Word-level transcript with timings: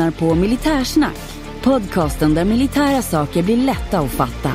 lyssnar 0.00 0.10
på 0.28 0.34
Militärsnack, 0.34 1.16
podcasten 1.62 2.34
där 2.34 2.44
militära 2.44 3.02
saker 3.02 3.42
blir 3.42 3.56
lätta 3.56 3.98
att 3.98 4.10
fatta. 4.10 4.52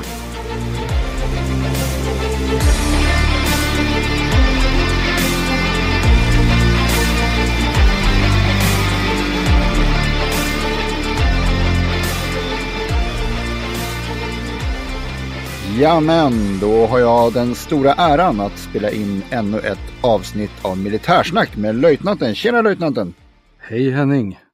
Jamen, 15.79 16.59
då 16.61 16.85
har 16.85 16.99
jag 16.99 17.33
den 17.33 17.55
stora 17.55 17.93
äran 17.93 18.39
att 18.39 18.57
spela 18.57 18.89
in 18.89 19.21
ännu 19.29 19.59
ett 19.59 19.77
avsnitt 20.01 20.51
av 20.61 20.77
Militärsnack 20.77 21.57
med 21.57 21.75
löjtnanten. 21.75 22.35
Tjena 22.35 22.61
löjtnanten! 22.61 23.13
Hej 23.59 23.91
Henning! 23.91 24.44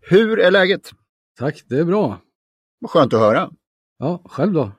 Hur 0.00 0.38
är 0.40 0.50
läget? 0.50 0.90
Tack, 1.38 1.62
det 1.68 1.78
är 1.78 1.84
bra. 1.84 2.20
Vad 2.80 2.90
skönt 2.90 3.12
att 3.12 3.20
höra. 3.20 3.50
Ja, 3.98 4.22
själv 4.24 4.52
då? 4.52 4.72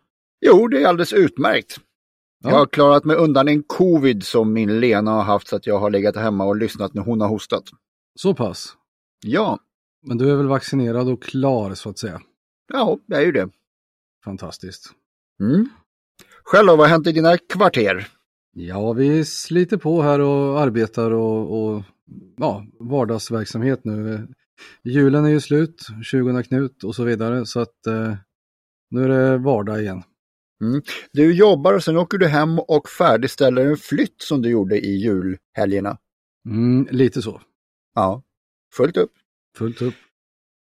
Jo, 0.46 0.68
det 0.68 0.84
är 0.84 0.88
alldeles 0.88 1.14
utmärkt. 1.14 1.80
Ja. 2.44 2.50
Jag 2.50 2.58
har 2.58 2.66
klarat 2.66 3.06
mig 3.06 3.16
undan 3.16 3.48
en 3.48 3.64
covid 3.64 4.24
som 4.24 4.54
min 4.54 4.80
Lena 4.80 5.12
har 5.12 5.24
haft 5.24 5.48
så 5.48 5.56
att 5.56 5.68
jag 5.68 5.80
har 5.80 5.90
legat 5.90 6.16
hemma 6.16 6.46
och 6.46 6.56
lyssnat 6.56 6.94
när 6.94 7.02
hon 7.02 7.22
har 7.22 7.28
hostat. 7.28 7.64
Så 8.16 8.34
pass? 8.34 8.76
Ja, 9.26 9.60
Men 10.06 10.18
du 10.18 10.32
är 10.32 10.36
väl 10.36 10.48
vaccinerad 10.48 11.10
och 11.10 11.24
klar 11.24 11.74
så 11.74 11.90
att 11.90 11.98
säga? 12.00 12.22
ja, 12.74 12.98
det 13.08 13.16
är 13.16 13.22
ju 13.22 13.32
det. 13.32 13.50
Fantastiskt. 14.26 14.92
Mm. 15.40 15.70
Själv 16.44 16.68
då, 16.68 16.76
vad 16.76 16.86
har 16.88 16.92
hänt 16.92 17.08
i 17.08 17.12
dina 17.12 17.38
kvarter? 17.38 18.08
Ja, 18.54 18.94
vi 18.94 19.26
sliter 19.26 19.78
på 19.78 20.02
här 20.02 20.20
och 20.20 20.60
arbetar 20.62 21.12
och, 21.12 21.64
och 21.64 21.84
ja, 22.38 22.66
vardagsverksamhet 22.80 23.86
nu. 23.86 24.28
Julen 24.84 25.26
är 25.26 25.30
ju 25.30 25.40
slut, 25.40 25.88
20 26.04 26.44
Knut 26.44 26.84
och 26.84 26.96
så 26.96 27.04
vidare, 27.04 27.46
så 27.46 27.60
att 27.60 27.88
eh, 27.88 28.16
nu 28.90 29.04
är 29.04 29.08
det 29.08 29.38
vardag 29.38 29.82
igen. 29.82 30.04
Du 31.12 31.34
jobbar 31.34 31.74
och 31.74 31.84
sen 31.84 31.98
åker 31.98 32.18
du 32.18 32.28
hem 32.28 32.60
och 32.60 32.90
färdigställer 32.90 33.66
en 33.66 33.78
flytt 33.78 34.22
som 34.22 34.42
du 34.42 34.50
gjorde 34.50 34.80
i 34.80 34.98
julhelgerna. 34.98 35.98
Mm, 36.50 36.88
lite 36.92 37.22
så, 37.22 37.42
Ja, 37.96 38.24
fullt 38.76 38.98
upp. 38.98 39.12
fullt 39.58 39.82
upp. 39.82 39.94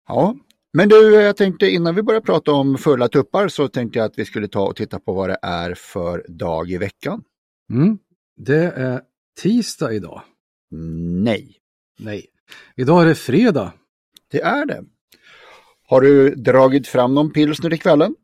Ja, 0.08 0.36
men 0.72 0.88
du, 0.88 1.14
jag 1.14 1.36
tänkte 1.36 1.70
innan 1.70 1.94
vi 1.94 2.02
börjar 2.02 2.20
prata 2.20 2.52
om 2.52 2.78
fulla 2.78 3.08
tuppar 3.08 3.48
så 3.48 3.68
tänkte 3.68 3.98
jag 3.98 4.06
att 4.06 4.18
vi 4.18 4.24
skulle 4.24 4.48
ta 4.48 4.66
och 4.66 4.76
titta 4.76 4.98
på 5.00 5.12
vad 5.12 5.28
det 5.30 5.38
är 5.42 5.74
för 5.74 6.26
dag 6.28 6.70
i 6.70 6.78
veckan. 6.78 7.22
Mm. 7.72 7.98
Det 8.36 8.64
är 8.64 9.02
tisdag 9.40 9.92
idag. 9.92 10.22
Nej, 11.22 11.56
Nej, 11.98 12.26
idag 12.76 13.02
är 13.02 13.06
det 13.06 13.14
fredag. 13.14 13.72
Det 14.32 14.40
är 14.42 14.66
det. 14.66 14.84
Har 15.86 16.00
du 16.00 16.34
dragit 16.34 16.88
fram 16.88 17.14
någon 17.14 17.32
pilsner 17.32 17.74
i 17.74 17.78
kvällen? 17.78 18.14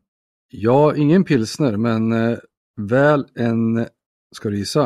Ja, 0.49 0.95
ingen 0.95 1.23
pilsner, 1.23 1.77
men 1.77 2.11
eh, 2.11 2.37
väl 2.77 3.25
en, 3.35 3.87
ska 4.35 4.49
du 4.49 4.57
gissa? 4.57 4.83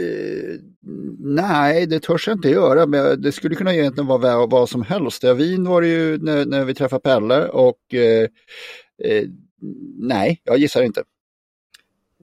Eh, 0.00 0.60
nej, 1.18 1.86
det 1.86 2.00
törs 2.00 2.26
jag 2.26 2.36
inte 2.36 2.48
göra, 2.48 2.86
men 2.86 3.22
det 3.22 3.32
skulle 3.32 3.54
kunna 3.54 3.74
egentligen 3.74 4.06
vara 4.06 4.18
vad, 4.18 4.50
vad 4.50 4.68
som 4.68 4.82
helst. 4.82 5.22
Ja, 5.22 5.34
vin 5.34 5.64
var 5.64 5.82
det 5.82 5.88
ju 5.88 6.18
när, 6.18 6.46
när 6.46 6.64
vi 6.64 6.74
träffade 6.74 7.02
Pelle 7.02 7.48
och 7.48 7.94
eh, 7.94 8.28
eh, 9.04 9.28
nej, 9.98 10.40
jag 10.44 10.58
gissar 10.58 10.82
inte. 10.82 11.02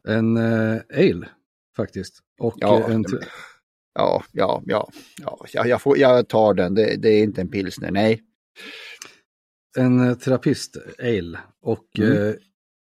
En 0.07 0.37
ale 0.37 1.29
faktiskt. 1.75 2.19
Och 2.39 2.53
Ja, 2.57 2.89
en 2.89 3.05
Ja, 3.99 4.23
ja, 4.31 4.63
ja, 4.65 4.89
ja 5.53 5.67
jag, 5.67 5.81
får, 5.81 5.97
jag 5.97 6.27
tar 6.27 6.53
den. 6.53 6.73
Det, 6.75 6.95
det 6.95 7.09
är 7.09 7.23
inte 7.23 7.41
en 7.41 7.49
pilsner, 7.51 7.91
nej. 7.91 8.21
en 9.77 9.99
eh, 9.99 10.17
terapist 10.17 10.77
ale. 10.99 11.39
Och 11.61 11.85
Mm. 11.99 12.11
eh, 12.29 12.33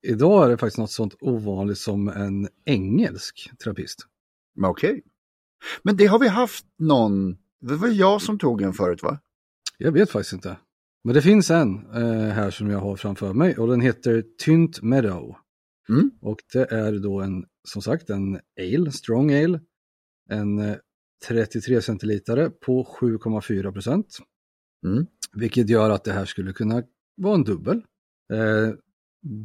idag 0.07 0.45
är 0.45 0.49
det 0.49 0.57
faktiskt 0.57 0.79
något 0.79 0.91
sånt 0.91 1.15
ovanligt 1.21 1.79
som 1.79 2.09
en 2.09 2.49
engelsk 2.65 3.51
terapist. 3.65 3.99
Okej. 4.65 5.03
Men 5.83 5.97
det 5.97 6.07
har 6.07 6.19
vi 6.19 6.29
haft 6.29 6.67
någon, 6.79 7.33
det 7.61 7.77
var 7.77 7.89
jag 7.89 8.23
som 8.23 8.39
tog 8.39 8.63
en 8.63 8.73
förut 8.73 9.03
va? 9.03 9.19
Jag 9.79 9.93
vet 9.93 10.11
faktiskt 10.11 10.33
inte. 10.33 10.57
Men 11.05 11.15
det 11.15 11.23
finns 11.23 11.51
en 11.51 11.87
eh, 11.95 12.29
här 12.33 12.51
som 12.51 12.71
jag 12.71 12.79
har 12.79 12.97
framför 12.97 13.33
mig 13.33 13.57
och 13.59 13.69
den 13.69 13.81
heter 13.81 14.25
Tynt 14.39 14.83
Meadow. 14.83 15.37
Mm. 15.89 16.11
Och 16.21 16.39
det 16.53 16.71
är 16.73 16.93
då 16.99 17.21
en, 17.21 17.45
som 17.69 17.83
sagt, 17.83 18.11
en 18.11 18.41
ale, 18.61 18.93
strong 18.93 19.33
ale. 19.33 19.61
En 20.31 20.59
eh, 20.59 20.77
33 21.29 21.83
centilitare 21.83 22.51
på 22.51 22.85
7,4 23.01 23.73
procent. 23.73 24.19
Mm. 24.87 25.07
Vilket 25.33 25.69
gör 25.69 25.91
att 25.91 26.05
det 26.05 26.13
här 26.13 26.25
skulle 26.25 26.53
kunna 26.53 26.83
vara 27.17 27.35
en 27.35 27.45
dubbel. 27.45 27.77
Eh, 28.33 28.75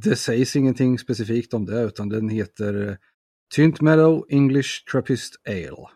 det 0.01 0.15
sägs 0.15 0.55
ingenting 0.55 0.99
specifikt 0.99 1.53
om 1.53 1.65
det 1.65 1.81
utan 1.81 2.09
den 2.09 2.29
heter 2.29 2.87
eh, 2.89 2.95
Tynt 3.55 3.81
Meadow 3.81 4.25
English 4.29 4.69
Trappist 4.91 5.35
Ale. 5.47 5.87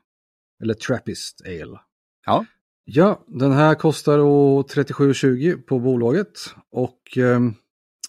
Eller 0.63 0.73
Trappist 0.73 1.41
Ale. 1.45 1.79
Ja. 2.25 2.45
Ja, 2.83 3.25
den 3.27 3.51
här 3.51 3.75
kostar 3.75 4.17
då 4.17 4.61
37,20 4.61 5.61
på 5.61 5.79
bolaget 5.79 6.39
och 6.71 7.17
eh, 7.17 7.39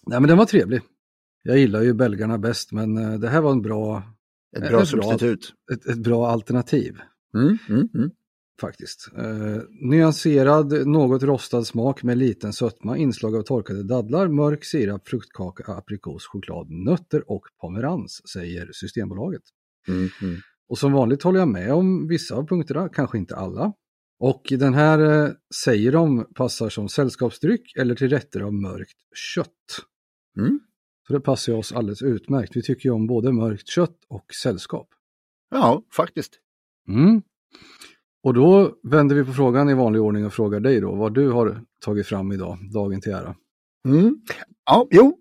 nej, 0.05 0.19
men 0.19 0.23
den 0.23 0.37
var 0.37 0.45
trevlig. 0.45 0.81
Jag 1.43 1.57
gillar 1.57 1.81
ju 1.81 1.93
belgarna 1.93 2.37
bäst 2.37 2.71
men 2.71 2.97
eh, 2.97 3.19
det 3.19 3.29
här 3.29 3.41
var 3.41 3.51
en 3.51 3.61
bra, 3.61 4.03
Ett 4.57 4.63
Ett 4.63 4.69
bra 4.69 4.77
bra- 4.77 4.85
substitut. 4.85 5.53
ett, 5.73 5.85
ett 5.85 5.97
bra 5.97 6.27
alternativ 6.27 6.97
Mm, 7.33 7.57
mm, 7.69 7.89
mm. 7.95 8.11
faktiskt. 8.61 9.09
Eh, 9.17 9.61
nyanserad, 9.89 10.87
något 10.87 11.23
rostad 11.23 11.63
smak 11.63 12.03
med 12.03 12.17
liten 12.17 12.53
sötma, 12.53 12.97
inslag 12.97 13.35
av 13.35 13.41
torkade 13.41 13.83
dadlar, 13.83 14.27
mörk 14.27 14.65
sirap, 14.65 15.07
fruktkaka, 15.07 15.73
aprikos, 15.73 16.25
choklad, 16.25 16.69
nötter 16.69 17.31
och 17.31 17.43
pomerans, 17.61 18.21
säger 18.33 18.69
Systembolaget. 18.73 19.43
Mm, 19.87 20.09
mm. 20.21 20.39
Och 20.67 20.77
som 20.77 20.91
vanligt 20.91 21.23
håller 21.23 21.39
jag 21.39 21.47
med 21.47 21.73
om 21.73 22.07
vissa 22.07 22.35
av 22.35 22.47
punkterna, 22.47 22.89
kanske 22.89 23.17
inte 23.17 23.35
alla. 23.35 23.73
Och 24.19 24.43
den 24.49 24.73
här 24.73 25.25
eh, 25.25 25.31
säger 25.55 25.91
de 25.91 26.25
passar 26.35 26.69
som 26.69 26.89
sällskapsdryck 26.89 27.75
eller 27.75 27.95
till 27.95 28.09
rätter 28.09 28.41
av 28.41 28.53
mörkt 28.53 28.97
kött. 29.15 29.49
Mm. 30.37 30.59
Så 31.07 31.13
det 31.13 31.19
passar 31.19 31.53
oss 31.53 31.71
alldeles 31.71 32.01
utmärkt. 32.01 32.55
Vi 32.55 32.61
tycker 32.61 32.89
ju 32.89 32.93
om 32.93 33.07
både 33.07 33.31
mörkt 33.31 33.67
kött 33.67 33.97
och 34.07 34.33
sällskap. 34.33 34.87
Ja, 35.51 35.83
faktiskt. 35.91 36.39
Mm. 36.87 37.21
Och 38.23 38.33
då 38.33 38.75
vänder 38.83 39.15
vi 39.15 39.23
på 39.23 39.33
frågan 39.33 39.69
i 39.69 39.73
vanlig 39.73 40.01
ordning 40.01 40.25
och 40.25 40.33
frågar 40.33 40.59
dig 40.59 40.81
då 40.81 40.95
vad 40.95 41.13
du 41.13 41.29
har 41.29 41.61
tagit 41.85 42.07
fram 42.07 42.31
idag, 42.31 42.57
dagen 42.73 43.01
till 43.01 43.11
ära. 43.11 43.35
Mm. 43.87 44.15
Ja, 44.65 44.87
jo, 44.91 45.17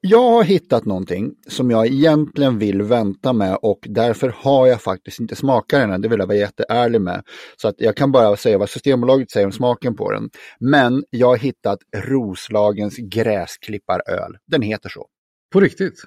jag 0.00 0.30
har 0.30 0.44
hittat 0.44 0.84
någonting 0.84 1.34
som 1.48 1.70
jag 1.70 1.86
egentligen 1.86 2.58
vill 2.58 2.82
vänta 2.82 3.32
med 3.32 3.58
och 3.62 3.78
därför 3.88 4.34
har 4.36 4.66
jag 4.66 4.82
faktiskt 4.82 5.20
inte 5.20 5.36
smakat 5.36 5.80
den 5.80 5.90
än. 5.90 6.00
Det 6.00 6.08
vill 6.08 6.18
jag 6.18 6.26
vara 6.26 6.38
jätteärlig 6.38 7.00
med. 7.00 7.22
Så 7.56 7.68
att 7.68 7.74
jag 7.78 7.96
kan 7.96 8.12
bara 8.12 8.36
säga 8.36 8.58
vad 8.58 8.70
Systembolaget 8.70 9.30
säger 9.30 9.46
om 9.46 9.52
smaken 9.52 9.96
på 9.96 10.12
den. 10.12 10.30
Men 10.60 11.04
jag 11.10 11.26
har 11.26 11.36
hittat 11.36 11.78
Roslagens 11.96 12.96
gräsklipparöl. 12.96 14.36
Den 14.46 14.62
heter 14.62 14.88
så. 14.88 15.06
På 15.52 15.60
riktigt? 15.60 16.02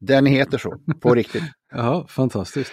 Den 0.00 0.26
heter 0.26 0.58
så, 0.58 0.76
på 1.00 1.14
riktigt. 1.14 1.42
Ja, 1.76 2.06
fantastiskt. 2.08 2.72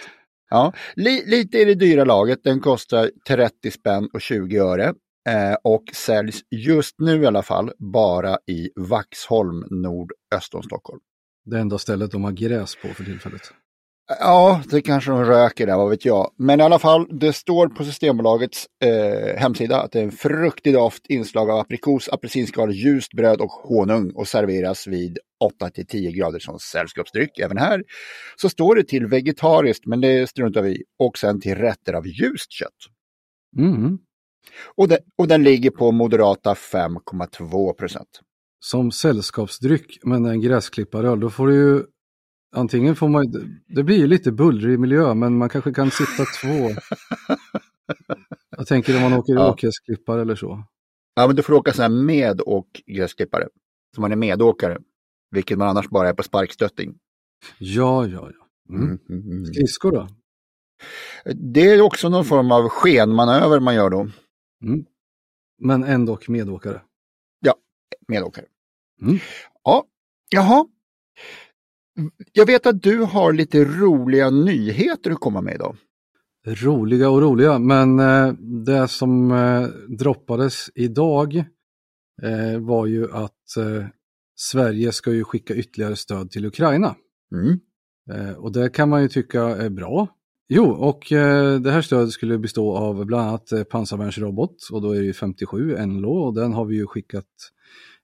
Ja, 0.52 0.72
li, 0.96 1.22
lite 1.26 1.58
i 1.58 1.64
det 1.64 1.74
dyra 1.74 2.04
laget. 2.04 2.44
Den 2.44 2.60
kostar 2.60 3.10
30 3.28 3.70
spänn 3.70 4.08
och 4.12 4.20
20 4.20 4.58
öre. 4.58 4.94
Eh, 5.28 5.56
och 5.62 5.84
säljs 5.92 6.40
just 6.50 6.94
nu 6.98 7.22
i 7.22 7.26
alla 7.26 7.42
fall 7.42 7.70
bara 7.78 8.38
i 8.46 8.70
Vaxholm 8.76 9.64
nordöst 9.70 10.54
om 10.54 10.62
Stockholm. 10.62 11.00
Det 11.44 11.58
enda 11.58 11.78
stället 11.78 12.10
de 12.10 12.24
har 12.24 12.32
gräs 12.32 12.76
på 12.82 12.88
för 12.88 13.04
tillfället. 13.04 13.40
Ja, 14.08 14.62
det 14.70 14.82
kanske 14.82 15.10
de 15.10 15.24
röker 15.24 15.66
där, 15.66 15.76
vad 15.76 15.90
vet 15.90 16.04
jag. 16.04 16.32
Men 16.38 16.60
i 16.60 16.62
alla 16.62 16.78
fall, 16.78 17.06
det 17.10 17.32
står 17.32 17.68
på 17.68 17.84
Systembolagets 17.84 18.66
eh, 18.84 19.36
hemsida 19.40 19.80
att 19.80 19.92
det 19.92 20.00
är 20.00 20.04
en 20.04 20.12
fruktig 20.12 20.74
doft, 20.74 21.06
inslag 21.06 21.50
av 21.50 21.58
aprikos, 21.58 22.08
apelsinskal, 22.08 22.72
ljust 22.72 23.12
bröd 23.12 23.40
och 23.40 23.50
honung 23.50 24.10
och 24.14 24.28
serveras 24.28 24.86
vid 24.86 25.18
8-10 25.60 26.10
grader 26.10 26.38
som 26.38 26.58
sällskapsdryck. 26.58 27.38
Även 27.38 27.58
här 27.58 27.84
så 28.36 28.48
står 28.48 28.74
det 28.74 28.84
till 28.84 29.06
vegetariskt, 29.06 29.86
men 29.86 30.00
det 30.00 30.30
struntar 30.30 30.62
vi. 30.62 30.82
Och 30.98 31.18
sen 31.18 31.40
till 31.40 31.54
rätter 31.54 31.92
av 31.92 32.06
ljust 32.06 32.52
kött. 32.52 32.70
Mm. 33.58 33.98
Och, 34.76 34.88
det, 34.88 34.98
och 35.18 35.28
den 35.28 35.42
ligger 35.42 35.70
på 35.70 35.92
moderata 35.92 36.54
5,2 36.54 37.72
procent. 37.72 38.20
Som 38.60 38.90
sällskapsdryck, 38.90 39.98
men 40.02 40.24
en 40.24 40.40
gräsklipparöl, 40.40 41.20
då 41.20 41.30
får 41.30 41.46
du 41.46 41.54
ju 41.54 41.82
Antingen 42.54 42.96
får 42.96 43.08
man, 43.08 43.32
det 43.66 43.82
blir 43.82 43.96
ju 43.96 44.06
lite 44.06 44.32
bullrig 44.32 44.78
miljö, 44.78 45.14
men 45.14 45.38
man 45.38 45.48
kanske 45.48 45.72
kan 45.72 45.90
sitta 45.90 46.24
två. 46.42 46.70
Jag 48.56 48.66
tänker 48.66 48.96
om 48.96 49.02
man 49.02 49.12
åker 49.12 49.34
ja. 49.34 49.52
åkgräsklippare 49.52 50.22
eller 50.22 50.34
så. 50.34 50.64
Ja, 51.14 51.26
men 51.26 51.36
du 51.36 51.42
får 51.42 51.52
åka 51.52 51.72
så 51.72 51.82
här 51.82 51.88
med 51.88 52.40
och 52.40 52.82
gräsklippare. 52.86 53.48
Så 53.94 54.00
man 54.00 54.12
är 54.12 54.16
medåkare, 54.16 54.78
vilket 55.30 55.58
man 55.58 55.68
annars 55.68 55.88
bara 55.88 56.08
är 56.08 56.14
på 56.14 56.22
sparkstötting. 56.22 56.98
Ja, 57.58 58.06
ja, 58.06 58.30
ja. 58.30 58.74
Mm. 58.74 58.98
Mm, 59.08 59.30
mm, 59.30 59.44
Skridskor 59.44 59.92
då? 59.92 60.08
Det 61.34 61.60
är 61.60 61.80
också 61.80 62.08
någon 62.08 62.24
form 62.24 62.52
av 62.52 62.68
skenmanöver 62.68 63.60
man 63.60 63.74
gör 63.74 63.90
då. 63.90 64.00
Mm. 64.64 64.84
Men 65.58 65.84
ändå 65.84 66.18
medåkare? 66.28 66.82
Ja, 67.40 67.54
medåkare. 68.08 68.46
Mm. 69.02 69.18
Ja, 69.64 69.84
jaha. 70.28 70.66
Jag 72.32 72.46
vet 72.46 72.66
att 72.66 72.82
du 72.82 72.98
har 72.98 73.32
lite 73.32 73.64
roliga 73.64 74.30
nyheter 74.30 75.10
att 75.10 75.20
komma 75.20 75.40
med 75.40 75.54
idag. 75.54 75.76
Roliga 76.46 77.10
och 77.10 77.22
roliga, 77.22 77.58
men 77.58 77.98
eh, 77.98 78.32
det 78.66 78.88
som 78.88 79.30
eh, 79.32 79.66
droppades 79.98 80.70
idag 80.74 81.36
eh, 82.22 82.58
var 82.60 82.86
ju 82.86 83.12
att 83.12 83.32
Sverige 84.36 84.92
ska 84.92 85.12
ju 85.12 85.24
skicka 85.24 85.54
ytterligare 85.54 85.96
stöd 85.96 86.30
till 86.30 86.46
Ukraina. 86.46 86.94
Mm. 87.34 87.58
Och 88.36 88.52
det 88.52 88.68
kan 88.68 88.88
man 88.88 89.02
ju 89.02 89.08
tycka 89.08 89.42
är 89.42 89.70
bra. 89.70 90.08
Jo, 90.48 90.64
och 90.64 91.06
det 91.62 91.70
här 91.70 91.82
stödet 91.82 92.12
skulle 92.12 92.38
bestå 92.38 92.76
av 92.76 93.04
bland 93.04 93.28
annat 93.28 93.68
pansarvärnsrobot 93.70 94.68
och 94.72 94.82
då 94.82 94.92
är 94.92 95.00
det 95.00 95.06
ju 95.06 95.12
57 95.12 95.86
NLO 95.86 96.12
och 96.12 96.34
den 96.34 96.52
har 96.52 96.64
vi 96.64 96.76
ju 96.76 96.86
skickat, 96.86 97.26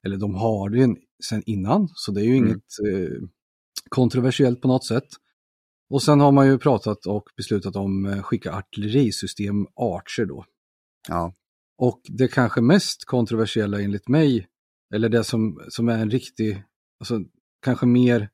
eller 0.05 0.17
de 0.17 0.35
har 0.35 0.69
den 0.69 0.97
sedan 1.29 1.43
innan, 1.45 1.87
så 1.93 2.11
det 2.11 2.21
är 2.21 2.25
ju 2.25 2.37
mm. 2.37 2.47
inget 2.47 2.63
kontroversiellt 3.89 4.61
på 4.61 4.67
något 4.67 4.85
sätt. 4.85 5.07
Och 5.89 6.03
sen 6.03 6.19
har 6.19 6.31
man 6.31 6.47
ju 6.47 6.57
pratat 6.57 7.05
och 7.05 7.23
beslutat 7.37 7.75
om 7.75 8.05
eh, 8.05 8.21
skicka 8.21 8.53
artillerisystem 8.53 9.67
Archer 9.75 10.25
då. 10.25 10.45
Ja. 11.07 11.33
Och 11.77 12.01
det 12.03 12.27
kanske 12.27 12.61
mest 12.61 13.05
kontroversiella 13.05 13.81
enligt 13.81 14.07
mig, 14.07 14.47
eller 14.93 15.09
det 15.09 15.23
som, 15.23 15.61
som 15.69 15.89
är 15.89 15.97
en 15.97 16.09
riktig, 16.09 16.63
alltså 16.99 17.19
kanske 17.61 17.85
mer, 17.85 18.29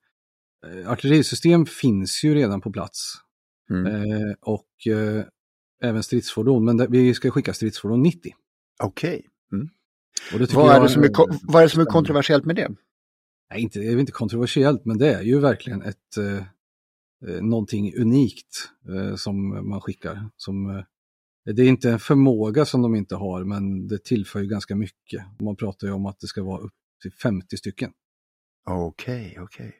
eh, 0.68 0.92
artillerisystem 0.92 1.66
finns 1.66 2.24
ju 2.24 2.36
redan 2.36 2.62
på 2.62 2.72
plats. 2.72 3.14
Mm. 3.70 3.86
Eh, 3.86 4.34
och 4.42 4.88
eh, 4.88 5.26
även 5.84 6.04
stridsfordon, 6.04 6.66
men 6.66 6.78
det, 6.78 6.88
vi 6.90 7.14
ska 7.14 7.32
skicka 7.32 7.54
stridsfordon 7.54 8.02
90. 8.02 8.34
Okej. 8.84 9.10
Okay. 9.10 9.22
Mm. 9.54 9.70
Vad, 10.54 10.76
är 10.76 10.82
det 10.82 10.90
som 10.90 11.04
är, 11.04 11.12
vad 11.52 11.62
är 11.62 11.66
det 11.66 11.70
som 11.70 11.82
är 11.82 11.86
kontroversiellt 11.86 12.46
med 12.46 12.56
det? 12.56 12.72
Nej, 13.50 13.62
inte, 13.62 13.80
det 13.80 13.88
är 13.88 13.98
inte 13.98 14.12
kontroversiellt, 14.12 14.86
men 14.86 14.98
det 14.98 15.14
är 15.14 15.22
ju 15.22 15.40
verkligen 15.40 15.82
ett 15.82 16.18
eh, 16.18 16.38
eh, 17.30 17.42
någonting 17.42 17.96
unikt 17.98 18.70
eh, 18.90 19.16
som 19.16 19.70
man 19.70 19.82
skickar. 19.82 20.30
Som, 20.38 20.70
eh, 20.70 20.84
det 21.56 21.62
är 21.62 21.68
inte 21.68 21.92
en 21.92 22.00
förmåga 22.00 22.66
som 22.66 22.82
de 22.82 22.96
inte 22.96 23.16
har, 23.16 23.44
men 23.44 23.88
det 23.88 24.04
tillför 24.04 24.40
ju 24.40 24.48
ganska 24.48 24.76
mycket. 24.76 25.24
Man 25.42 25.56
pratar 25.56 25.88
ju 25.88 25.94
om 25.94 26.06
att 26.06 26.20
det 26.20 26.28
ska 26.28 26.44
vara 26.44 26.62
upp 26.62 26.74
till 27.02 27.12
50 27.12 27.58
stycken. 27.58 27.92
Okej, 28.70 29.28
okay, 29.32 29.44
okej. 29.44 29.74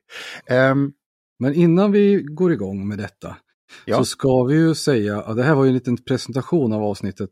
Okay. 0.44 0.72
Um... 0.72 0.84
Ehm, 0.84 0.94
men 1.40 1.54
innan 1.54 1.92
vi 1.92 2.24
går 2.24 2.54
igång 2.54 2.88
med 2.88 2.98
detta 2.98 3.38
ja. 3.86 3.98
så 3.98 4.06
ska 4.06 4.44
vi 4.44 4.56
ju 4.56 4.76
säga, 4.76 5.22
att 5.22 5.38
det 5.38 5.44
här 5.44 5.56
var 5.56 5.64
ju 5.64 5.68
en 5.68 5.74
liten 5.74 5.98
presentation 5.98 6.74
av 6.74 6.84
avsnittet, 6.84 7.30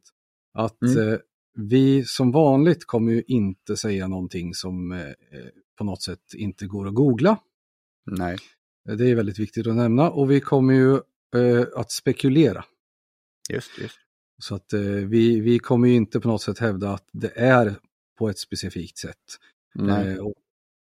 att 0.54 0.82
mm. 0.82 1.14
eh, 1.14 1.20
vi 1.56 2.04
som 2.06 2.32
vanligt 2.32 2.86
kommer 2.86 3.12
ju 3.12 3.24
inte 3.28 3.78
säga 3.78 4.08
någonting 4.08 4.54
som 4.54 4.92
eh, 4.92 5.00
på 5.78 5.84
något 5.84 6.02
sätt 6.02 6.34
inte 6.34 6.66
går 6.66 6.88
att 6.88 6.94
googla. 6.94 7.40
Nej. 8.06 8.38
Det 8.86 9.10
är 9.12 9.16
väldigt 9.16 9.40
viktigt 9.40 9.68
att 9.68 9.75
nämna 9.75 10.10
och 10.10 10.31
vi 10.31 10.40
kommer 10.40 10.74
ju 10.74 10.94
eh, 11.36 11.68
att 11.75 11.92
spekulera. 11.92 12.66
Just, 13.50 13.78
just. 13.78 14.00
Så 14.38 14.56
att 14.56 14.74
eh, 14.74 14.81
vi, 14.81 15.40
vi 15.40 15.60
kommer 15.60 15.88
ju 15.88 15.94
inte 15.94 16.20
på 16.20 16.28
något 16.28 16.42
sätt 16.42 16.60
hävda 16.60 16.92
att 16.92 17.10
det 17.12 17.40
är 17.40 17.75
på 18.18 18.30
ett 18.30 18.40
specifikt 18.40 18.98
sätt. 18.98 19.40
Eh, 19.80 20.18
och, 20.18 20.34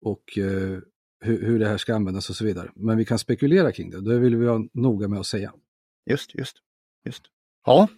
och 0.02 0.38
eh, 0.38 0.78
hur, 1.20 1.46
hur, 1.46 1.58
det 1.58 1.69
här 1.69 1.78
ska 1.78 1.94
användas 1.94 2.31
och 2.31 2.37
så 2.37 2.44
vidare. 2.44 2.70
Men 2.75 2.99
vi 2.99 3.05
kan 3.05 3.19
spekulera 3.19 3.73
kring 3.73 3.90
det, 3.90 4.00
det 4.00 4.19
vill 4.19 4.37
vi 4.37 4.46
vara 4.46 4.69
noga 4.73 5.08
med 5.08 5.20
att 5.20 5.26
säga. 5.26 5.52
Just, 6.11 6.34
just, 6.34 6.56
just. 7.05 7.23
Ja, 7.67 7.88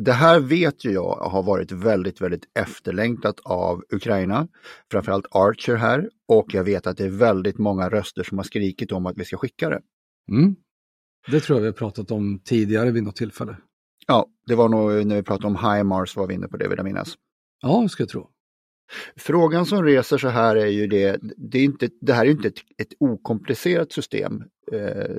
det 0.00 0.12
här 0.12 0.40
vet 0.40 0.84
ju 0.84 0.90
jag 0.90 1.14
har 1.14 1.42
varit 1.42 1.72
väldigt, 1.72 2.20
väldigt 2.20 2.44
efterlängtat 2.58 3.40
av 3.44 3.84
Ukraina. 3.92 4.48
Framförallt 4.90 5.26
Archer 5.30 5.74
här 5.74 6.10
och 6.28 6.54
jag 6.54 6.64
vet 6.64 6.86
att 6.86 6.96
det 6.96 7.04
är 7.04 7.10
väldigt 7.10 7.58
många 7.58 7.88
röster 7.88 8.22
som 8.22 8.38
har 8.38 8.44
skrikit 8.44 8.92
om 8.92 9.06
att 9.06 9.18
vi 9.18 9.24
ska 9.24 9.36
skicka 9.36 9.68
det. 9.68 9.80
Mm. 10.30 10.56
Det 11.30 11.40
tror 11.40 11.56
jag 11.58 11.60
vi 11.60 11.68
har 11.68 11.72
pratat 11.72 12.10
om 12.10 12.40
tidigare 12.44 12.90
vid 12.90 13.02
något 13.02 13.16
tillfälle. 13.16 13.56
Ja, 14.06 14.26
det 14.46 14.54
var 14.54 14.68
nog 14.68 15.06
när 15.06 15.16
vi 15.16 15.22
pratade 15.22 15.46
om 15.46 15.56
HIMARS 15.56 16.16
var 16.16 16.26
vi 16.26 16.34
inne 16.34 16.48
på 16.48 16.56
det 16.56 16.68
vill 16.68 16.78
jag 16.78 16.84
minnas. 16.84 17.14
Ja, 17.62 17.80
det 17.82 17.88
ska 17.88 18.02
jag 18.02 18.10
tro. 18.10 18.30
Frågan 19.16 19.66
som 19.66 19.84
reser 19.84 20.18
så 20.18 20.28
här 20.28 20.56
är 20.56 20.66
ju 20.66 20.86
det, 20.86 21.18
det, 21.36 21.58
är 21.58 21.64
inte, 21.64 21.88
det 22.00 22.12
här 22.12 22.26
är 22.26 22.30
inte 22.30 22.48
ett, 22.48 22.58
ett 22.78 22.92
okomplicerat 23.00 23.92
system. 23.92 24.44
Eh, 24.72 25.16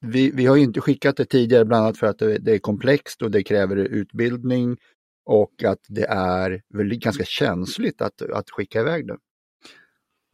vi, 0.00 0.30
vi 0.30 0.46
har 0.46 0.56
inte 0.56 0.80
skickat 0.80 1.16
det 1.16 1.24
tidigare 1.24 1.64
bland 1.64 1.84
annat 1.84 1.98
för 1.98 2.06
att 2.06 2.18
det, 2.18 2.38
det, 2.38 2.54
är 2.54 2.58
komplext 2.58 3.22
och 3.22 3.30
det 3.30 3.42
kräver 3.42 3.76
utbildning 3.76 4.76
och 5.24 5.64
att 5.64 5.80
det 5.88 6.06
är 6.08 6.62
väl 6.74 6.94
ganska 6.98 7.24
känsligt 7.24 8.02
att, 8.02 8.22
att 8.22 8.50
skicka 8.50 8.80
iväg 8.80 9.06
det. 9.06 9.16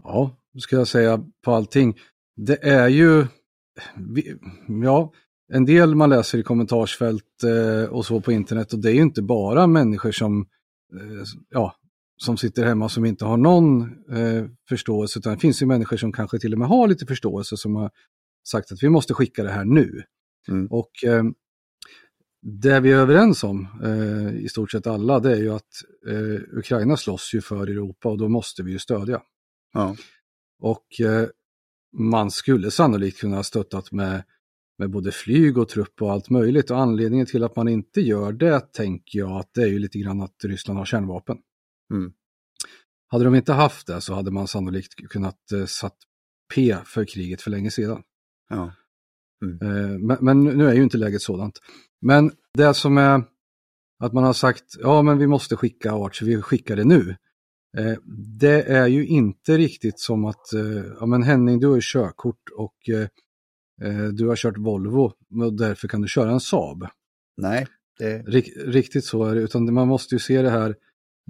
Ja, 0.03 0.37
ska 0.59 0.77
jag 0.77 0.89
säga 0.89 1.25
på 1.45 1.53
allting. 1.53 1.99
Det 2.37 2.65
är 2.65 2.89
ju, 2.89 3.27
ja, 4.85 5.13
en 5.53 5.65
del 5.65 5.95
man 5.95 6.11
läser 6.11 6.39
i 6.39 6.43
kommentarsfält 6.43 7.43
eh, 7.45 7.91
och 7.91 8.07
så 8.07 8.21
på 8.21 8.33
internet 8.33 8.73
och 8.73 8.79
det 8.79 8.91
är 8.91 8.95
ju 8.95 9.03
inte 9.03 9.23
bara 9.23 9.67
människor 9.67 10.13
som 10.13 10.41
eh, 10.41 11.25
ja, 11.51 11.75
som 12.17 12.37
sitter 12.37 12.65
hemma 12.65 12.89
som 12.89 13.05
inte 13.05 13.25
har 13.25 13.37
någon 13.37 13.83
eh, 14.17 14.45
förståelse, 14.69 15.19
utan 15.19 15.35
det 15.35 15.41
finns 15.41 15.63
ju 15.63 15.67
människor 15.67 15.97
som 15.97 16.13
kanske 16.13 16.39
till 16.39 16.53
och 16.53 16.59
med 16.59 16.69
har 16.69 16.89
lite 16.89 17.07
förståelse 17.07 17.57
som 17.57 17.77
har 17.77 17.91
sagt 18.49 18.73
att 18.73 18.83
vi 18.83 18.89
måste 18.89 19.15
skicka 19.15 19.43
det 19.43 19.51
här 19.51 19.65
nu. 19.65 20.03
Mm. 20.49 20.67
Och 20.67 21.05
eh, 21.05 21.23
det 22.43 22.81
vi 22.81 22.93
är 22.93 22.97
överens 22.97 23.45
om, 23.45 23.69
eh, 23.83 24.45
i 24.45 24.49
stort 24.49 24.71
sett 24.71 24.87
alla, 24.87 25.21
det 25.21 25.33
är 25.33 25.41
ju 25.41 25.55
att 25.55 25.73
eh, 26.09 26.59
Ukraina 26.59 26.97
slåss 26.97 27.35
ju 27.35 27.41
för 27.41 27.67
Europa 27.67 28.09
och 28.09 28.19
då 28.19 28.29
måste 28.29 28.63
vi 28.63 28.73
ju 28.73 28.79
stödja. 28.79 29.23
Ja. 29.73 29.97
Och 30.61 31.01
eh, 31.01 31.29
man 31.93 32.31
skulle 32.31 32.71
sannolikt 32.71 33.21
kunna 33.21 33.37
ha 33.37 33.43
stöttat 33.43 33.93
med, 33.93 34.23
med 34.79 34.91
både 34.91 35.13
flyg 35.13 35.59
och 35.59 35.69
trupp 35.69 36.03
och 36.03 36.13
allt 36.13 36.31
möjligt. 36.31 36.71
Och 36.71 36.79
anledningen 36.79 37.27
till 37.27 37.45
att 37.45 37.57
man 37.57 37.69
inte 37.69 38.01
gör 38.01 38.33
det 38.33 38.61
tänker 38.73 39.19
jag 39.19 39.33
att 39.33 39.55
det 39.55 39.63
är 39.63 39.69
ju 39.69 39.79
lite 39.79 39.99
grann 39.99 40.21
att 40.21 40.45
Ryssland 40.45 40.79
har 40.79 40.87
kärnvapen. 40.87 41.39
Mm. 41.93 42.13
Hade 43.09 43.25
de 43.25 43.35
inte 43.35 43.53
haft 43.53 43.87
det 43.87 44.01
så 44.01 44.15
hade 44.15 44.31
man 44.31 44.49
sannolikt 44.49 44.95
kunnat 45.09 45.53
eh, 45.53 45.65
satt 45.67 45.97
P 46.55 46.77
för 46.85 47.05
kriget 47.05 47.43
för 47.43 47.51
länge 47.51 47.71
sedan. 47.71 48.03
Ja. 48.49 48.73
Mm. 49.45 49.59
Eh, 49.63 49.99
men, 49.99 50.19
men, 50.21 50.45
nu 50.45 50.69
är 50.69 50.75
ju 50.75 50.83
inte 50.83 50.99
läget 50.99 51.23
sådant. 51.23 51.59
Men 52.01 52.33
det 52.55 52.75
som 52.75 52.99
är 52.99 53.25
att 54.05 54.13
man 54.13 54.25
har 54.25 54.33
sagt, 54.33 54.65
ja 54.79 55.03
men 55.03 55.19
vi 55.19 55.27
måste 55.27 55.57
skicka 55.57 55.93
Archer, 55.93 56.27
vi 56.27 56.43
skickar 56.43 56.77
det 56.77 56.85
nu. 56.85 57.17
Eh, 57.79 57.99
det 58.39 58.63
är 58.63 58.87
ju 58.87 59.07
inte 59.07 59.59
riktigt 59.59 60.01
som 60.01 60.25
att, 60.25 60.53
eh, 60.53 60.85
ja 61.01 61.07
men 61.07 61.23
Henning 61.23 61.61
du 61.61 61.67
har 61.67 61.75
ju 61.75 61.81
körkort 61.85 62.51
och 62.57 62.89
eh, 62.89 63.09
eh, 63.89 64.05
du 64.05 64.29
har 64.29 64.37
kört 64.37 64.59
Volvo 64.59 65.13
och 65.45 65.57
därför 65.57 65.89
kan 65.89 66.03
du 66.03 66.09
köra 66.09 66.31
en 66.31 66.41
Saab. 66.41 66.87
Nej. 67.37 67.67
Det... 67.99 68.23
Rik, 68.23 68.53
riktigt 68.57 69.05
så 69.05 69.25
är 69.25 69.35
det, 69.35 69.41
utan 69.41 69.75
man 69.75 69.89
måste 69.89 70.15
ju 70.15 70.19
se 70.19 70.43
det 70.43 70.51
här 70.51 70.77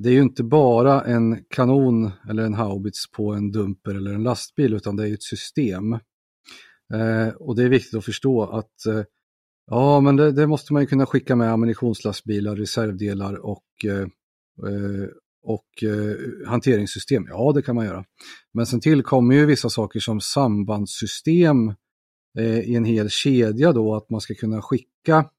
det 0.03 0.09
är 0.09 0.13
ju 0.13 0.23
inte 0.23 0.43
bara 0.43 1.05
en 1.05 1.45
kanon 1.49 2.11
eller 2.29 2.43
en 2.43 2.55
haubits 2.55 3.11
på 3.11 3.33
en 3.33 3.53
dumper 3.53 3.95
eller 3.95 4.15
en 4.15 4.23
lastbil 4.23 4.75
utan 4.75 4.97
det 4.97 5.09
är 5.09 5.15
ett 5.15 5.23
system. 5.23 5.93
Eh, 6.95 7.29
och 7.39 7.57
det 7.57 7.63
är 7.63 7.69
viktigt 7.69 7.95
att 7.95 8.05
förstå 8.05 8.43
att 8.43 8.87
eh, 8.87 9.03
ja, 9.67 10.01
men 10.01 10.17
det, 10.17 10.33
det, 10.33 10.47
måste 10.47 10.73
man 10.73 10.83
ju 10.83 10.87
kunna 10.87 11.07
skicka 11.07 11.37
med 11.37 11.53
ammunitionslastbilar, 11.53 12.57
reservdelar 12.57 13.35
och 13.35 13.65
eh, 13.85 14.01
eh 14.69 15.09
och 15.45 15.83
eh, 15.83 16.17
hanteringssystem, 16.49 17.27
ja 17.29 17.53
det 17.55 17.63
kan 17.63 17.75
man 17.75 17.87
göra. 17.87 18.05
Men 18.55 18.67
sen 18.67 18.81
tillkommer 18.81 19.35
ju 19.35 19.47
vissa 19.47 19.71
saker 19.71 20.01
som 20.01 20.21
sambandssystem 20.21 21.69
eh, 22.39 22.61
i 22.61 22.75
en 22.75 22.85
hel 22.85 23.11
kedja 23.11 23.73
då, 23.73 23.95
att 23.95 24.11
man 24.11 24.21
ska 24.21 24.35
kunna 24.35 24.63
skicka 24.63 25.31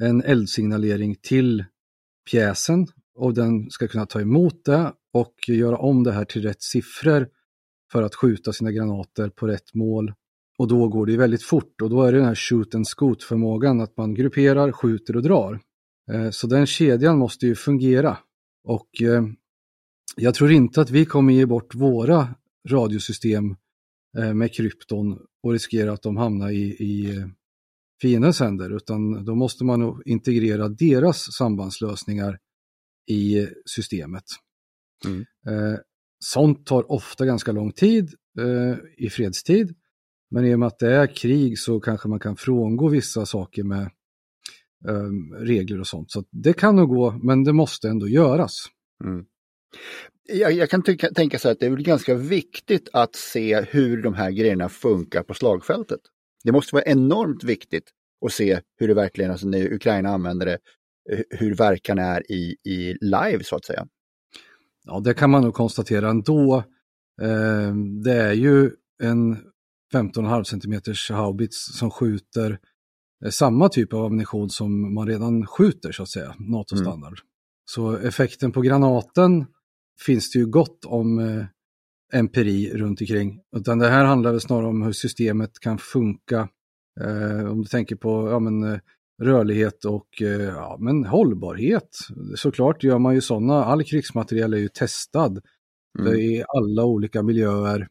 en 0.00 0.22
eldsignalering 0.22 1.16
till 1.22 1.64
pjäsen 2.30 2.86
och 3.22 3.34
den 3.34 3.70
ska 3.70 3.88
kunna 3.88 4.06
ta 4.06 4.20
emot 4.20 4.64
det 4.64 4.92
och 5.12 5.34
göra 5.48 5.76
om 5.76 6.04
det 6.04 6.12
här 6.12 6.24
till 6.24 6.42
rätt 6.42 6.62
siffror 6.62 7.28
för 7.92 8.02
att 8.02 8.14
skjuta 8.14 8.52
sina 8.52 8.72
granater 8.72 9.28
på 9.28 9.46
rätt 9.46 9.74
mål. 9.74 10.12
Och 10.58 10.68
då 10.68 10.88
går 10.88 11.06
det 11.06 11.16
väldigt 11.16 11.42
fort 11.42 11.80
och 11.82 11.90
då 11.90 12.02
är 12.02 12.12
det 12.12 12.18
den 12.18 12.26
här 12.26 12.34
shoot 12.34 12.74
and 12.74 12.86
scoot 12.86 13.22
förmågan 13.22 13.80
att 13.80 13.96
man 13.96 14.14
grupperar, 14.14 14.72
skjuter 14.72 15.16
och 15.16 15.22
drar. 15.22 15.60
Eh, 16.12 16.30
så 16.30 16.46
den 16.46 16.66
kedjan 16.66 17.18
måste 17.18 17.46
ju 17.46 17.54
fungera. 17.54 18.18
Och 18.64 19.02
eh, 19.02 19.24
jag 20.16 20.34
tror 20.34 20.52
inte 20.52 20.80
att 20.80 20.90
vi 20.90 21.04
kommer 21.04 21.32
ge 21.32 21.46
bort 21.46 21.74
våra 21.74 22.28
radiosystem 22.68 23.56
eh, 24.18 24.34
med 24.34 24.54
krypton 24.54 25.18
och 25.42 25.52
riskera 25.52 25.92
att 25.92 26.02
de 26.02 26.16
hamnar 26.16 26.50
i, 26.50 26.62
i 26.62 27.24
fiendens 28.02 28.40
händer, 28.40 28.76
utan 28.76 29.24
då 29.24 29.34
måste 29.34 29.64
man 29.64 29.80
nog 29.80 30.02
integrera 30.06 30.68
deras 30.68 31.32
sambandslösningar 31.32 32.38
i 33.06 33.48
systemet. 33.66 34.24
Mm. 35.04 35.20
Eh, 35.20 35.78
sånt 36.24 36.66
tar 36.66 36.92
ofta 36.92 37.26
ganska 37.26 37.52
lång 37.52 37.72
tid 37.72 38.14
eh, 38.38 39.04
i 39.06 39.10
fredstid, 39.10 39.74
men 40.30 40.44
i 40.46 40.54
och 40.54 40.58
med 40.58 40.66
att 40.66 40.78
det 40.78 40.94
är 40.94 41.06
krig 41.06 41.58
så 41.58 41.80
kanske 41.80 42.08
man 42.08 42.20
kan 42.20 42.36
frångå 42.36 42.88
vissa 42.88 43.26
saker 43.26 43.62
med 43.62 43.90
eh, 44.88 45.38
regler 45.38 45.80
och 45.80 45.86
sånt. 45.86 46.10
Så 46.10 46.24
det 46.30 46.52
kan 46.52 46.76
nog 46.76 46.88
gå, 46.88 47.10
men 47.22 47.44
det 47.44 47.52
måste 47.52 47.88
ändå 47.88 48.08
göras. 48.08 48.66
Mm. 49.04 49.24
Jag, 50.28 50.52
jag, 50.52 50.70
kan 50.70 50.82
tycka, 50.82 51.10
tänka 51.10 51.38
så 51.38 51.48
att 51.48 51.60
det 51.60 51.66
är 51.66 51.76
ganska 51.76 52.14
viktigt 52.14 52.88
att 52.92 53.16
se 53.16 53.60
hur 53.60 54.02
de 54.02 54.14
här 54.14 54.30
grejerna 54.30 54.68
funkar 54.68 55.22
på 55.22 55.34
slagfältet. 55.34 56.00
Det 56.44 56.52
måste 56.52 56.74
vara 56.74 56.84
enormt 56.84 57.44
viktigt 57.44 57.90
att 58.26 58.32
se 58.32 58.60
hur 58.76 58.88
det 58.88 58.94
verkligen, 58.94 59.30
alltså 59.30 59.46
när 59.46 59.72
Ukraina 59.72 60.08
använder 60.08 60.46
det, 60.46 60.58
hur 61.30 61.54
verkan 61.54 61.98
är 61.98 62.32
i, 62.32 62.56
i 62.64 62.96
live 63.00 63.44
så 63.44 63.56
att 63.56 63.64
säga. 63.64 63.86
Ja, 64.84 65.00
det 65.00 65.14
kan 65.14 65.30
man 65.30 65.42
nog 65.42 65.54
konstatera 65.54 66.10
ändå. 66.10 66.64
Eh, 67.22 67.74
det 68.04 68.12
är 68.14 68.32
ju 68.32 68.70
en 69.02 69.36
15,5 69.94 70.44
cm 70.44 71.16
haubits 71.16 71.78
som 71.78 71.90
skjuter 71.90 72.58
eh, 73.24 73.30
samma 73.30 73.68
typ 73.68 73.92
av 73.92 74.04
ammunition 74.04 74.50
som 74.50 74.94
man 74.94 75.08
redan 75.08 75.46
skjuter 75.46 75.92
så 75.92 76.02
att 76.02 76.08
säga, 76.08 76.34
NATO-standard. 76.38 77.12
Mm. 77.12 77.26
Så 77.64 77.96
effekten 77.96 78.52
på 78.52 78.60
granaten 78.60 79.46
finns 80.06 80.32
det 80.32 80.38
ju 80.38 80.46
gott 80.46 80.84
om 80.84 81.18
eh, 81.18 81.44
empiri 82.12 82.72
runt 82.74 83.00
omkring. 83.00 83.40
Utan 83.56 83.78
det 83.78 83.88
här 83.88 84.04
handlar 84.04 84.30
väl 84.30 84.40
snarare 84.40 84.66
om 84.66 84.82
hur 84.82 84.92
systemet 84.92 85.60
kan 85.60 85.78
funka. 85.78 86.48
Eh, 87.00 87.50
om 87.50 87.62
du 87.62 87.68
tänker 87.68 87.96
på 87.96 88.30
ja, 88.30 88.38
men, 88.38 88.62
eh, 88.62 88.80
rörlighet 89.22 89.84
och 89.84 90.22
eh, 90.22 90.42
ja, 90.42 90.76
men 90.80 91.04
hållbarhet. 91.04 91.98
Såklart 92.36 92.84
gör 92.84 92.98
man 92.98 93.14
ju 93.14 93.20
sådana, 93.20 93.64
all 93.64 93.84
krigsmateriel 93.84 94.54
är 94.54 94.58
ju 94.58 94.68
testad 94.68 95.40
mm. 95.98 96.14
i 96.14 96.44
alla 96.58 96.84
olika 96.84 97.22
miljöer, 97.22 97.88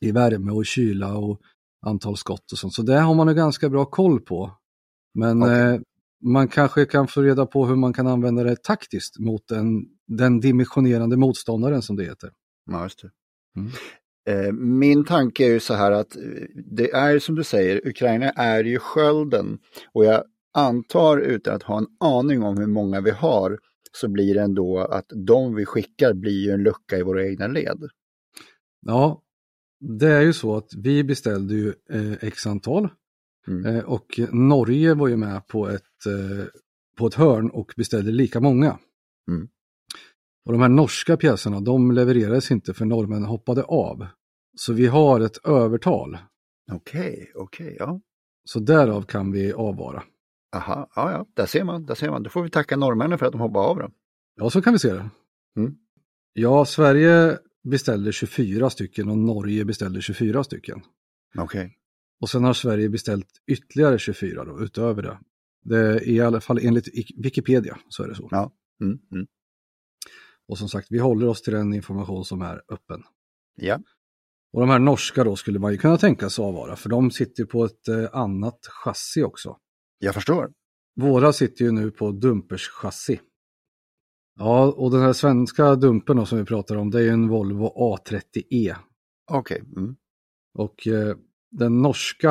i 0.00 0.12
värme 0.12 0.52
och 0.52 0.66
kyla 0.66 1.16
och 1.16 1.40
antal 1.86 2.16
skott 2.16 2.52
och 2.52 2.58
sånt. 2.58 2.74
Så 2.74 2.82
det 2.82 3.00
har 3.00 3.14
man 3.14 3.28
ju 3.28 3.34
ganska 3.34 3.68
bra 3.68 3.84
koll 3.84 4.20
på. 4.20 4.52
Men 5.14 5.42
okay. 5.42 5.74
eh, 5.74 5.80
man 6.24 6.48
kanske 6.48 6.84
kan 6.84 7.08
få 7.08 7.22
reda 7.22 7.46
på 7.46 7.66
hur 7.66 7.76
man 7.76 7.92
kan 7.92 8.06
använda 8.06 8.44
det 8.44 8.62
taktiskt 8.62 9.18
mot 9.18 9.48
den, 9.48 9.84
den 10.06 10.40
dimensionerande 10.40 11.16
motståndaren 11.16 11.82
som 11.82 11.96
det 11.96 12.04
heter. 12.04 12.30
Ja, 12.70 12.82
just 12.82 13.02
det. 13.02 13.10
Mm. 13.56 13.70
Eh, 14.28 14.52
min 14.52 15.04
tanke 15.04 15.44
är 15.44 15.50
ju 15.50 15.60
så 15.60 15.74
här 15.74 15.92
att 15.92 16.16
eh, 16.16 16.22
det 16.54 16.90
är 16.90 17.18
som 17.18 17.34
du 17.34 17.44
säger, 17.44 17.88
Ukraina 17.88 18.30
är 18.30 18.64
ju 18.64 18.78
skölden 18.78 19.58
och 19.92 20.04
jag 20.04 20.24
antar 20.54 21.18
utan 21.18 21.54
att 21.54 21.62
ha 21.62 21.78
en 21.78 21.86
aning 22.00 22.42
om 22.42 22.58
hur 22.58 22.66
många 22.66 23.00
vi 23.00 23.10
har 23.10 23.58
så 23.92 24.08
blir 24.08 24.34
det 24.34 24.42
ändå 24.42 24.78
att 24.78 25.06
de 25.26 25.54
vi 25.54 25.64
skickar 25.64 26.14
blir 26.14 26.44
ju 26.44 26.50
en 26.50 26.62
lucka 26.62 26.98
i 26.98 27.02
våra 27.02 27.26
egna 27.26 27.46
led. 27.46 27.88
Ja, 28.86 29.22
det 29.80 30.08
är 30.08 30.20
ju 30.22 30.32
så 30.32 30.56
att 30.56 30.74
vi 30.76 31.04
beställde 31.04 31.54
ju 31.54 31.74
eh, 31.90 32.12
x 32.20 32.46
antal 32.46 32.88
mm. 33.48 33.76
eh, 33.76 33.84
och 33.84 34.20
Norge 34.32 34.94
var 34.94 35.08
ju 35.08 35.16
med 35.16 35.46
på 35.46 35.68
ett, 35.68 36.06
eh, 36.06 36.46
på 36.98 37.06
ett 37.06 37.14
hörn 37.14 37.50
och 37.50 37.72
beställde 37.76 38.10
lika 38.10 38.40
många. 38.40 38.78
Mm. 39.28 39.48
Och 40.44 40.52
de 40.52 40.60
här 40.60 40.68
norska 40.68 41.16
pjäserna, 41.16 41.60
de 41.60 41.92
levererades 41.92 42.50
inte 42.50 42.74
för 42.74 42.84
norrmännen 42.84 43.24
hoppade 43.24 43.62
av. 43.62 44.06
Så 44.56 44.72
vi 44.72 44.86
har 44.86 45.20
ett 45.20 45.46
övertal. 45.46 46.18
Okej, 46.72 47.00
okay, 47.00 47.26
okej, 47.34 47.66
okay, 47.66 47.76
ja. 47.78 48.00
Så 48.44 48.60
därav 48.60 49.02
kan 49.02 49.32
vi 49.32 49.52
avvara. 49.52 50.02
Aha, 50.52 50.90
ja, 50.94 51.12
ja, 51.12 51.26
där 51.34 51.46
ser 51.46 51.64
man, 51.64 51.86
där 51.86 51.94
ser 51.94 52.10
man. 52.10 52.22
Då 52.22 52.30
får 52.30 52.42
vi 52.42 52.50
tacka 52.50 52.76
norrmännen 52.76 53.18
för 53.18 53.26
att 53.26 53.32
de 53.32 53.40
hoppade 53.40 53.66
av 53.66 53.78
då. 53.78 53.90
Ja, 54.36 54.50
så 54.50 54.62
kan 54.62 54.72
vi 54.72 54.78
se 54.78 54.92
det. 54.92 55.10
Mm. 55.56 55.74
Ja, 56.32 56.64
Sverige 56.64 57.38
beställde 57.64 58.12
24 58.12 58.70
stycken 58.70 59.08
och 59.08 59.18
Norge 59.18 59.64
beställde 59.64 60.00
24 60.00 60.44
stycken. 60.44 60.80
Okej. 61.38 61.60
Okay. 61.60 61.70
Och 62.20 62.28
sen 62.30 62.44
har 62.44 62.52
Sverige 62.52 62.88
beställt 62.88 63.28
ytterligare 63.46 63.98
24 63.98 64.44
då, 64.44 64.60
utöver 64.60 65.02
det. 65.02 65.18
Det 65.64 65.78
är 65.78 66.08
i 66.08 66.20
alla 66.20 66.40
fall 66.40 66.58
enligt 66.62 66.88
Wikipedia 67.16 67.78
så 67.88 68.02
är 68.02 68.08
det 68.08 68.14
så. 68.14 68.28
Ja. 68.30 68.52
Mm, 68.80 68.98
mm. 69.12 69.26
Och 70.48 70.58
som 70.58 70.68
sagt, 70.68 70.86
vi 70.90 70.98
håller 70.98 71.28
oss 71.28 71.42
till 71.42 71.52
den 71.52 71.74
information 71.74 72.24
som 72.24 72.42
är 72.42 72.62
öppen. 72.68 73.02
Ja. 73.56 73.80
Och 74.52 74.60
de 74.60 74.70
här 74.70 74.78
norska 74.78 75.24
då 75.24 75.36
skulle 75.36 75.58
man 75.58 75.72
ju 75.72 75.78
kunna 75.78 75.96
tänka 75.98 76.30
sig 76.30 76.44
avvara, 76.44 76.76
för 76.76 76.88
de 76.88 77.10
sitter 77.10 77.44
på 77.44 77.64
ett 77.64 77.88
eh, 77.88 78.08
annat 78.12 78.58
chassi 78.66 79.22
också. 79.22 79.56
Jag 80.02 80.14
förstår. 80.14 80.52
Våra 80.96 81.32
sitter 81.32 81.64
ju 81.64 81.70
nu 81.70 81.90
på 81.90 82.12
dumpers 82.12 82.68
chassi. 82.68 83.20
Ja, 84.38 84.72
och 84.72 84.90
den 84.90 85.00
här 85.00 85.12
svenska 85.12 85.74
dumpen 85.74 86.26
som 86.26 86.38
vi 86.38 86.44
pratar 86.44 86.76
om, 86.76 86.90
det 86.90 86.98
är 86.98 87.02
ju 87.02 87.08
en 87.08 87.28
Volvo 87.28 87.66
A30E. 87.66 88.76
Okej. 89.30 89.62
Okay. 89.62 89.72
Mm. 89.76 89.96
Och 90.54 90.86
eh, 90.86 91.16
den 91.50 91.82
norska, 91.82 92.28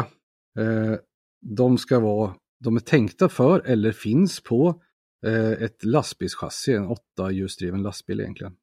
eh, 0.60 0.96
de 1.42 1.78
ska 1.78 2.00
vara, 2.00 2.36
de 2.60 2.76
är 2.76 2.80
tänkta 2.80 3.30
för 3.30 3.60
eller 3.60 3.92
finns 3.92 4.44
på 4.44 4.82
eh, 5.26 5.52
ett 5.52 5.84
lastbilschassi, 5.84 6.74
en 6.74 6.88
åtta 6.88 7.32
hjulsdriven 7.32 7.84
lastbil 7.84 8.20
egentligen. 8.20 8.56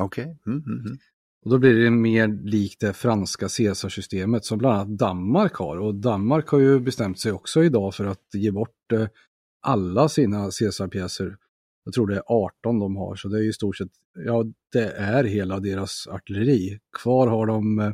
Okej. 0.00 0.24
Okay. 0.24 0.52
Mm, 0.52 0.64
mm, 0.66 0.86
mm. 0.86 0.98
Och 1.44 1.50
då 1.50 1.58
blir 1.58 1.74
det 1.74 1.90
mer 1.90 2.28
likt 2.28 2.80
det 2.80 2.92
franska 2.92 3.48
Caesarsystemet 3.48 4.44
som 4.44 4.58
bland 4.58 4.76
annat 4.76 4.98
Danmark 4.98 5.54
har. 5.54 5.78
Och 5.78 5.94
Danmark 5.94 6.48
har 6.48 6.58
ju 6.58 6.80
bestämt 6.80 7.18
sig 7.20 7.32
också 7.32 7.64
idag 7.64 7.94
för 7.94 8.04
att 8.04 8.34
ge 8.34 8.50
bort 8.50 8.92
eh, 8.92 9.06
alla 9.62 10.08
sina 10.08 10.50
Caesarpjäser. 10.58 11.36
Jag 11.84 11.94
tror 11.94 12.06
det 12.06 12.16
är 12.16 12.22
18 12.26 12.78
de 12.78 12.96
har, 12.96 13.16
så 13.16 13.28
det 13.28 13.38
är 13.38 13.48
i 13.48 13.52
stort 13.52 13.76
sett, 13.76 13.90
ja 14.26 14.44
det 14.72 14.90
är 14.90 15.24
hela 15.24 15.60
deras 15.60 16.06
artilleri. 16.10 16.78
Kvar 17.02 17.26
har 17.26 17.46
de 17.46 17.78
eh, 17.78 17.92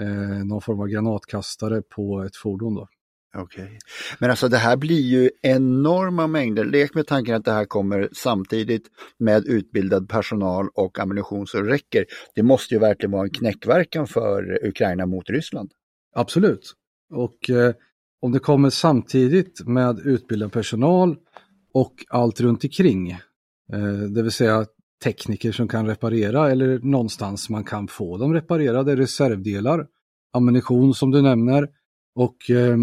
eh 0.00 0.44
någon 0.44 0.60
form 0.60 0.80
av 0.80 0.86
granatkastare 0.86 1.82
på 1.82 2.22
ett 2.22 2.36
fordon 2.36 2.74
då. 2.74 2.88
Okej. 3.38 3.64
Okay. 3.64 3.78
Men 4.18 4.30
alltså 4.30 4.48
det 4.48 4.56
här 4.56 4.76
blir 4.76 5.00
ju 5.00 5.30
enorma 5.42 6.26
mängder. 6.26 6.64
Lek 6.64 6.94
med 6.94 7.06
tanken 7.06 7.34
att 7.34 7.44
det 7.44 7.52
här 7.52 7.64
kommer 7.64 8.08
samtidigt 8.12 8.86
med 9.18 9.46
utbildad 9.46 10.08
personal 10.08 10.68
och 10.74 10.98
ammunition 10.98 11.46
så 11.46 11.62
räcker. 11.62 12.04
Det 12.34 12.42
måste 12.42 12.74
ju 12.74 12.80
verkligen 12.80 13.10
vara 13.10 13.22
en 13.22 13.30
knäckverkan 13.30 14.06
för 14.06 14.66
Ukraina 14.66 15.06
mot 15.06 15.30
Ryssland. 15.30 15.70
Absolut. 16.14 16.74
Och 17.14 17.50
eh, 17.50 17.74
om 18.20 18.32
det 18.32 18.38
kommer 18.38 18.70
samtidigt 18.70 19.66
med 19.66 19.98
utbildad 19.98 20.52
personal 20.52 21.16
och 21.74 21.94
allt 22.08 22.40
runt 22.40 22.64
omkring, 22.64 23.10
eh, 23.10 23.98
det 24.14 24.22
vill 24.22 24.32
säga 24.32 24.66
tekniker 25.04 25.52
som 25.52 25.68
kan 25.68 25.86
reparera 25.86 26.50
eller 26.50 26.78
någonstans 26.78 27.50
man 27.50 27.64
kan 27.64 27.88
få 27.88 28.18
dem 28.18 28.34
reparerade, 28.34 28.96
reservdelar, 28.96 29.86
ammunition 30.32 30.94
som 30.94 31.10
du 31.10 31.22
nämner 31.22 31.68
och 32.14 32.50
eh, 32.50 32.76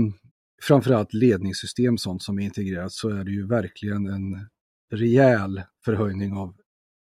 framförallt 0.68 1.14
ledningssystem, 1.14 1.98
sånt 1.98 2.24
som 2.24 2.40
är 2.40 2.44
integrerat, 2.44 2.92
så 2.92 3.10
är 3.10 3.24
det 3.24 3.32
ju 3.32 3.48
verkligen 3.48 4.08
en 4.08 4.48
rejäl 4.92 5.62
förhöjning 5.86 6.34
av 6.34 6.56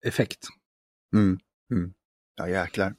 effekt. 0.05 0.47
Mm, 1.15 1.39
mm. 1.71 1.93
Ja, 2.35 2.49
jäklar. 2.49 2.95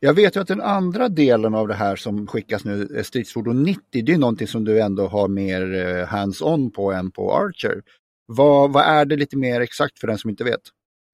Jag 0.00 0.14
vet 0.14 0.36
ju 0.36 0.40
att 0.40 0.48
den 0.48 0.60
andra 0.60 1.08
delen 1.08 1.54
av 1.54 1.68
det 1.68 1.74
här 1.74 1.96
som 1.96 2.26
skickas 2.26 2.64
nu, 2.64 3.02
stridsfordon 3.04 3.62
90, 3.62 3.80
det 3.90 4.12
är 4.12 4.18
någonting 4.18 4.46
som 4.46 4.64
du 4.64 4.80
ändå 4.80 5.06
har 5.06 5.28
mer 5.28 5.74
eh, 5.74 6.06
hands-on 6.06 6.70
på 6.70 6.92
än 6.92 7.10
på 7.10 7.32
Archer. 7.32 7.82
Vad, 8.26 8.72
vad 8.72 8.84
är 8.84 9.04
det 9.04 9.16
lite 9.16 9.36
mer 9.36 9.60
exakt 9.60 9.98
för 9.98 10.06
den 10.06 10.18
som 10.18 10.30
inte 10.30 10.44
vet? 10.44 10.60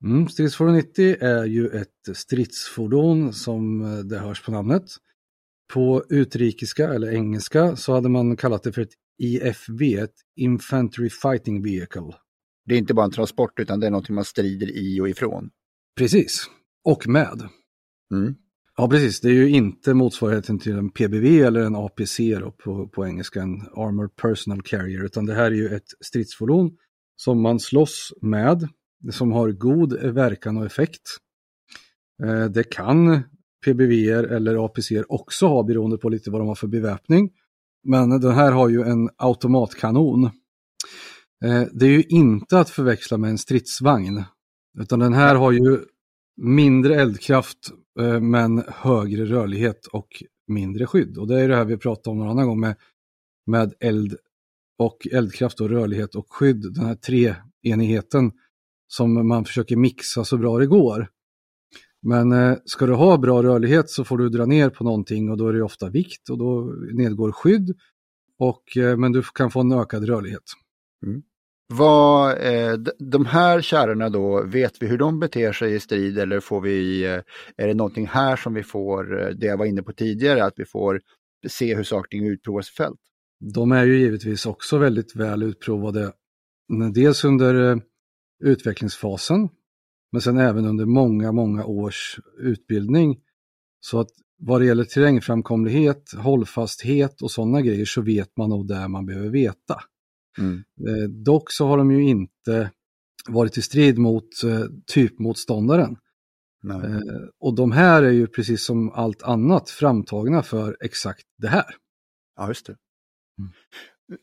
Mm, 0.04 0.28
stridsfordon 0.28 0.74
90 0.74 1.16
är 1.20 1.44
ju 1.44 1.68
ett 1.68 2.16
stridsfordon 2.16 3.32
som 3.32 3.80
eh, 3.80 3.98
det 3.98 4.18
hörs 4.18 4.42
på 4.42 4.50
namnet. 4.50 4.84
På 5.72 6.04
utrikiska 6.08 6.94
eller 6.94 7.12
engelska 7.12 7.76
så 7.76 7.92
hade 7.92 8.08
man 8.08 8.36
kallat 8.36 8.62
det 8.62 8.72
för 8.72 8.82
ett 8.82 8.94
IFV, 9.18 9.82
ett 9.82 10.14
Infantry 10.36 11.10
Fighting 11.10 11.62
Vehicle. 11.62 12.12
Det 12.66 12.74
är 12.74 12.78
inte 12.78 12.94
bara 12.94 13.04
en 13.04 13.12
transport 13.12 13.60
utan 13.60 13.80
det 13.80 13.86
är 13.86 13.90
någonting 13.90 14.14
man 14.14 14.24
strider 14.24 14.76
i 14.76 15.00
och 15.00 15.08
ifrån. 15.08 15.50
Precis, 15.98 16.46
och 16.84 17.08
med. 17.08 17.48
Mm. 18.12 18.34
Ja, 18.76 18.88
precis. 18.88 19.20
Det 19.20 19.28
är 19.28 19.32
ju 19.32 19.48
inte 19.48 19.94
motsvarigheten 19.94 20.58
till 20.58 20.76
en 20.76 20.90
PBV 20.90 21.24
eller 21.24 21.60
en 21.60 21.76
APC 21.76 22.38
då, 22.40 22.50
på, 22.50 22.88
på 22.88 23.06
engelska, 23.06 23.42
en 23.42 23.60
Armored 23.60 24.16
Personal 24.16 24.62
Carrier, 24.62 25.04
utan 25.04 25.26
det 25.26 25.34
här 25.34 25.44
är 25.44 25.54
ju 25.54 25.68
ett 25.68 25.88
stridsfordon 26.00 26.76
som 27.16 27.42
man 27.42 27.60
slåss 27.60 28.12
med, 28.20 28.68
som 29.10 29.32
har 29.32 29.50
god 29.50 29.92
verkan 29.92 30.56
och 30.56 30.66
effekt. 30.66 31.02
Eh, 32.24 32.44
det 32.44 32.64
kan 32.64 33.22
PBV 33.64 33.92
eller 34.10 34.64
APC 34.64 34.92
också 35.08 35.46
har 35.46 35.64
beroende 35.64 35.98
på 35.98 36.08
lite 36.08 36.30
vad 36.30 36.40
de 36.40 36.48
har 36.48 36.54
för 36.54 36.66
beväpning. 36.66 37.30
Men 37.84 38.20
den 38.20 38.32
här 38.32 38.52
har 38.52 38.68
ju 38.68 38.82
en 38.82 39.10
automatkanon. 39.16 40.24
Eh, 41.44 41.62
det 41.72 41.86
är 41.86 41.90
ju 41.90 42.02
inte 42.02 42.58
att 42.58 42.70
förväxla 42.70 43.18
med 43.18 43.30
en 43.30 43.38
stridsvagn, 43.38 44.22
utan 44.78 44.98
den 44.98 45.12
här 45.12 45.34
har 45.34 45.52
ju 45.52 45.80
mindre 46.36 46.94
eldkraft 46.94 47.70
eh, 48.00 48.20
men 48.20 48.64
högre 48.68 49.24
rörlighet 49.24 49.86
och 49.86 50.08
mindre 50.46 50.86
skydd. 50.86 51.18
Och 51.18 51.28
det 51.28 51.40
är 51.40 51.48
det 51.48 51.56
här 51.56 51.64
vi 51.64 51.76
pratade 51.76 52.12
om 52.12 52.18
någon 52.18 52.30
annan 52.30 52.46
gång 52.46 52.60
med, 52.60 52.76
med 53.46 53.74
eld 53.80 54.16
och 54.78 55.06
eldkraft 55.12 55.60
och 55.60 55.70
rörlighet 55.70 56.14
och 56.14 56.26
skydd, 56.32 56.74
den 56.74 56.86
här 56.86 56.94
treenigheten 56.94 58.32
som 58.86 59.28
man 59.28 59.44
försöker 59.44 59.76
mixa 59.76 60.24
så 60.24 60.36
bra 60.36 60.58
det 60.58 60.66
går. 60.66 61.08
Men 62.04 62.32
eh, 62.32 62.56
ska 62.64 62.86
du 62.86 62.92
ha 62.92 63.18
bra 63.18 63.42
rörlighet 63.42 63.90
så 63.90 64.04
får 64.04 64.18
du 64.18 64.28
dra 64.28 64.46
ner 64.46 64.70
på 64.70 64.84
någonting 64.84 65.30
och 65.30 65.36
då 65.36 65.48
är 65.48 65.52
det 65.52 65.62
ofta 65.62 65.88
vikt 65.88 66.30
och 66.30 66.38
då 66.38 66.74
nedgår 66.92 67.32
skydd. 67.32 67.76
Och, 68.38 68.76
eh, 68.76 68.96
men 68.96 69.12
du 69.12 69.22
kan 69.34 69.50
få 69.50 69.60
en 69.60 69.72
ökad 69.72 70.04
rörlighet. 70.04 70.42
Mm. 71.06 71.22
Vad, 71.66 72.30
eh, 72.30 72.72
de 72.98 73.26
här 73.26 73.60
kärrorna 73.60 74.08
då, 74.08 74.42
vet 74.42 74.82
vi 74.82 74.86
hur 74.86 74.98
de 74.98 75.20
beter 75.20 75.52
sig 75.52 75.74
i 75.74 75.80
strid 75.80 76.18
eller 76.18 76.40
får 76.40 76.60
vi, 76.60 77.04
eh, 77.04 77.20
är 77.56 77.68
det 77.68 77.74
någonting 77.74 78.06
här 78.06 78.36
som 78.36 78.54
vi 78.54 78.62
får, 78.62 79.22
eh, 79.22 79.28
det 79.28 79.46
jag 79.46 79.56
var 79.56 79.66
inne 79.66 79.82
på 79.82 79.92
tidigare, 79.92 80.44
att 80.44 80.54
vi 80.56 80.64
får 80.64 81.00
se 81.48 81.74
hur 81.74 81.82
saker 81.82 82.30
utprovas 82.32 82.70
i 82.70 82.72
fält? 82.72 83.00
De 83.40 83.72
är 83.72 83.84
ju 83.84 83.98
givetvis 83.98 84.46
också 84.46 84.78
väldigt 84.78 85.16
väl 85.16 85.42
utprovade, 85.42 86.12
dels 86.94 87.24
under 87.24 87.70
eh, 87.70 87.76
utvecklingsfasen, 88.44 89.48
men 90.14 90.20
sen 90.20 90.38
även 90.38 90.66
under 90.66 90.86
många, 90.86 91.32
många 91.32 91.64
års 91.64 92.18
utbildning. 92.38 93.20
Så 93.80 94.00
att 94.00 94.10
vad 94.38 94.60
det 94.60 94.66
gäller 94.66 94.84
terrängframkomlighet, 94.84 96.12
hållfasthet 96.16 97.22
och 97.22 97.30
sådana 97.30 97.60
grejer 97.60 97.84
så 97.84 98.02
vet 98.02 98.36
man 98.36 98.50
nog 98.50 98.68
det 98.68 98.88
man 98.88 99.06
behöver 99.06 99.28
veta. 99.28 99.80
Mm. 100.38 100.64
Eh, 100.88 101.08
dock 101.08 101.52
så 101.52 101.66
har 101.66 101.78
de 101.78 101.90
ju 101.90 102.02
inte 102.02 102.70
varit 103.28 103.58
i 103.58 103.62
strid 103.62 103.98
mot 103.98 104.44
eh, 104.44 104.64
typmotståndaren. 104.94 105.96
Eh, 106.70 107.00
och 107.40 107.54
de 107.54 107.72
här 107.72 108.02
är 108.02 108.12
ju 108.12 108.26
precis 108.26 108.64
som 108.64 108.90
allt 108.90 109.22
annat 109.22 109.70
framtagna 109.70 110.42
för 110.42 110.76
exakt 110.80 111.26
det 111.38 111.48
här. 111.48 111.74
Ja, 112.36 112.48
just 112.48 112.66
det. 112.66 112.76
Mm. 113.38 113.52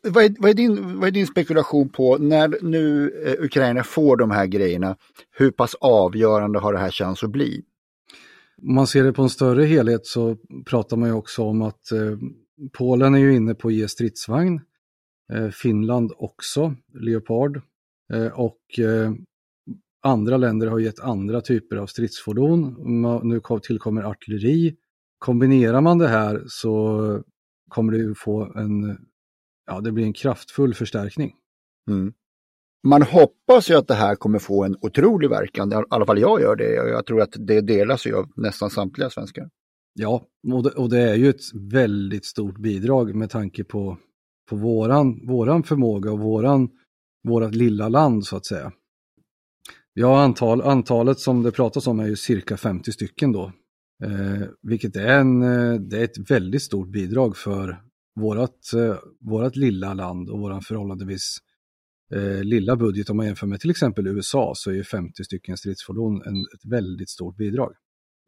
Vad, 0.01 0.23
är, 0.23 0.35
vad, 0.39 0.49
är 0.49 0.53
din, 0.53 0.99
vad 0.99 1.07
är 1.07 1.11
din 1.11 1.27
spekulation 1.27 1.89
på 1.89 2.17
när 2.17 2.57
nu 2.61 3.11
eh, 3.25 3.45
Ukraina 3.45 3.83
får 3.83 4.17
de 4.17 4.31
här 4.31 4.45
grejerna? 4.45 4.97
Hur 5.31 5.51
pass 5.51 5.75
avgörande 5.75 6.59
har 6.59 6.73
det 6.73 6.79
här 6.79 6.91
chans 6.91 7.23
att 7.23 7.31
bli? 7.31 7.61
Om 8.61 8.75
man 8.75 8.87
ser 8.87 9.03
det 9.03 9.13
på 9.13 9.21
en 9.21 9.29
större 9.29 9.63
helhet 9.63 10.05
så 10.05 10.37
pratar 10.65 10.97
man 10.97 11.09
ju 11.09 11.15
också 11.15 11.43
om 11.43 11.61
att 11.61 11.91
eh, 11.91 12.17
Polen 12.71 13.15
är 13.15 13.19
ju 13.19 13.35
inne 13.35 13.55
på 13.55 13.67
att 13.67 13.73
ge 13.73 13.87
stridsvagn. 13.87 14.61
Eh, 15.33 15.49
Finland 15.49 16.11
också, 16.17 16.75
Leopard. 16.93 17.61
Eh, 18.13 18.27
och 18.27 18.79
eh, 18.79 19.11
andra 20.03 20.37
länder 20.37 20.67
har 20.67 20.79
gett 20.79 20.99
andra 20.99 21.41
typer 21.41 21.75
av 21.75 21.87
stridsfordon. 21.87 22.75
Nu 23.23 23.41
tillkommer 23.63 24.03
artilleri. 24.03 24.75
Kombinerar 25.17 25.81
man 25.81 25.97
det 25.97 26.07
här 26.07 26.43
så 26.47 27.23
kommer 27.69 27.91
det 27.93 27.99
ju 27.99 28.15
få 28.15 28.53
en 28.55 28.97
ja, 29.71 29.81
det 29.81 29.91
blir 29.91 30.05
en 30.05 30.13
kraftfull 30.13 30.73
förstärkning. 30.73 31.35
Mm. 31.89 32.13
Man 32.87 33.01
hoppas 33.01 33.69
ju 33.69 33.75
att 33.75 33.87
det 33.87 33.93
här 33.93 34.15
kommer 34.15 34.39
få 34.39 34.63
en 34.63 34.77
otrolig 34.81 35.29
verkan, 35.29 35.71
i 35.71 35.75
alla 35.89 36.05
fall 36.05 36.19
jag 36.19 36.41
gör 36.41 36.55
det. 36.55 36.73
Jag 36.73 37.05
tror 37.05 37.21
att 37.21 37.35
det 37.39 37.61
delas 37.61 38.05
ju 38.05 38.15
av 38.15 38.29
nästan 38.35 38.69
samtliga 38.69 39.09
svenskar. 39.09 39.49
Ja, 39.93 40.25
och 40.53 40.63
det, 40.63 40.69
och 40.69 40.89
det 40.89 40.99
är 40.99 41.15
ju 41.15 41.29
ett 41.29 41.53
väldigt 41.53 42.25
stort 42.25 42.57
bidrag 42.57 43.15
med 43.15 43.29
tanke 43.29 43.63
på, 43.63 43.97
på 44.49 44.55
våran, 44.55 45.27
våran 45.27 45.63
förmåga 45.63 46.11
och 46.11 46.19
våran, 46.19 46.69
vårat 47.27 47.55
lilla 47.55 47.89
land 47.89 48.25
så 48.25 48.37
att 48.37 48.45
säga. 48.45 48.71
Ja, 49.93 50.21
antal, 50.21 50.61
antalet 50.61 51.19
som 51.19 51.43
det 51.43 51.51
pratas 51.51 51.87
om 51.87 51.99
är 51.99 52.07
ju 52.07 52.15
cirka 52.15 52.57
50 52.57 52.91
stycken 52.91 53.31
då. 53.31 53.51
Eh, 54.03 54.47
vilket 54.61 54.95
är, 54.95 55.07
en, 55.07 55.41
eh, 55.41 55.73
det 55.73 55.99
är 55.99 56.03
ett 56.03 56.31
väldigt 56.31 56.61
stort 56.61 56.87
bidrag 56.87 57.37
för 57.37 57.90
vårat, 58.15 58.73
eh, 58.73 58.97
vårat 59.19 59.55
lilla 59.55 59.93
land 59.93 60.29
och 60.29 60.39
våran 60.39 60.61
förhållandevis 60.61 61.37
eh, 62.13 62.43
lilla 62.43 62.75
budget 62.75 63.09
om 63.09 63.17
man 63.17 63.25
jämför 63.25 63.47
med 63.47 63.59
till 63.59 63.69
exempel 63.69 64.07
USA 64.07 64.53
så 64.55 64.69
är 64.69 64.73
ju 64.73 64.83
50 64.83 65.23
stycken 65.23 65.57
stridsfordon 65.57 66.21
en, 66.21 66.35
ett 66.55 66.65
väldigt 66.65 67.09
stort 67.09 67.37
bidrag. 67.37 67.73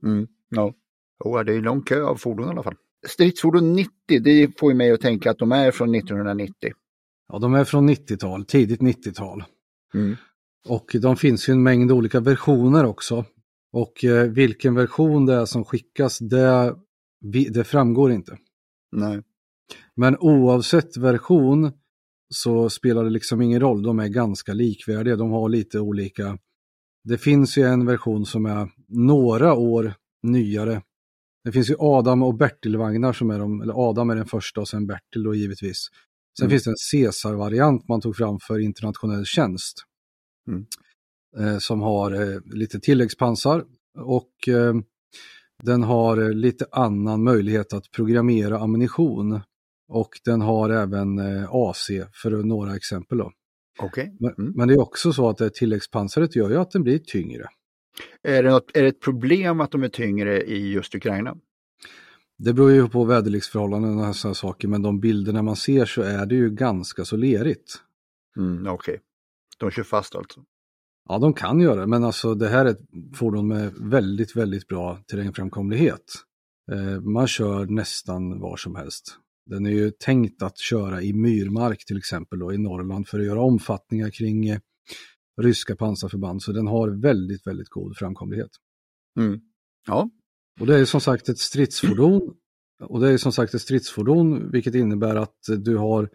Mm, 0.04 0.28
ja, 0.50 0.74
oh, 1.20 1.44
det 1.44 1.54
är 1.54 1.58
en 1.58 1.64
lång 1.64 1.82
kö 1.82 2.04
av 2.04 2.16
fordon 2.16 2.48
i 2.48 2.50
alla 2.50 2.64
fall. 2.64 2.76
Stridsfordon 3.08 3.74
90, 3.74 3.92
det 4.20 4.60
får 4.60 4.72
ju 4.72 4.78
mig 4.78 4.92
att 4.92 5.02
tänka 5.02 5.32
att 5.32 5.38
de 5.40 5.52
är 5.52 5.72
från 5.72 5.96
1990. 5.96 6.72
Ja, 7.28 7.40
de 7.40 7.54
är 7.54 7.64
från 7.64 7.90
90-tal, 7.90 8.46
tidigt 8.46 8.82
90-tal. 8.82 9.44
Mm. 9.94 10.16
Och 10.68 10.96
de 11.02 11.16
finns 11.16 11.50
ju 11.50 11.52
en 11.52 11.64
mängd 11.64 11.92
olika 11.92 12.20
versioner 12.20 12.86
också. 12.86 13.26
Och 13.72 14.04
eh, 14.04 14.30
vilken 14.30 14.76
version 14.76 15.26
det 15.26 15.34
är 15.34 15.46
som 15.46 15.66
skickas, 15.66 16.20
det, 16.20 16.76
det 17.52 17.64
framgår 17.64 18.12
inte. 18.12 18.38
Nej. 18.92 19.22
Men 19.96 20.18
oavsett 20.20 20.98
version 20.98 21.72
så 22.34 22.70
spelar 22.70 23.04
det 23.04 23.10
liksom 23.10 23.42
ingen 23.42 23.60
roll, 23.60 23.84
de 23.84 24.00
är 24.00 24.08
ganska 24.08 24.54
likvärdiga, 24.54 25.16
de 25.16 25.32
har 25.32 25.50
lite 25.50 25.80
olika. 25.80 26.38
Det 27.04 27.18
finns 27.18 27.58
ju 27.58 27.64
en 27.64 27.86
version 27.86 28.26
som 28.26 28.46
är 28.46 28.70
några 28.88 29.54
år 29.54 29.94
nyare. 30.24 30.82
Det 31.44 31.52
finns 31.52 31.70
ju 31.70 31.76
Adam 31.80 32.24
och 32.24 32.36
Bertil-vagnar 32.36 33.14
som 33.14 33.30
är 33.30 33.40
de, 33.40 33.62
eller 33.62 33.90
Adam 33.90 34.10
är 34.10 34.16
den 34.16 34.26
första 34.26 34.62
och 34.62 34.68
sen 34.68 34.88
Bertil 34.88 35.24
då 35.24 35.36
givetvis. 35.36 35.88
Sen 36.38 36.46
mm. 36.46 36.52
finns 36.52 36.64
det 36.64 36.72
en 36.72 36.76
Caesar-variant 36.92 37.88
man 37.88 38.02
tog 38.02 38.16
fram 38.16 38.40
för 38.40 38.60
internationell 38.60 39.26
tjänst. 39.26 39.84
Mm. 40.48 40.66
Eh, 41.38 41.58
som 41.58 41.82
har 41.82 42.12
eh, 42.12 42.40
lite 42.46 42.80
tilläggspansar 42.80 43.66
och 43.98 44.48
eh, 44.48 44.74
den 45.64 45.84
har 45.84 46.18
eh, 46.18 46.30
lite 46.30 46.66
annan 46.72 47.24
möjlighet 47.24 47.74
att 47.74 47.92
programmera 47.92 48.60
ammunition. 48.60 49.42
Och 49.94 50.10
den 50.26 50.42
har 50.42 50.70
även 50.70 51.20
eh, 51.20 51.50
AC 51.52 51.90
för 52.14 52.32
några 52.32 52.76
exempel. 52.76 53.18
Då. 53.18 53.32
Okay. 53.84 54.04
Mm. 54.04 54.18
Men, 54.20 54.54
men, 54.56 54.68
det 54.68 54.74
är 54.74 54.82
också 54.82 55.14
så 55.14 55.30
att 55.30 55.38
det 55.38 55.54
tilläggspansaret 55.54 56.36
gör 56.36 56.50
ju 56.50 56.58
att 56.58 56.72
den 56.72 56.84
blir 56.84 57.00
tyngre. 57.00 57.48
Är 58.24 58.44
det, 58.44 58.50
något, 58.50 58.72
är 58.78 58.82
det 58.82 58.88
ett 58.88 59.02
problem 59.02 59.62
att 59.62 59.72
de 59.72 59.84
är 59.84 59.90
tyngre 59.90 60.44
i 60.44 60.72
just 60.72 60.96
Ukraina? 60.96 61.38
Det 62.38 62.54
beror 62.54 62.72
ju 62.72 62.90
på 62.90 63.04
väderleksförhållanden 63.04 64.00
och 64.00 64.16
sådana 64.16 64.36
saker, 64.36 64.68
men 64.68 64.82
de 64.82 65.00
bilderna 65.00 65.42
man 65.42 65.56
ser 65.56 65.86
så 65.86 66.02
är 66.02 66.26
det 66.26 66.36
ju 66.36 66.50
ganska 66.50 67.06
så 67.06 67.18
lerigt. 67.18 67.76
Mm, 68.38 68.68
Okej, 68.68 68.74
okay. 68.74 68.98
de 69.58 69.72
kör 69.72 69.84
fast 69.84 70.16
alltså? 70.16 70.44
Ja, 71.10 71.20
de 71.20 71.34
kan 71.34 71.60
göra 71.60 71.80
det, 71.80 71.88
men 71.88 72.04
alltså 72.04 72.36
det 72.36 72.48
här 72.48 72.66
är 72.66 72.70
ett 72.70 72.82
fordon 73.16 73.48
med 73.48 73.74
väldigt, 73.78 74.36
väldigt 74.36 74.68
bra 74.68 75.00
terrängframkomlighet. 75.08 76.14
Eh, 76.72 77.02
man 77.02 77.28
kör 77.28 77.66
nästan 77.66 78.40
var 78.40 78.58
som 78.58 78.76
helst. 78.76 79.20
Den 79.46 79.66
är 79.66 79.72
ju 79.72 79.92
tänkt 79.92 80.42
att 80.42 80.58
köra 80.58 81.02
i 81.02 81.14
myrmark 81.14 81.86
till 81.86 81.98
exempel 81.98 82.40
då, 82.40 82.54
i 82.54 82.58
Norrland 82.58 83.08
för 83.08 83.20
att 83.20 83.26
göra 83.26 83.42
omfattningar 83.42 84.10
kring 84.10 84.50
eh, 84.50 84.60
ryska 85.42 85.76
pansarförband. 85.76 86.42
Så 86.42 86.52
den 86.52 86.68
har 86.68 87.02
väldigt, 87.02 87.48
väldigt 87.48 87.70
god 87.70 87.98
framkomlighet. 87.98 88.52
Mm. 89.20 89.40
Ja. 89.88 90.10
Och 90.60 90.68
det 90.68 90.80
är 90.80 90.86
som 90.86 91.02
sagt 91.02 91.30
ett 91.30 91.40
stridsfordon. 91.40 92.36
Och 92.84 93.00
det 93.00 93.10
är 93.10 93.18
som 93.18 93.32
sagt 93.32 93.54
ett 93.54 93.62
stridsfordon 93.62 94.52
vilket 94.52 94.76
innebär 94.76 95.16
att 95.16 95.38
du 95.58 95.78
har 95.78 96.10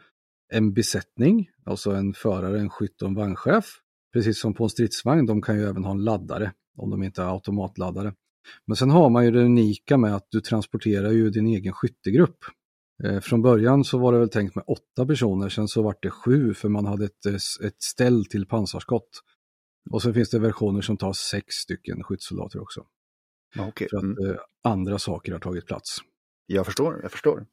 en 0.52 0.72
besättning, 0.72 1.50
alltså 1.64 1.90
en 1.90 2.14
förare, 2.14 2.60
en 2.60 2.70
skytt 2.70 3.02
och 3.02 3.08
en 3.08 3.14
vagnchef. 3.14 3.64
Precis 4.12 4.40
som 4.40 4.54
på 4.54 4.64
en 4.64 4.70
stridsvagn, 4.70 5.26
de 5.26 5.42
kan 5.42 5.56
ju 5.56 5.64
även 5.64 5.84
ha 5.84 5.90
en 5.90 6.04
laddare 6.04 6.52
om 6.76 6.90
de 6.90 7.02
inte 7.02 7.22
är 7.22 7.26
automatladdare. 7.26 8.14
Men 8.66 8.76
sen 8.76 8.90
har 8.90 9.10
man 9.10 9.24
ju 9.24 9.30
det 9.30 9.44
unika 9.44 9.96
med 9.96 10.14
att 10.14 10.26
du 10.30 10.40
transporterar 10.40 11.10
ju 11.10 11.30
din 11.30 11.46
egen 11.46 11.72
skyttegrupp. 11.72 12.38
Eh, 13.04 13.20
från 13.20 13.42
början 13.42 13.84
så 13.84 13.98
var 13.98 14.12
det 14.12 14.18
väl 14.18 14.28
tänkt 14.28 14.54
med 14.54 14.64
åtta 14.66 15.06
personer, 15.06 15.48
sen 15.48 15.68
så 15.68 15.82
vart 15.82 16.02
det 16.02 16.10
sju 16.10 16.54
för 16.54 16.68
man 16.68 16.86
hade 16.86 17.04
ett, 17.04 17.26
eh, 17.26 17.34
ett 17.66 17.82
ställ 17.82 18.24
till 18.24 18.46
pansarskott. 18.46 19.22
Och 19.90 20.02
så 20.02 20.12
finns 20.12 20.30
det 20.30 20.38
versioner 20.38 20.80
som 20.80 20.96
tar 20.96 21.12
sex 21.12 21.54
stycken 21.54 22.02
skyddssoldater 22.02 22.60
också. 22.60 22.84
Okay. 23.68 23.88
För 23.90 23.96
att 23.96 24.02
mm. 24.02 24.30
eh, 24.30 24.36
andra 24.64 24.98
saker 24.98 25.32
har 25.32 25.38
tagit 25.38 25.66
plats. 25.66 25.98
Jag 26.46 26.66
förstår, 26.66 27.00
jag 27.02 27.12
förstår. 27.12 27.46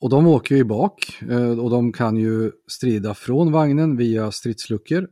Och 0.00 0.10
de 0.10 0.26
åker 0.26 0.56
ju 0.56 0.64
bak 0.64 1.22
och 1.62 1.70
de 1.70 1.92
kan 1.92 2.16
ju 2.16 2.52
strida 2.68 3.14
från 3.14 3.52
vagnen 3.52 3.96
via 3.96 4.32
stridsluckor 4.32 5.08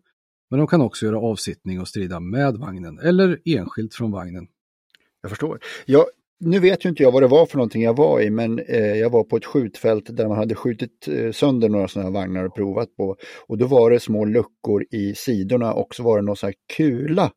Men 0.51 0.59
de 0.59 0.67
kan 0.67 0.81
också 0.81 1.07
göra 1.07 1.19
avsittning 1.19 1.81
och 1.81 1.89
strida 1.89 2.21
med 2.21 2.57
vagnen 2.57 2.99
eller 2.99 3.41
enskilt 3.45 3.95
från 3.95 4.11
vagnen. 4.11 4.49
Jag 5.23 5.31
förstår. 5.31 5.61
Jag, 5.87 6.05
nu 6.41 6.59
vet 6.59 6.85
ju 6.85 6.89
inte 6.89 7.03
jag 7.03 7.13
vad 7.13 7.23
det 7.23 7.27
var 7.27 7.47
för 7.47 7.57
någonting 7.57 7.83
jag 7.83 7.97
var 7.97 8.21
i, 8.21 8.31
men 8.31 8.59
eh, 8.59 8.95
jag 8.97 9.11
var 9.11 9.25
på 9.25 9.37
ett 9.37 9.45
skjutfält 9.45 10.17
där 10.17 10.29
man 10.29 10.39
hade 10.39 10.55
skjutit 10.55 11.09
eh, 11.09 11.33
sönder 11.33 11.69
några 11.69 11.89
sådana 11.89 12.11
här 12.11 12.15
vagnar 12.15 12.45
och 12.45 12.55
provat 12.55 12.97
på. 12.97 13.17
Och 13.47 13.59
då 13.59 13.67
var 13.67 13.91
det 13.91 14.01
små 14.01 14.25
luckor 14.25 14.85
i 14.91 15.15
sidorna 15.15 15.73
och 15.73 15.95
så 15.95 16.03
var 16.03 16.17
det 16.17 16.23
någon 16.25 16.37
sån 16.37 16.47
här 16.47 16.55
kula 16.77 17.31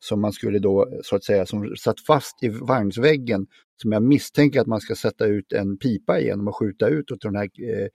som 0.00 0.20
man 0.20 0.32
skulle 0.32 0.58
då 0.58 0.88
så 1.02 1.16
att 1.16 1.24
säga 1.24 1.46
som 1.46 1.76
satt 1.76 2.00
fast 2.00 2.42
i 2.42 2.48
vagnsväggen 2.48 3.46
som 3.82 3.92
jag 3.92 4.02
misstänker 4.02 4.60
att 4.60 4.66
man 4.66 4.80
ska 4.80 4.94
sätta 4.94 5.26
ut 5.26 5.52
en 5.52 5.78
pipa 5.78 6.20
genom 6.20 6.48
och 6.48 6.56
skjuta 6.56 6.88
ut 6.88 7.10
och 7.10 7.18
den 7.20 7.36
här 7.36 7.44
eh, 7.44 7.88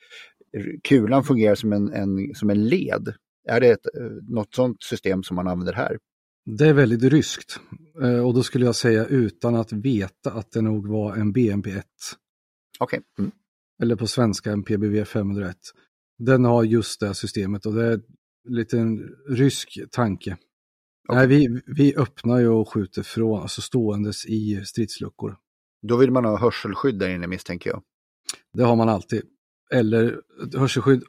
kulan 0.84 1.24
fungerar 1.24 1.56
som 1.56 1.74
en, 1.74 1.94
en, 1.94 2.36
som 2.36 2.50
en 2.50 2.68
led. 2.68 3.14
Är 3.48 3.60
det 3.60 3.68
ett, 3.68 3.86
eh, 3.98 4.34
något 4.34 4.56
sådant 4.56 4.84
system 4.84 5.24
som 5.24 5.36
man 5.36 5.48
använder 5.48 5.74
här? 5.74 5.98
Det 6.58 6.68
är 6.68 6.74
väldigt 6.74 7.04
ryskt 7.04 7.60
eh, 8.02 8.28
och 8.28 8.34
då 8.34 8.44
skulle 8.44 8.66
jag 8.66 8.76
säga 8.76 9.06
utan 9.06 9.56
att 9.56 9.72
veta 9.72 10.32
att 10.32 10.52
det 10.52 10.62
nog 10.62 10.88
var 10.88 11.16
en 11.16 11.34
BMP-1. 11.34 11.84
Okej. 12.80 13.00
Okay. 13.00 13.02
Mm. 13.18 13.32
Eller 13.82 13.96
på 13.96 14.08
svenska 14.08 14.52
en 14.52 14.64
PBV 14.64 15.04
501. 15.04 15.58
Den 16.18 16.46
har 16.46 16.64
just 16.64 17.00
det 17.00 17.14
systemet 17.14 17.66
och 17.66 17.74
det 17.74 17.86
är 17.86 17.92
en 17.94 18.56
liten 18.56 19.00
rysk 19.30 19.80
tanke. 19.92 20.38
Okay. 21.10 21.18
Nej, 21.18 21.28
vi, 21.28 21.62
vi 21.66 21.96
öppnar 21.96 22.40
ju 22.40 22.48
och 22.48 22.74
skjuter 22.74 23.04
från, 23.04 23.42
alltså 23.42 23.62
ståendes 23.62 24.26
i 24.26 24.62
stridsluckor. 24.66 25.38
Då 25.88 25.98
vill 25.98 26.12
man 26.12 26.26
ha 26.26 26.40
hörselskydd 26.40 27.00
där 27.00 27.10
inne 27.10 27.28
misstänker 27.28 27.70
jag. 27.70 27.84
Det 28.54 28.64
har 28.64 28.76
man 28.76 28.90
alltid. 28.90 29.22
Eller 29.72 30.22
hörselskydd 30.56 31.04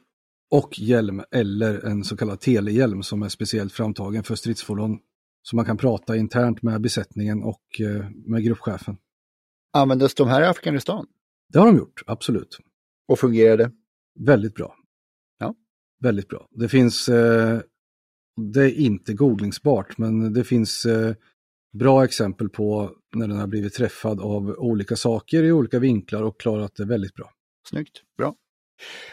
och 0.51 0.79
hjälm 0.79 1.23
eller 1.31 1.85
en 1.85 2.03
så 2.03 2.17
kallad 2.17 2.39
telehjälm 2.39 3.03
som 3.03 3.23
är 3.23 3.29
speciellt 3.29 3.73
framtagen 3.73 4.23
för 4.23 4.35
stridsfordon. 4.35 4.99
Så 5.41 5.55
man 5.55 5.65
kan 5.65 5.77
prata 5.77 6.15
internt 6.15 6.61
med 6.61 6.81
besättningen 6.81 7.43
och 7.43 7.81
eh, 7.81 8.09
med 8.25 8.43
gruppchefen. 8.43 8.97
Användes 9.73 10.15
de 10.15 10.27
här 10.27 10.41
i 10.41 10.45
Afghanistan? 10.45 11.05
Det 11.53 11.59
har 11.59 11.65
de 11.65 11.77
gjort, 11.77 12.01
absolut. 12.07 12.57
Och 13.07 13.19
fungerade? 13.19 13.71
Väldigt 14.19 14.55
bra. 14.55 14.75
Ja. 15.39 15.55
Väldigt 15.99 16.27
bra. 16.27 16.47
Det 16.51 16.69
finns, 16.69 17.09
eh, 17.09 17.59
det 18.51 18.61
är 18.61 18.79
inte 18.79 19.13
googlingsbart, 19.13 19.97
men 19.97 20.33
det 20.33 20.43
finns 20.43 20.85
eh, 20.85 21.15
bra 21.73 22.03
exempel 22.03 22.49
på 22.49 22.91
när 23.15 23.27
den 23.27 23.37
har 23.37 23.47
blivit 23.47 23.73
träffad 23.73 24.21
av 24.21 24.55
olika 24.57 24.95
saker 24.95 25.43
i 25.43 25.51
olika 25.51 25.79
vinklar 25.79 26.23
och 26.23 26.39
klarat 26.39 26.75
det 26.75 26.85
väldigt 26.85 27.13
bra. 27.13 27.31
Snyggt, 27.69 28.01
bra. 28.17 28.35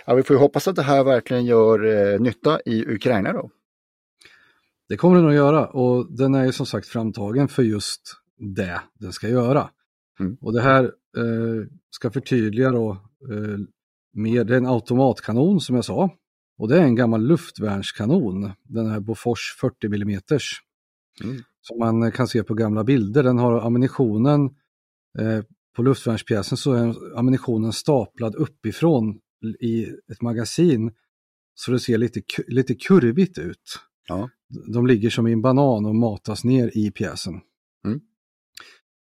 Ja, 0.07 0.14
vi 0.14 0.23
får 0.23 0.37
ju 0.37 0.41
hoppas 0.41 0.69
att 0.69 0.77
det 0.77 0.83
här 0.83 1.05
verkligen 1.05 1.45
gör 1.45 1.85
eh, 1.85 2.21
nytta 2.21 2.61
i 2.64 2.87
Ukraina 2.87 3.33
då. 3.33 3.51
Det 4.88 4.96
kommer 4.96 5.16
den 5.16 5.29
att 5.29 5.35
göra 5.35 5.66
och 5.66 6.12
den 6.12 6.35
är 6.35 6.44
ju 6.44 6.53
som 6.53 6.66
sagt 6.66 6.88
framtagen 6.88 7.48
för 7.48 7.62
just 7.62 8.16
det 8.38 8.81
den 8.94 9.12
ska 9.12 9.29
göra. 9.29 9.70
Mm. 10.20 10.37
Och 10.40 10.53
det 10.53 10.61
här 10.61 10.85
eh, 11.16 11.66
ska 11.90 12.11
förtydliga 12.11 12.70
då 12.70 12.90
eh, 13.31 13.59
med 14.12 14.51
en 14.51 14.66
automatkanon 14.66 15.61
som 15.61 15.77
jag 15.77 15.85
sa. 15.85 16.11
Och 16.59 16.68
det 16.68 16.79
är 16.79 16.83
en 16.83 16.94
gammal 16.94 17.27
luftvärnskanon, 17.27 18.51
den 18.62 18.87
här 18.87 19.01
Bofors 19.01 19.57
40 19.61 19.87
mm. 19.87 20.20
Mm. 21.22 21.42
Som 21.61 21.79
man 21.79 22.12
kan 22.12 22.29
se 22.29 22.42
på 22.42 22.55
gamla 22.55 22.85
bilder. 22.85 23.22
Den 23.22 23.38
har 23.38 23.61
ammunitionen, 23.61 24.44
eh, 25.18 25.42
på 25.77 25.83
luftvärnspjäsen 25.83 26.59
så 26.59 26.72
är 26.72 27.18
ammunitionen 27.18 27.72
staplad 27.72 28.35
uppifrån 28.35 29.18
i 29.61 29.85
ett 29.85 30.22
magasin. 30.22 30.92
Så 31.55 31.70
det 31.70 31.81
ser 31.81 31.98
lite, 31.98 32.22
lite 32.48 32.74
kurvigt 32.74 33.38
ut. 33.38 33.81
Ja. 34.09 34.31
De 34.73 34.87
ligger 34.87 35.11
som 35.11 35.27
i 35.27 35.33
en 35.33 35.42
banan 35.42 35.87
och 35.87 35.94
matas 35.94 36.44
ner 36.44 36.71
i 36.75 36.90
pjäsen. 36.90 37.40
Mm. 37.85 38.01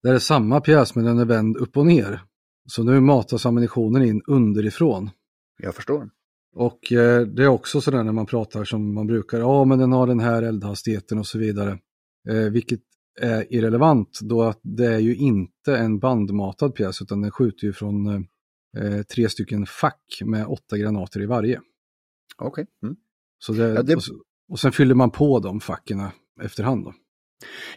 Det 0.03 0.09
är 0.09 0.19
samma 0.19 0.61
pjäs 0.61 0.95
men 0.95 1.05
den 1.05 1.19
är 1.19 1.25
vänd 1.25 1.57
upp 1.57 1.77
och 1.77 1.85
ner. 1.85 2.21
Så 2.65 2.83
nu 2.83 2.99
matas 2.99 3.45
ammunitionen 3.45 4.03
in 4.03 4.21
underifrån. 4.27 5.09
Jag 5.57 5.75
förstår. 5.75 6.09
Och 6.55 6.91
eh, 6.91 7.21
det 7.27 7.43
är 7.43 7.47
också 7.47 7.81
sådär 7.81 8.03
när 8.03 8.11
man 8.11 8.25
pratar 8.25 8.63
som 8.63 8.93
man 8.93 9.07
brukar, 9.07 9.39
ja 9.39 9.65
men 9.65 9.79
den 9.79 9.91
har 9.91 10.07
den 10.07 10.19
här 10.19 10.43
eldhastigheten 10.43 11.17
och 11.17 11.27
så 11.27 11.39
vidare. 11.39 11.79
Eh, 12.29 12.51
vilket 12.51 12.79
är 13.21 13.53
irrelevant 13.53 14.19
då 14.21 14.43
att 14.43 14.59
det 14.63 14.85
är 14.85 14.99
ju 14.99 15.15
inte 15.15 15.77
en 15.77 15.99
bandmatad 15.99 16.75
pjäs 16.75 17.01
utan 17.01 17.21
den 17.21 17.31
skjuter 17.31 17.67
ju 17.67 17.73
från 17.73 18.07
eh, 18.77 19.01
tre 19.13 19.29
stycken 19.29 19.65
fack 19.65 20.21
med 20.25 20.47
åtta 20.47 20.77
granater 20.77 21.21
i 21.21 21.25
varje. 21.25 21.61
Okej. 22.37 22.47
Okay. 22.47 22.65
Mm. 22.83 22.95
Så 23.39 23.53
det, 23.53 23.69
ja, 23.69 23.83
det... 23.83 23.95
och, 23.95 24.01
och 24.53 24.59
sen 24.59 24.71
fyller 24.71 24.95
man 24.95 25.11
på 25.11 25.39
de 25.39 25.59
facken 25.59 26.01
efterhand. 26.41 26.85
Då. 26.85 26.93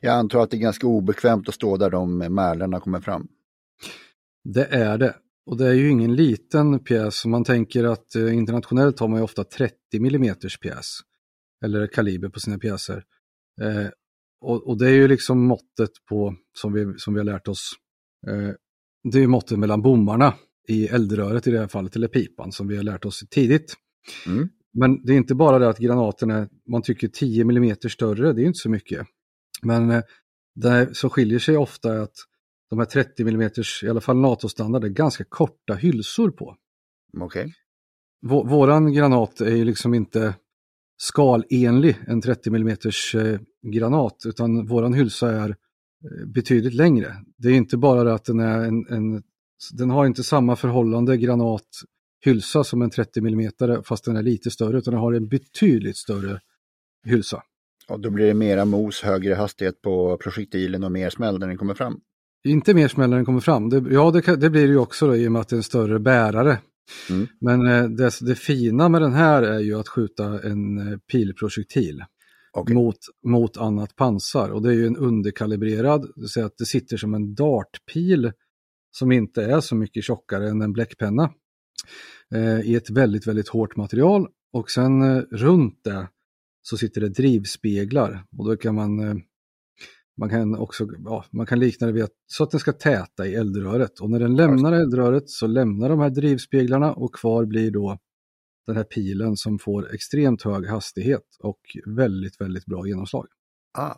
Jag 0.00 0.14
antar 0.14 0.40
att 0.40 0.50
det 0.50 0.56
är 0.56 0.58
ganska 0.58 0.86
obekvämt 0.86 1.48
att 1.48 1.54
stå 1.54 1.76
där 1.76 1.90
de 1.90 2.18
märlorna 2.18 2.80
kommer 2.80 3.00
fram. 3.00 3.28
Det 4.44 4.64
är 4.64 4.98
det. 4.98 5.16
Och 5.46 5.56
det 5.56 5.66
är 5.68 5.72
ju 5.72 5.90
ingen 5.90 6.14
liten 6.14 6.78
pjäs. 6.78 7.24
Man 7.24 7.44
tänker 7.44 7.84
att 7.84 8.14
eh, 8.14 8.34
internationellt 8.34 9.00
har 9.00 9.08
man 9.08 9.18
ju 9.18 9.24
ofta 9.24 9.44
30 9.44 9.74
mm 9.92 10.34
pjäs. 10.62 10.98
Eller 11.64 11.86
kaliber 11.86 12.28
på 12.28 12.40
sina 12.40 12.58
pjäser. 12.58 13.04
Eh, 13.62 13.88
och, 14.40 14.68
och, 14.68 14.78
det 14.78 14.86
är 14.86 14.94
ju 14.94 15.08
liksom 15.08 15.46
måttet 15.46 15.90
på, 16.08 16.34
som 16.58 16.72
vi, 16.72 16.94
som 16.98 17.14
vi 17.14 17.20
har 17.20 17.24
lärt 17.24 17.48
oss, 17.48 17.72
eh, 18.28 18.50
det 19.12 19.18
är 19.18 19.22
ju 19.22 19.26
måttet 19.26 19.58
mellan 19.58 19.82
bommarna 19.82 20.34
i 20.68 20.86
eldröret 20.86 21.46
i 21.46 21.50
det 21.50 21.58
här 21.58 21.68
fallet, 21.68 21.96
eller 21.96 22.08
pipan, 22.08 22.52
som 22.52 22.68
vi 22.68 22.76
har 22.76 22.84
lärt 22.84 23.04
oss 23.04 23.24
tidigt. 23.30 23.74
Mm. 24.26 24.48
Men 24.78 25.04
det 25.04 25.12
är 25.12 25.16
inte 25.16 25.34
bara 25.34 25.58
det 25.58 25.68
att 25.68 25.78
granaten 25.78 26.30
är, 26.30 26.48
man 26.68 26.82
tycker 26.82 27.08
10 27.08 27.42
mm 27.42 27.76
större, 27.90 28.32
det 28.32 28.42
är 28.42 28.46
inte 28.46 28.58
så 28.58 28.70
mycket. 28.70 29.06
Men 29.62 29.90
eh, 29.90 30.02
det 30.54 30.96
som 30.96 31.10
skiljer 31.10 31.38
sig 31.38 31.56
ofta 31.56 31.94
är 31.94 31.98
att 31.98 32.16
de 32.70 32.78
här 32.78 32.86
30 32.86 33.22
mm, 33.22 33.50
i 33.82 33.88
alla 33.88 34.00
fall 34.00 34.16
NATO-standard, 34.16 34.84
är 34.84 34.88
ganska 34.88 35.24
korta 35.24 35.74
hylsor 35.74 36.30
på. 36.30 36.56
Okej. 37.20 37.42
Okay. 37.42 38.50
Våran 38.50 38.92
granat 38.92 39.40
är 39.40 39.56
ju 39.56 39.64
liksom 39.64 39.94
inte 39.94 40.34
skalenlig, 40.96 41.96
en 42.06 42.20
30 42.20 42.48
mm 42.48 42.68
eh, 42.68 43.40
granat, 43.72 44.16
utan 44.26 44.66
våran 44.66 44.94
hylsa 44.94 45.30
är 45.30 45.48
eh, 45.48 46.26
betydligt 46.26 46.74
längre. 46.74 47.16
Det 47.38 47.48
är 47.48 47.54
inte 47.54 47.76
bara 47.76 48.04
det 48.04 48.14
att 48.14 48.24
den 48.24 48.40
är 48.40 48.58
en, 48.64 48.86
en 48.88 49.22
den 49.72 49.90
har 49.90 50.06
inte 50.06 50.24
samma 50.24 50.56
förhållande 50.56 51.16
granathylsa 52.24 52.64
som 52.64 52.82
en 52.82 52.90
30 52.90 53.20
mm 53.20 53.50
fast 53.84 54.04
den 54.04 54.16
är 54.16 54.22
lite 54.22 54.50
större, 54.50 54.78
utan 54.78 54.94
den 54.94 55.00
har 55.00 55.12
en 55.12 55.28
betydligt 55.28 55.96
större 55.96 56.40
hylsa. 57.04 57.42
Och 57.88 58.00
då 58.00 58.10
blir 58.10 58.26
det 58.26 58.34
mera 58.34 58.64
mos, 58.64 59.02
högre 59.02 59.34
hastighet 59.34 59.82
på 59.82 60.16
projektilen 60.16 60.84
och 60.84 60.92
mer 60.92 61.10
smäll 61.10 61.38
när 61.38 61.46
den 61.46 61.58
kommer 61.58 61.74
fram? 61.74 62.00
Inte 62.44 62.74
mer 62.74 62.88
smäll 62.88 63.10
när 63.10 63.16
den 63.16 63.26
kommer 63.26 63.40
fram. 63.40 63.68
Det, 63.68 63.84
ja, 63.90 64.10
det, 64.10 64.36
det, 64.36 64.50
blir 64.50 64.62
det 64.62 64.72
ju 64.72 64.78
också 64.78 65.06
då, 65.06 65.16
i 65.16 65.28
och 65.28 65.32
med 65.32 65.40
att 65.40 65.48
det 65.48 65.54
är 65.54 65.58
en 65.58 65.62
större 65.62 65.98
bärare. 65.98 66.58
Mm. 67.10 67.26
Men 67.40 67.66
eh, 67.66 67.84
det, 67.84 68.10
det, 68.20 68.34
fina 68.34 68.88
med 68.88 69.02
den 69.02 69.12
här 69.12 69.42
är 69.42 69.58
ju 69.58 69.80
att 69.80 69.88
skjuta 69.88 70.24
en 70.24 70.92
eh, 70.92 70.98
pilprojektil 71.12 72.04
okay. 72.52 72.74
mot, 72.74 72.96
mot 73.26 73.56
annat 73.56 73.96
pansar. 73.96 74.50
Och 74.50 74.62
det 74.62 74.68
är 74.68 74.74
ju 74.74 74.86
en 74.86 74.96
underkalibrerad, 74.96 76.02
det 76.02 76.20
vill 76.20 76.28
säga 76.28 76.46
att 76.46 76.58
det 76.58 76.66
sitter 76.66 76.96
som 76.96 77.14
en 77.14 77.34
dartpil 77.34 78.32
som 78.90 79.12
inte 79.12 79.44
är 79.44 79.60
så 79.60 79.76
mycket 79.76 80.04
tjockare 80.04 80.48
än 80.48 80.62
en 80.62 80.72
bläckpenna. 80.72 81.30
Eh, 82.34 82.60
I 82.60 82.74
ett 82.74 82.90
väldigt, 82.90 83.26
väldigt 83.26 83.48
hårt 83.48 83.76
material. 83.76 84.28
Och 84.52 84.70
sen 84.70 85.02
eh, 85.02 85.22
runt 85.30 85.84
det 85.84 86.08
så 86.62 86.76
sitter 86.76 87.00
det 87.00 87.08
drivspeglar. 87.08 88.24
Och 88.38 88.48
då 88.48 88.56
kan 88.56 88.74
man 88.74 89.00
eh, 89.00 89.14
man 90.18 90.30
kan 90.30 90.56
också 90.56 90.88
ja, 91.04 91.24
man 91.30 91.46
kan 91.46 91.60
likna 91.60 91.86
det 91.86 91.92
vid 91.92 92.04
att, 92.04 92.12
så 92.26 92.44
att 92.44 92.50
den 92.50 92.60
ska 92.60 92.72
täta 92.72 93.26
i 93.26 93.34
eldröret. 93.34 94.00
Och 94.00 94.10
när 94.10 94.20
den 94.20 94.36
lämnar 94.36 94.72
eldröret 94.72 95.30
så 95.30 95.46
lämnar 95.46 95.88
de 95.88 96.00
här 96.00 96.10
drivspeglarna 96.10 96.92
och 96.92 97.14
kvar 97.14 97.44
blir 97.44 97.70
då 97.70 97.98
den 98.66 98.76
här 98.76 98.84
pilen 98.84 99.36
som 99.36 99.58
får 99.58 99.94
extremt 99.94 100.42
hög 100.42 100.66
hastighet 100.66 101.22
och 101.38 101.60
väldigt, 101.86 102.40
väldigt 102.40 102.66
bra 102.66 102.86
genomslag. 102.86 103.26
Ah. 103.78 103.94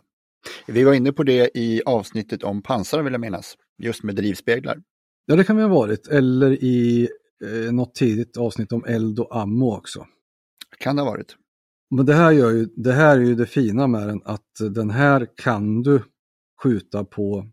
Vi 0.67 0.83
var 0.83 0.93
inne 0.93 1.11
på 1.11 1.23
det 1.23 1.57
i 1.57 1.81
avsnittet 1.85 2.43
om 2.43 2.61
pansar 2.61 3.03
vill 3.03 3.13
jag 3.13 3.21
minnas, 3.21 3.55
just 3.77 4.03
med 4.03 4.15
drivspeglar. 4.15 4.81
Ja, 5.25 5.35
det 5.35 5.43
kan 5.43 5.55
vi 5.57 5.61
ha 5.61 5.69
varit, 5.69 6.07
eller 6.07 6.51
i 6.51 7.09
eh, 7.45 7.73
något 7.73 7.95
tidigt 7.95 8.37
avsnitt 8.37 8.71
om 8.71 8.85
eld 8.85 9.19
och 9.19 9.37
ammo 9.41 9.77
också. 9.77 10.05
Kan 10.79 10.95
det 10.95 11.01
ha 11.01 11.11
varit. 11.11 11.35
Men 11.95 12.05
det 12.05 12.13
här, 12.13 12.31
gör 12.31 12.51
ju, 12.51 12.65
det 12.65 12.93
här 12.93 13.17
är 13.17 13.21
ju 13.21 13.35
det 13.35 13.45
fina 13.45 13.87
med 13.87 14.07
den, 14.07 14.21
att 14.25 14.51
den 14.71 14.89
här 14.89 15.27
kan 15.35 15.81
du 15.81 16.03
skjuta 16.63 17.03
på 17.03 17.47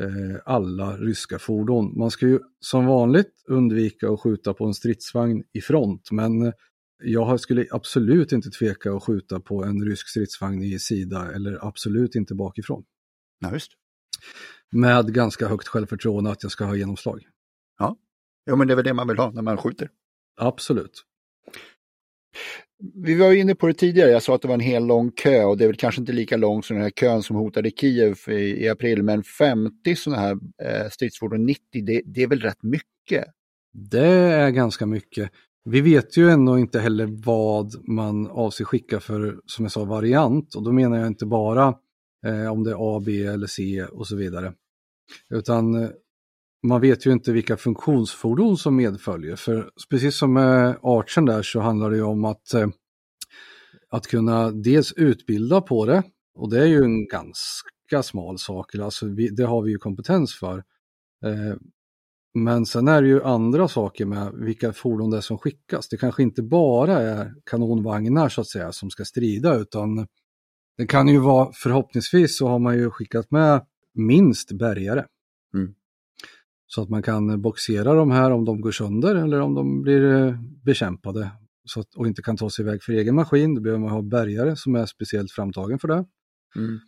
eh, 0.00 0.40
alla 0.44 0.96
ryska 0.96 1.38
fordon. 1.38 1.98
Man 1.98 2.10
ska 2.10 2.26
ju 2.26 2.38
som 2.60 2.86
vanligt 2.86 3.32
undvika 3.48 4.10
att 4.10 4.20
skjuta 4.20 4.54
på 4.54 4.64
en 4.64 4.74
stridsvagn 4.74 5.42
i 5.52 5.60
front, 5.60 6.10
men 6.10 6.52
jag 7.04 7.40
skulle 7.40 7.66
absolut 7.70 8.32
inte 8.32 8.50
tveka 8.50 8.92
att 8.92 9.02
skjuta 9.02 9.40
på 9.40 9.64
en 9.64 9.84
rysk 9.84 10.08
stridsvagn 10.08 10.62
i 10.62 10.78
sida 10.78 11.32
eller 11.32 11.66
absolut 11.66 12.14
inte 12.14 12.34
bakifrån. 12.34 12.84
Ja, 13.38 13.52
just. 13.52 13.72
Med 14.72 15.14
ganska 15.14 15.48
högt 15.48 15.68
självförtroende 15.68 16.30
att 16.30 16.42
jag 16.42 16.52
ska 16.52 16.64
ha 16.64 16.76
genomslag. 16.76 17.22
Ja, 17.78 17.96
jo, 18.48 18.56
men 18.56 18.66
det 18.66 18.74
är 18.74 18.76
väl 18.76 18.84
det 18.84 18.94
man 18.94 19.08
vill 19.08 19.18
ha 19.18 19.30
när 19.30 19.42
man 19.42 19.56
skjuter. 19.56 19.90
Absolut. 20.40 21.04
Vi 22.94 23.14
var 23.14 23.32
inne 23.32 23.54
på 23.54 23.66
det 23.66 23.74
tidigare, 23.74 24.10
jag 24.10 24.22
sa 24.22 24.34
att 24.34 24.42
det 24.42 24.48
var 24.48 24.54
en 24.54 24.60
hel 24.60 24.86
lång 24.86 25.10
kö 25.10 25.44
och 25.44 25.58
det 25.58 25.64
är 25.64 25.68
väl 25.68 25.76
kanske 25.76 26.00
inte 26.00 26.12
lika 26.12 26.36
lång 26.36 26.62
som 26.62 26.76
den 26.76 26.82
här 26.82 26.90
kön 26.90 27.22
som 27.22 27.36
hotade 27.36 27.70
Kiev 27.70 28.18
i, 28.28 28.64
i 28.64 28.68
april, 28.68 29.02
men 29.02 29.22
50 29.22 29.96
sådana 29.96 30.22
här 30.22 30.38
eh, 30.62 30.88
stridsfordon, 30.90 31.46
90, 31.46 31.62
det, 31.86 32.02
det 32.04 32.22
är 32.22 32.26
väl 32.26 32.40
rätt 32.40 32.62
mycket? 32.62 33.24
Det 33.72 34.06
är 34.06 34.50
ganska 34.50 34.86
mycket. 34.86 35.30
Vi 35.64 35.80
vet 35.80 36.16
ju 36.16 36.30
ändå 36.30 36.58
inte 36.58 36.80
heller 36.80 37.06
vad 37.24 37.88
man 37.88 38.26
avser 38.26 38.64
skicka 38.64 39.00
för, 39.00 39.40
som 39.46 39.64
jag 39.64 39.72
sa, 39.72 39.84
variant. 39.84 40.54
Och 40.54 40.62
då 40.62 40.72
menar 40.72 40.98
jag 40.98 41.06
inte 41.06 41.26
bara 41.26 41.74
eh, 42.26 42.52
om 42.52 42.64
det 42.64 42.70
är 42.70 42.96
A, 42.96 43.02
B 43.06 43.24
eller 43.24 43.46
C 43.46 43.84
och 43.84 44.06
så 44.06 44.16
vidare. 44.16 44.52
Utan 45.30 45.82
eh, 45.82 45.90
man 46.62 46.80
vet 46.80 47.06
ju 47.06 47.12
inte 47.12 47.32
vilka 47.32 47.56
funktionsfordon 47.56 48.56
som 48.56 48.76
medföljer. 48.76 49.36
För 49.36 49.70
precis 49.90 50.18
som 50.18 50.32
med 50.32 50.78
Archen 50.82 51.24
där 51.24 51.42
så 51.42 51.60
handlar 51.60 51.90
det 51.90 51.96
ju 51.96 52.02
om 52.02 52.24
att, 52.24 52.54
eh, 52.54 52.68
att 53.90 54.06
kunna 54.06 54.50
dels 54.50 54.92
utbilda 54.92 55.60
på 55.60 55.86
det. 55.86 56.02
Och 56.34 56.50
det 56.50 56.62
är 56.62 56.66
ju 56.66 56.84
en 56.84 57.06
ganska 57.06 58.02
smal 58.02 58.38
sak, 58.38 58.74
alltså 58.74 59.06
vi, 59.06 59.28
det 59.28 59.44
har 59.44 59.62
vi 59.62 59.70
ju 59.70 59.78
kompetens 59.78 60.34
för. 60.34 60.58
Eh, 61.24 61.56
men 62.34 62.66
sen 62.66 62.88
är 62.88 63.02
det 63.02 63.08
ju 63.08 63.22
andra 63.22 63.68
saker 63.68 64.06
med 64.06 64.32
vilka 64.34 64.72
fordon 64.72 65.10
det 65.10 65.16
är 65.16 65.20
som 65.20 65.38
skickas. 65.38 65.88
Det 65.88 65.96
kanske 65.96 66.22
inte 66.22 66.42
bara 66.42 66.98
är 66.98 67.34
kanonvagnar 67.50 68.28
så 68.28 68.40
att 68.40 68.48
säga 68.48 68.72
som 68.72 68.90
ska 68.90 69.04
strida 69.04 69.54
utan 69.54 70.06
det 70.76 70.86
kan 70.86 71.08
ju 71.08 71.18
vara, 71.18 71.52
förhoppningsvis 71.54 72.38
så 72.38 72.48
har 72.48 72.58
man 72.58 72.78
ju 72.78 72.90
skickat 72.90 73.30
med 73.30 73.66
minst 73.94 74.52
bärgare. 74.52 75.04
Mm. 75.54 75.74
Så 76.70 76.82
att 76.82 76.88
man 76.88 77.02
kan 77.02 77.42
boxera 77.42 77.94
de 77.94 78.10
här 78.10 78.30
om 78.30 78.44
de 78.44 78.60
går 78.60 78.70
sönder 78.70 79.14
eller 79.14 79.40
om 79.40 79.54
de 79.54 79.82
blir 79.82 80.04
eh, 80.04 80.34
bekämpade 80.64 81.30
så 81.64 81.80
att, 81.80 81.94
och 81.94 82.06
inte 82.06 82.22
kan 82.22 82.36
ta 82.36 82.50
sig 82.50 82.64
iväg 82.64 82.82
för 82.82 82.92
egen 82.92 83.14
maskin. 83.14 83.54
Då 83.54 83.60
behöver 83.60 83.80
man 83.80 83.90
ha 83.90 84.02
bärgare 84.02 84.56
som 84.56 84.74
är 84.74 84.86
speciellt 84.86 85.32
framtagen 85.32 85.78
för 85.78 85.88
det. 85.88 86.04
Mm. 86.56 86.78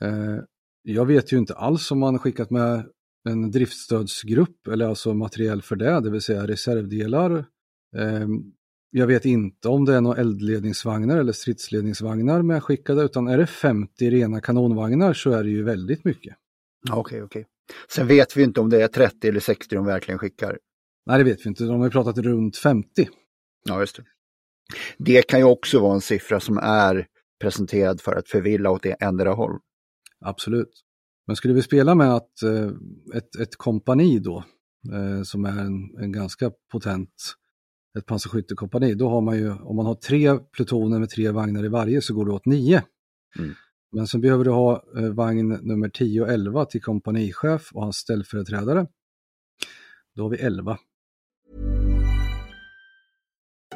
Eh, 0.00 0.42
jag 0.82 1.06
vet 1.06 1.32
ju 1.32 1.38
inte 1.38 1.54
alls 1.54 1.90
om 1.90 1.98
man 1.98 2.18
skickat 2.18 2.50
med 2.50 2.86
en 3.28 3.50
driftstödsgrupp 3.50 4.66
eller 4.66 4.86
alltså 4.88 5.14
materiell 5.14 5.62
för 5.62 5.76
det, 5.76 6.00
det 6.00 6.10
vill 6.10 6.22
säga 6.22 6.46
reservdelar. 6.46 7.44
Eh, 7.96 8.28
jag 8.90 9.06
vet 9.06 9.24
inte 9.24 9.68
om 9.68 9.84
det 9.84 9.94
är 9.94 10.00
några 10.00 10.20
eldledningsvagnar 10.20 11.18
eller 11.18 11.32
stridsledningsvagnar 11.32 12.42
medskickade, 12.42 13.02
utan 13.02 13.28
är 13.28 13.38
det 13.38 13.46
50 13.46 14.10
rena 14.10 14.40
kanonvagnar 14.40 15.12
så 15.12 15.30
är 15.30 15.44
det 15.44 15.50
ju 15.50 15.62
väldigt 15.62 16.04
mycket. 16.04 16.36
Okej, 16.90 17.00
okay, 17.00 17.22
okej. 17.22 17.40
Okay. 17.40 17.55
Sen 17.88 18.06
vet 18.06 18.36
vi 18.36 18.42
inte 18.42 18.60
om 18.60 18.70
det 18.70 18.82
är 18.82 18.88
30 18.88 19.28
eller 19.28 19.40
60 19.40 19.74
de 19.74 19.86
verkligen 19.86 20.18
skickar. 20.18 20.58
Nej, 21.06 21.18
det 21.18 21.24
vet 21.24 21.46
vi 21.46 21.48
inte. 21.48 21.64
De 21.64 21.80
har 21.80 21.90
pratat 21.90 22.18
runt 22.18 22.56
50. 22.56 23.08
Ja, 23.64 23.80
just 23.80 23.96
det. 23.96 24.04
Det 24.98 25.22
kan 25.22 25.40
ju 25.40 25.44
också 25.44 25.80
vara 25.80 25.94
en 25.94 26.00
siffra 26.00 26.40
som 26.40 26.58
är 26.58 27.06
presenterad 27.40 28.00
för 28.00 28.14
att 28.16 28.28
förvilla 28.28 28.70
åt 28.70 28.82
det 28.82 28.92
ändra 28.92 29.30
håll. 29.30 29.58
Absolut. 30.24 30.82
Men 31.26 31.36
skulle 31.36 31.54
vi 31.54 31.62
spela 31.62 31.94
med 31.94 32.14
att 32.14 32.42
eh, 32.42 32.70
ett, 33.14 33.36
ett 33.40 33.56
kompani 33.56 34.18
då, 34.18 34.44
eh, 34.92 35.22
som 35.22 35.44
är 35.44 35.60
en, 35.60 35.98
en 35.98 36.12
ganska 36.12 36.50
potent, 36.72 37.14
ett 37.98 38.06
pansarskyttekompani, 38.06 38.94
då 38.94 39.08
har 39.08 39.20
man 39.20 39.38
ju, 39.38 39.52
om 39.52 39.76
man 39.76 39.86
har 39.86 39.94
tre 39.94 40.38
plutoner 40.38 40.98
med 40.98 41.10
tre 41.10 41.30
vagnar 41.30 41.64
i 41.64 41.68
varje 41.68 42.02
så 42.02 42.14
går 42.14 42.26
det 42.26 42.32
åt 42.32 42.46
nio. 42.46 42.82
Mm. 43.38 43.54
Men 43.92 44.06
sen 44.06 44.20
behöver 44.20 44.44
du 44.44 44.50
ha 44.50 44.84
eh, 44.96 45.02
vagn 45.02 45.48
nummer 45.48 45.88
10 45.88 46.20
och 46.20 46.28
11 46.28 46.64
till 46.64 46.82
kompanichef 46.82 47.70
och 47.74 47.82
hans 47.82 47.96
ställföreträdare. 47.96 48.86
Då 50.14 50.22
har 50.22 50.30
vi 50.30 50.36
11. 50.36 50.78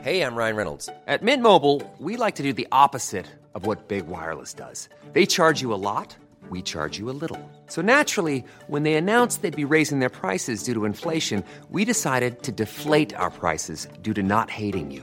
Hej, 0.03 0.17
jag 0.17 0.39
Ryan 0.39 0.57
Reynolds. 0.57 0.87
På 0.87 1.25
Mint 1.25 1.43
Mobile, 1.43 1.81
we 1.99 2.25
like 2.25 2.37
to 2.37 2.43
do 2.43 2.53
the 2.53 2.67
opposite 2.73 3.27
of 3.55 3.67
what 3.67 3.89
Big 3.89 4.07
Wireless 4.07 4.55
does. 4.55 4.89
They 5.13 5.27
charge 5.27 5.63
you 5.63 5.75
a 5.75 5.77
lot, 5.77 6.17
we 6.51 6.63
charge 6.63 6.99
you 6.99 7.11
a 7.11 7.17
little. 7.21 7.39
So 7.69 7.83
naturally, 7.83 8.45
when 8.69 8.83
they 8.83 8.95
announced 8.95 9.43
they'd 9.43 9.69
be 9.69 9.75
raising 9.75 10.01
their 10.01 10.09
prices 10.09 10.65
due 10.65 10.75
to 10.75 10.87
inflation, 10.87 11.45
we 11.71 11.85
decided 11.85 12.43
to 12.43 12.53
deflate 12.53 13.15
our 13.15 13.31
prices 13.31 13.89
due 14.03 14.15
to 14.15 14.23
not 14.23 14.51
hating 14.51 14.91
you. 14.91 15.03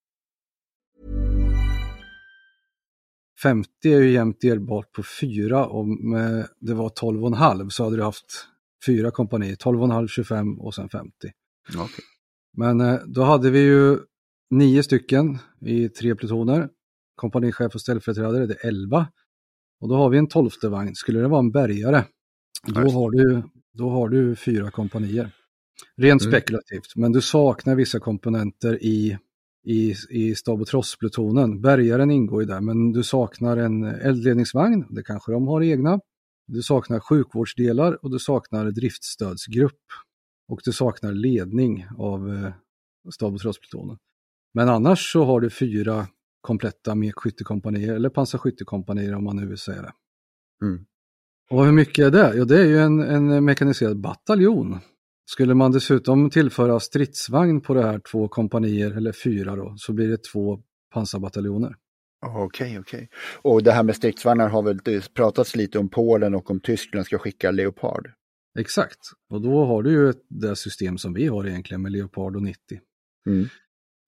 50 3.43 3.69
är 3.83 4.01
ju 4.01 4.11
jämnt 4.11 4.41
delbart 4.41 4.91
på 4.91 5.03
4 5.21 5.65
om 5.65 6.13
det 6.59 6.73
var 6.73 6.89
12,5 6.89 7.69
så 7.69 7.83
hade 7.83 7.95
du 7.95 8.03
haft 8.03 8.47
fyra 8.85 9.11
kompanier, 9.11 9.55
12,5, 9.55 10.07
25 10.07 10.59
och 10.59 10.75
sen 10.75 10.89
50. 10.89 11.11
Okay. 11.69 12.05
Men 12.57 12.81
eh, 12.81 12.99
då 13.05 13.23
hade 13.23 13.49
vi 13.49 13.59
ju 13.59 13.97
nio 14.49 14.83
stycken 14.83 15.37
i 15.65 15.89
tre 15.89 16.15
plutoner. 16.15 16.69
Kompanichef 17.15 17.75
och 17.75 17.81
ställföreträdare, 17.81 18.45
det 18.45 18.53
är 18.63 18.67
11. 18.67 19.07
Och 19.81 19.89
då 19.89 19.95
har 19.95 20.09
vi 20.09 20.17
en 20.17 20.27
tolfte 20.27 20.69
vagn. 20.69 20.95
Skulle 20.95 21.19
det 21.19 21.27
vara 21.27 21.39
en 21.39 21.51
bärgare, 21.51 22.03
då 22.67 22.89
har 22.89 23.11
du, 23.11 23.43
då 23.73 23.89
har 23.89 24.09
du 24.09 24.35
fyra 24.35 24.71
kompanier. 24.71 25.31
Rent 25.97 26.21
mm. 26.21 26.31
spekulativt, 26.31 26.95
men 26.95 27.11
du 27.11 27.21
saknar 27.21 27.75
vissa 27.75 27.99
komponenter 27.99 28.83
i, 28.83 29.17
i, 29.63 29.95
i 30.09 30.35
stab 30.35 30.61
och 30.61 30.67
trossplutonen. 30.67 31.61
Bärgaren 31.61 32.11
ingår 32.11 32.41
ju 32.41 32.47
där, 32.47 32.61
men 32.61 32.91
du 32.91 33.03
saknar 33.03 33.57
en 33.57 33.83
eldledningsvagn, 33.83 34.85
det 34.89 35.03
kanske 35.03 35.31
de 35.31 35.47
har 35.47 35.63
egna. 35.63 35.99
Du 36.47 36.61
saknar 36.61 36.99
sjukvårdsdelar 36.99 38.05
och 38.05 38.11
du 38.11 38.19
saknar 38.19 38.71
driftstödsgrupp. 38.71 39.81
Och 40.51 40.61
du 40.63 40.71
saknar 40.71 41.11
ledning 41.11 41.85
av 41.97 42.33
eh, 42.33 42.53
stab 43.11 43.33
och 43.33 43.41
trosplutonen. 43.41 43.97
Men 44.53 44.69
annars 44.69 45.11
så 45.11 45.23
har 45.23 45.41
du 45.41 45.49
fyra 45.49 46.07
kompletta 46.41 46.95
mekskyttekompanier 46.95 47.93
eller 47.93 48.09
pansarskyttekompanier 48.09 49.15
om 49.15 49.23
man 49.23 49.35
nu 49.35 49.47
vill 49.47 49.57
säga 49.57 49.81
det. 49.81 49.93
Mm. 50.65 50.85
Och 51.49 51.65
hur 51.65 51.71
mycket 51.71 52.05
är 52.05 52.11
det? 52.11 52.33
Ja, 52.35 52.45
det 52.45 52.59
är 52.61 52.65
ju 52.65 52.77
en, 52.77 52.99
en 52.99 53.45
mekaniserad 53.45 53.99
bataljon. 53.99 54.79
Skulle 55.31 55.53
man 55.53 55.71
dessutom 55.71 56.29
tillföra 56.29 56.79
stridsvagn 56.79 57.61
på 57.61 57.73
det 57.73 57.83
här 57.83 57.99
två 58.11 58.27
kompanier, 58.27 58.91
eller 58.91 59.11
fyra 59.11 59.55
då, 59.55 59.73
så 59.77 59.93
blir 59.93 60.07
det 60.07 60.23
två 60.23 60.59
pansarbataljoner. 60.93 61.75
Okej, 62.25 62.45
okay, 62.45 62.79
okej. 62.79 62.97
Okay. 62.97 63.07
Och 63.51 63.63
det 63.63 63.71
här 63.71 63.83
med 63.83 63.95
stridsvagnar 63.95 64.49
har 64.49 64.63
väl 64.63 65.01
pratats 65.15 65.55
lite 65.55 65.79
om 65.79 65.89
Polen 65.89 66.35
och 66.35 66.51
om 66.51 66.59
Tyskland 66.59 67.05
ska 67.05 67.17
skicka 67.17 67.51
Leopard? 67.51 68.11
Exakt, 68.59 68.99
och 69.29 69.41
då 69.41 69.65
har 69.65 69.83
du 69.83 69.91
ju 69.91 70.13
det 70.29 70.55
system 70.55 70.97
som 70.97 71.13
vi 71.13 71.27
har 71.27 71.47
egentligen 71.47 71.81
med 71.81 71.91
Leopard 71.91 72.35
och 72.35 72.43
90. 72.43 72.59
Mm. 73.27 73.47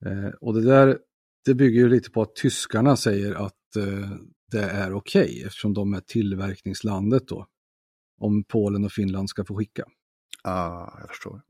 Eh, 0.06 0.34
och 0.42 0.54
det 0.54 0.62
där, 0.62 0.98
det 1.46 1.54
bygger 1.54 1.80
ju 1.80 1.90
lite 1.90 2.12
på 2.12 2.22
att 2.22 2.36
tyskarna 2.36 2.96
säger 2.96 3.34
att 3.34 3.76
eh, 3.78 4.10
det 4.52 4.64
är 4.64 4.94
okej 4.94 5.24
okay, 5.24 5.44
eftersom 5.44 5.74
de 5.74 5.94
är 5.94 6.02
tillverkningslandet 6.02 7.28
då. 7.28 7.48
Om 8.20 8.44
Polen 8.44 8.86
och 8.86 8.92
Finland 8.92 9.30
ska 9.30 9.46
få 9.46 9.56
skicka. 9.56 9.84
Ja, 10.44 10.52
ah, 10.52 10.98
jag 11.00 11.10
förstår. 11.10 11.42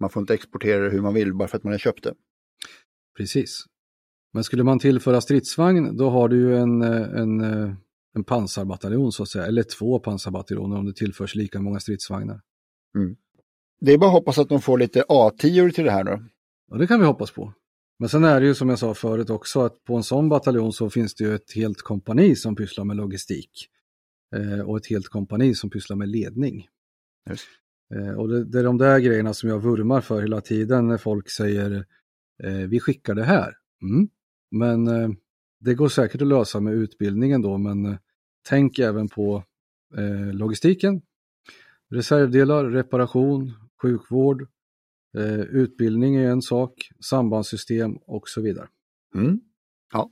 Man 0.00 0.10
får 0.10 0.20
inte 0.20 0.34
exportera 0.34 0.84
det 0.84 0.90
hur 0.90 1.00
man 1.00 1.14
vill 1.14 1.34
bara 1.34 1.48
för 1.48 1.56
att 1.56 1.64
man 1.64 1.72
har 1.72 1.78
köpt 1.78 2.04
det. 2.04 2.14
Precis. 3.16 3.64
Men 4.32 4.44
skulle 4.44 4.64
man 4.64 4.78
tillföra 4.78 5.20
stridsvagn 5.20 5.96
då 5.96 6.10
har 6.10 6.28
du 6.28 6.36
ju 6.36 6.56
en, 6.56 6.82
en, 6.82 7.40
en 8.14 8.24
pansarbataljon 8.26 9.12
så 9.12 9.22
att 9.22 9.28
säga, 9.28 9.46
eller 9.46 9.62
två 9.62 9.98
pansarbataljoner 9.98 10.76
om 10.78 10.86
det 10.86 10.92
tillförs 10.92 11.34
lika 11.34 11.60
många 11.60 11.80
stridsvagnar. 11.80 12.40
Mm. 12.96 13.16
Det 13.80 13.92
är 13.92 13.98
bara 13.98 14.06
att 14.06 14.12
hoppas 14.12 14.38
att 14.38 14.48
de 14.48 14.60
får 14.60 14.78
lite 14.78 15.02
A10 15.02 15.70
till 15.70 15.84
det 15.84 15.90
här 15.90 16.04
då. 16.04 16.22
Ja, 16.70 16.76
det 16.76 16.86
kan 16.86 17.00
vi 17.00 17.06
hoppas 17.06 17.30
på. 17.30 17.52
Men 17.98 18.08
sen 18.08 18.24
är 18.24 18.40
det 18.40 18.46
ju 18.46 18.54
som 18.54 18.68
jag 18.68 18.78
sa 18.78 18.94
förut 18.94 19.30
också 19.30 19.60
att 19.60 19.84
på 19.84 19.96
en 19.96 20.02
sån 20.02 20.28
bataljon 20.28 20.72
så 20.72 20.90
finns 20.90 21.14
det 21.14 21.24
ju 21.24 21.34
ett 21.34 21.52
helt 21.54 21.82
kompani 21.82 22.36
som 22.36 22.56
pysslar 22.56 22.84
med 22.84 22.96
logistik. 22.96 23.68
Eh, 24.36 24.60
och 24.60 24.76
ett 24.76 24.86
helt 24.86 25.08
kompani 25.08 25.54
som 25.54 25.70
pysslar 25.70 25.96
med 25.96 26.08
ledning. 26.08 26.68
Eh, 27.30 27.36
Eh, 27.94 28.12
och 28.12 28.28
det, 28.28 28.44
det, 28.44 28.58
är 28.58 28.64
de 28.64 28.78
där 28.78 28.98
grejerna 28.98 29.34
som 29.34 29.48
jag 29.48 29.58
vurmar 29.58 30.00
för 30.00 30.20
hela 30.20 30.40
tiden 30.40 30.88
när 30.88 30.98
folk 30.98 31.30
säger 31.30 31.86
eh, 32.42 32.52
vi 32.52 32.80
skickar 32.80 33.14
det 33.14 33.24
här 33.24 33.56
Mm. 33.82 34.08
Men 34.50 34.88
eh, 34.88 35.10
det 35.60 35.74
går 35.74 35.88
säkert 35.88 36.22
att 36.22 36.28
lösa 36.28 36.60
med 36.60 36.74
utbildningen 36.74 37.42
då, 37.42 37.58
men 37.58 37.86
eh, 37.86 37.96
tänk 38.48 38.78
även 38.78 39.08
på 39.08 39.44
eh, 39.96 40.34
logistiken, 40.34 41.02
reservdelar, 41.90 42.64
reparation, 42.64 43.52
sjukvård, 43.82 44.46
eh, 45.18 45.40
utbildning 45.40 46.16
är 46.16 46.30
en 46.30 46.42
sak, 46.42 46.90
sambandssystem 47.00 47.96
och 47.96 48.28
så 48.28 48.40
vidare. 48.40 48.68
Mm. 49.14 49.40
Ja. 49.92 50.10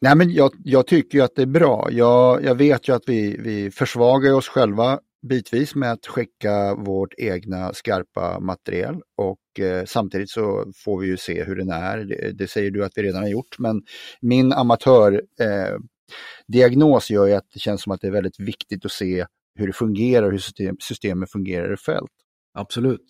Nej, 0.00 0.16
men 0.16 0.30
jag, 0.30 0.50
jag 0.64 0.86
tycker 0.86 1.18
ju 1.18 1.24
att 1.24 1.34
det 1.34 1.42
är 1.42 1.46
bra. 1.46 1.88
Jag, 1.90 2.44
jag 2.44 2.54
vet 2.54 2.88
ju 2.88 2.94
att 2.94 3.08
vi, 3.08 3.36
vi 3.40 3.70
försvagar 3.70 4.32
oss 4.32 4.48
själva 4.48 5.00
bitvis 5.26 5.74
med 5.74 5.92
att 5.92 6.06
skicka 6.06 6.74
vårt 6.74 7.14
egna 7.16 7.72
skarpa 7.72 8.40
material 8.40 9.02
och 9.16 9.60
eh, 9.60 9.84
samtidigt 9.84 10.30
så 10.30 10.72
får 10.84 11.00
vi 11.00 11.06
ju 11.06 11.16
se 11.16 11.44
hur 11.44 11.56
den 11.56 11.70
är. 11.70 11.98
Det, 11.98 12.32
det 12.32 12.48
säger 12.48 12.70
du 12.70 12.84
att 12.84 12.92
vi 12.96 13.02
redan 13.02 13.22
har 13.22 13.28
gjort, 13.28 13.58
men 13.58 13.82
min 14.20 14.52
amatördiagnos 14.52 17.10
eh, 17.10 17.14
gör 17.14 17.26
ju 17.26 17.32
att 17.32 17.50
det 17.52 17.60
känns 17.60 17.82
som 17.82 17.92
att 17.92 18.00
det 18.00 18.06
är 18.06 18.12
väldigt 18.12 18.40
viktigt 18.40 18.84
att 18.84 18.92
se 18.92 19.26
hur 19.58 19.66
det 19.66 19.72
fungerar, 19.72 20.30
hur 20.30 20.38
system, 20.38 20.76
systemet 20.80 21.30
fungerar 21.30 21.74
i 21.74 21.76
fält. 21.76 22.12
Absolut. 22.54 23.04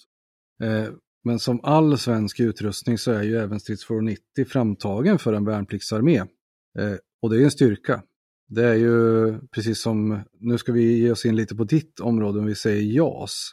Eh, 0.62 0.88
men 1.24 1.38
som 1.38 1.60
all 1.62 1.98
svensk 1.98 2.40
utrustning 2.40 2.98
så 2.98 3.12
är 3.12 3.22
ju 3.22 3.36
även 3.36 3.60
stridsfordon 3.60 4.04
90 4.04 4.44
framtagen 4.46 5.18
för 5.18 5.32
en 5.32 5.44
värnpliktsarmé. 5.44 6.18
Eh, 6.78 6.96
och 7.22 7.30
det 7.30 7.36
är 7.36 7.44
en 7.44 7.50
styrka. 7.50 8.02
Det 8.48 8.64
är 8.64 8.74
ju 8.74 9.38
precis 9.48 9.80
som, 9.80 10.20
nu 10.40 10.58
ska 10.58 10.72
vi 10.72 10.98
ge 10.98 11.10
oss 11.10 11.26
in 11.26 11.36
lite 11.36 11.56
på 11.56 11.64
ditt 11.64 12.00
område 12.00 12.38
om 12.38 12.46
vi 12.46 12.54
säger 12.54 12.82
JAS. 12.82 13.50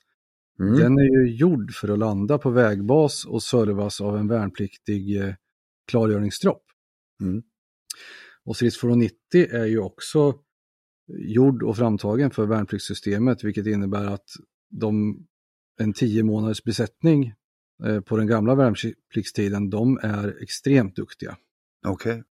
Mm. 0.60 0.79
Den 0.79 0.97
är 0.97 1.03
ju 1.03 1.36
gjord 1.36 1.73
för 1.73 1.88
att 1.88 1.99
landa 1.99 2.38
på 2.38 2.49
vägbas 2.49 3.25
och 3.25 3.43
servas 3.43 4.01
av 4.01 4.17
en 4.17 4.27
värnpliktig 4.27 5.21
eh, 5.21 5.34
klargöringstropp. 5.88 6.63
Mm. 7.21 7.43
Och 8.45 8.56
stridsfordon 8.56 8.99
90 8.99 9.15
är 9.51 9.65
ju 9.65 9.79
också 9.79 10.36
gjord 11.08 11.63
och 11.63 11.77
framtagen 11.77 12.32
för 12.32 12.45
värnpliktssystemet, 12.45 13.43
vilket 13.43 13.67
innebär 13.67 14.06
att 14.06 14.29
de, 14.69 15.17
en 15.79 15.93
tio 15.93 16.23
månaders 16.23 16.63
besättning 16.63 17.34
eh, 17.84 18.01
på 18.01 18.17
den 18.17 18.27
gamla 18.27 18.56
värnpliktstiden, 18.56 19.69
de 19.69 19.99
är 20.03 20.43
extremt 20.43 20.95
duktiga. 20.95 21.38
Okej. 21.88 22.12
Okay. 22.12 22.23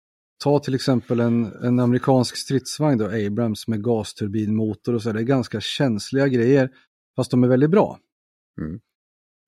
Ta 0.45 0.59
till 0.59 0.75
exempel 0.75 1.21
en, 1.21 1.53
en 1.63 1.81
amerikansk 1.81 2.37
stridsvagn, 2.37 2.99
då, 2.99 3.27
Abrams 3.27 3.69
med 3.69 3.85
gasturbinmotor 3.85 4.95
och 4.95 5.03
så, 5.03 5.13
det 5.13 5.21
är 5.21 5.25
ganska 5.25 5.61
känsliga 5.61 6.29
grejer, 6.29 6.71
fast 7.17 7.31
de 7.31 7.45
är 7.45 7.49
väldigt 7.49 7.71
bra. 7.71 7.99
Mm. 8.61 8.81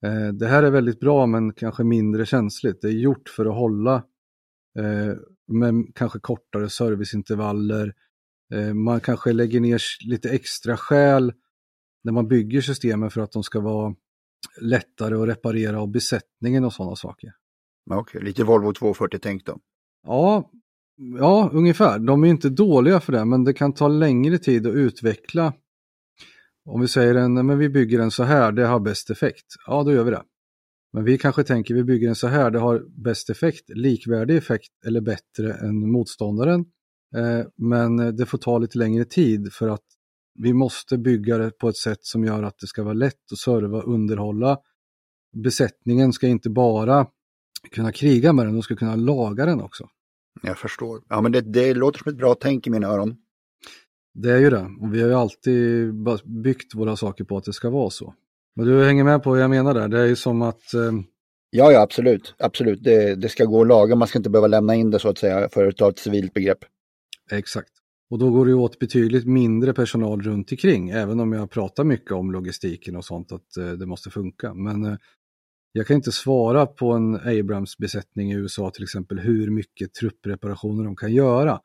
Eh, 0.05 0.33
det 0.33 0.47
här 0.47 0.63
är 0.63 0.71
väldigt 0.71 1.01
bra 1.01 1.27
men 1.27 1.53
kanske 1.53 1.85
mindre 1.85 2.27
känsligt. 2.27 2.81
Det 2.81 2.89
är 2.89 2.93
gjort 2.93 3.29
för 3.29 3.47
att 3.47 3.55
hålla 3.55 3.95
eh, 4.79 5.17
med 5.47 5.93
kanske 5.95 6.19
kortare 6.19 6.69
serviceintervaller, 6.69 7.95
Eh, 8.53 8.75
man 8.75 9.01
kanske 9.01 9.33
lägger 9.33 9.61
ner 9.61 9.83
lite 10.07 10.31
extra 10.31 10.77
skäl 10.77 11.33
när 12.05 12.13
man 12.13 12.29
bygger 12.29 12.61
systemen 12.61 13.11
för 13.11 13.21
att 13.21 13.33
de 13.33 13.43
ska 13.43 13.61
vara 13.61 13.95
lättare 14.61 15.15
att 15.15 15.29
reparera 15.29 15.81
av 15.81 15.91
besättningen 15.91 16.65
och 16.65 16.73
sådana 16.73 16.97
saker. 16.97 17.33
Okej, 17.91 18.01
okay, 18.01 18.23
lite 18.23 18.45
Volvo 18.45 18.73
240-tänk 18.73 19.47
då? 19.47 19.59
Ja, 20.07 20.51
ja, 20.97 21.51
ungefär. 21.53 21.99
De 21.99 22.25
är 22.25 22.29
inte 22.29 22.49
dåliga 22.49 23.01
för 23.01 23.13
det, 23.13 23.25
men 23.25 23.45
det 23.45 23.53
kan 23.53 23.73
ta 23.73 23.89
längre 23.89 24.39
tid 24.39 24.67
att 24.67 24.75
utveckla. 24.75 25.55
Om 26.65 26.81
vi 26.81 26.89
säger 26.89 27.15
en, 27.15 27.47
men 27.47 27.59
vi 27.59 27.69
bygger 27.69 27.99
den 27.99 28.11
så 28.11 28.23
här, 28.23 28.53
det 28.53 28.67
har 28.67 28.81
bäst 28.81 29.11
effekt. 29.11 29.47
Ja, 29.67 29.83
då 29.83 29.93
gör 29.93 30.05
vi 30.05 30.11
det. 30.11 30.23
Men 30.93 31.05
vi 31.05 31.19
kanske 31.19 31.45
tänker 31.45 31.75
vi 31.75 31.85
bygger 31.85 32.07
den 32.07 32.15
så 32.15 32.27
här, 32.27 32.51
det 32.51 32.59
har 32.59 32.85
bäst 33.03 33.31
effekt, 33.31 33.65
likvärdig 33.69 34.37
effekt 34.37 34.73
eller 34.87 35.01
bättre 35.01 35.53
än 35.53 35.93
motståndaren. 35.93 36.61
Eh, 37.17 37.47
men 37.57 38.17
det 38.17 38.27
får 38.27 38.39
ta 38.39 38.59
lite 38.59 38.79
längre 38.79 39.05
tid 39.05 39.53
för 39.53 39.69
att 39.69 39.85
vi 40.35 40.53
måste 40.53 40.99
bygga 40.99 41.39
det 41.39 41.51
på 41.59 41.69
ett 41.69 41.77
sätt 41.77 41.99
som 42.01 42.25
gör 42.25 42.43
att 42.43 42.59
det 42.59 42.67
ska 42.67 42.83
vara 42.83 42.95
lätt 42.95 43.33
att 43.33 43.39
serva 43.39 43.79
och 43.79 43.95
underhålla. 43.95 44.59
Besättningen 45.45 46.13
ska 46.13 46.27
inte 46.27 46.51
bara 46.51 47.07
kunna 47.71 47.93
kriga 47.93 48.33
med 48.33 48.47
den, 48.47 48.55
de 48.55 48.63
ska 48.63 48.77
kunna 48.77 48.97
laga 48.97 49.47
den 49.47 49.61
också. 49.61 49.89
Jag 50.43 50.59
förstår. 50.59 51.03
Ja, 51.09 51.21
men 51.21 51.33
det, 51.33 51.41
det 51.41 51.75
låter 51.75 51.99
som 51.99 52.13
ett 52.13 52.19
bra 52.19 52.35
tänk 52.35 52.67
i 52.67 52.71
mina 52.71 52.87
öron. 52.87 53.17
Det 54.15 54.31
är 54.31 54.39
ju 54.39 54.51
det. 54.51 54.69
Och 54.81 54.95
vi 54.95 55.01
har 55.03 55.09
ju 55.09 55.15
alltid 55.15 55.95
byggt 56.25 56.75
våra 56.75 56.97
saker 56.97 57.25
på 57.25 57.37
att 57.37 57.45
det 57.45 57.53
ska 57.53 57.71
vara 57.71 57.91
så. 57.91 58.15
Men 58.57 58.67
du 58.67 58.85
hänger 58.85 59.05
med 59.05 59.23
på 59.23 59.31
vad 59.31 59.41
jag 59.41 59.51
menar 59.51 59.75
där. 59.75 59.89
Det 59.89 60.01
är 60.01 60.07
ju 60.07 60.17
som 60.17 60.43
att... 60.43 60.75
Eh... 60.75 60.93
Ja, 61.51 61.73
ja, 61.73 61.81
absolut. 61.81 62.35
Absolut. 62.39 62.85
Det, 62.85 63.15
det 63.15 63.29
ska 63.29 63.45
gå 63.45 63.61
att 63.63 63.69
laga. 63.69 63.97
Man 63.97 64.09
ska 64.09 64.19
inte 64.19 64.31
behöva 64.31 64.47
lämna 64.47 64.75
in 64.75 64.91
det 64.91 64.99
så 64.99 65.09
att 65.09 65.19
säga 65.19 65.49
för 65.49 65.67
att 65.67 65.77
ta 65.77 65.89
ett 65.89 65.99
civilt 65.99 66.35
begrepp. 66.35 66.59
Exakt. 67.31 67.73
Och 68.11 68.19
då 68.19 68.31
går 68.31 68.47
det 68.47 68.55
åt 68.55 68.79
betydligt 68.79 69.27
mindre 69.27 69.73
personal 69.73 70.23
runt 70.23 70.53
omkring, 70.53 70.91
även 70.91 71.21
om 71.21 71.33
jag 71.33 71.51
pratar 71.51 71.85
mycket 71.85 72.13
om 72.13 72.33
logistiken 72.33 72.97
och 72.97 73.05
sånt, 73.05 73.33
att 73.33 73.57
eh, 73.57 73.71
det 73.73 73.87
måste 73.87 74.11
funka. 74.11 74.55
Men 74.55 74.85
eh, 74.85 74.97
jag 75.73 75.87
kan 75.87 75.97
inte 75.97 76.13
svara 76.13 76.67
på 76.67 76.93
en 76.93 77.15
Abrams-besättning 77.15 78.33
i 78.33 78.35
USA 78.35 78.71
till 78.71 78.83
exempel 78.83 79.19
hur 79.19 79.51
mycket 79.51 79.95
truppreparationer 79.95 80.85
de 80.85 80.97
kan 80.97 81.13
göra. 81.13 81.61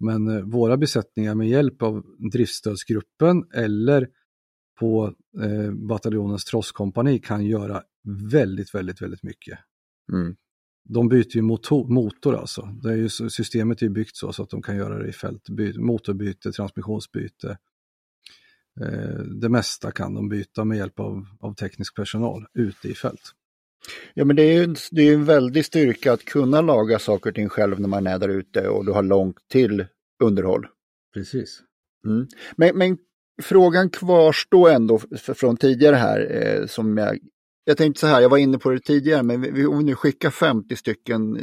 Men 0.00 0.28
eh, 0.28 0.42
våra 0.42 0.76
besättningar 0.76 1.34
med 1.34 1.48
hjälp 1.48 1.82
av 1.82 2.04
driftstödsgruppen 2.32 3.44
eller 3.54 4.08
på 4.80 5.14
eh, 5.42 5.72
bataljonens 5.72 6.44
trosskompani 6.44 7.18
kan 7.18 7.46
göra 7.46 7.82
väldigt, 8.32 8.74
väldigt, 8.74 9.02
väldigt 9.02 9.22
mycket. 9.22 9.58
Mm 10.12 10.36
de 10.84 11.08
byter 11.08 11.36
ju 11.36 11.42
motor, 11.42 11.88
motor 11.88 12.34
alltså. 12.34 12.62
Det 12.82 12.88
är 12.92 12.96
ju, 12.96 13.08
systemet 13.08 13.82
är 13.82 13.88
byggt 13.88 14.16
så, 14.16 14.32
så 14.32 14.42
att 14.42 14.50
de 14.50 14.62
kan 14.62 14.76
göra 14.76 14.98
det 14.98 15.08
i 15.08 15.12
fält. 15.12 15.48
By, 15.48 15.78
motorbyte, 15.78 16.52
transmissionsbyte. 16.52 17.58
Eh, 18.80 19.20
det 19.40 19.48
mesta 19.48 19.90
kan 19.90 20.14
de 20.14 20.28
byta 20.28 20.64
med 20.64 20.78
hjälp 20.78 21.00
av, 21.00 21.26
av 21.40 21.54
teknisk 21.54 21.96
personal 21.96 22.46
ute 22.54 22.88
i 22.88 22.94
fält. 22.94 23.32
Ja 24.14 24.24
men 24.24 24.36
det 24.36 24.42
är 24.42 24.52
ju 24.52 24.74
det 24.90 25.02
är 25.02 25.14
en 25.14 25.24
väldig 25.24 25.64
styrka 25.64 26.12
att 26.12 26.24
kunna 26.24 26.60
laga 26.60 26.98
saker 26.98 27.30
och 27.30 27.34
ting 27.34 27.48
själv 27.48 27.80
när 27.80 27.88
man 27.88 28.06
är 28.06 28.18
där 28.18 28.28
ute 28.28 28.68
och 28.68 28.86
du 28.86 28.92
har 28.92 29.02
långt 29.02 29.36
till 29.50 29.86
underhåll. 30.22 30.66
Precis. 31.14 31.60
Mm. 32.06 32.26
Men, 32.56 32.78
men 32.78 32.98
frågan 33.42 33.90
kvarstår 33.90 34.70
ändå 34.70 35.00
från 35.18 35.56
tidigare 35.56 35.96
här 35.96 36.30
eh, 36.30 36.66
som 36.66 36.98
jag 36.98 37.18
jag 37.64 37.76
tänkte 37.76 38.00
så 38.00 38.06
här, 38.06 38.20
jag 38.20 38.28
var 38.28 38.38
inne 38.38 38.58
på 38.58 38.70
det 38.70 38.80
tidigare, 38.80 39.22
men 39.22 39.40
vi, 39.40 39.66
om 39.66 39.78
vi 39.78 39.84
nu 39.84 39.94
skickar 39.94 40.30
50 40.30 40.76
stycken, 40.76 41.38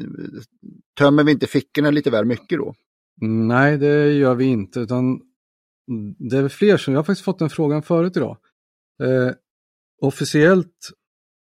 tömmer 0.98 1.24
vi 1.24 1.32
inte 1.32 1.48
fickorna 1.48 1.92
lite 1.92 2.10
väl 2.10 2.26
mycket 2.26 2.58
då? 2.58 2.74
Nej, 3.22 3.78
det 3.78 4.14
gör 4.14 4.36
vi 4.36 4.46
inte, 4.46 4.80
utan 4.80 5.22
det 6.18 6.38
är 6.38 6.50
fler 6.50 6.78
som, 6.78 6.94
jag 6.94 7.00
har 7.00 7.04
faktiskt 7.04 7.26
fått 7.26 7.40
den 7.40 7.50
frågan 7.50 7.84
förut 7.84 8.18
idag. 8.18 8.38
Eh, 9.04 9.32
officiellt 10.02 10.90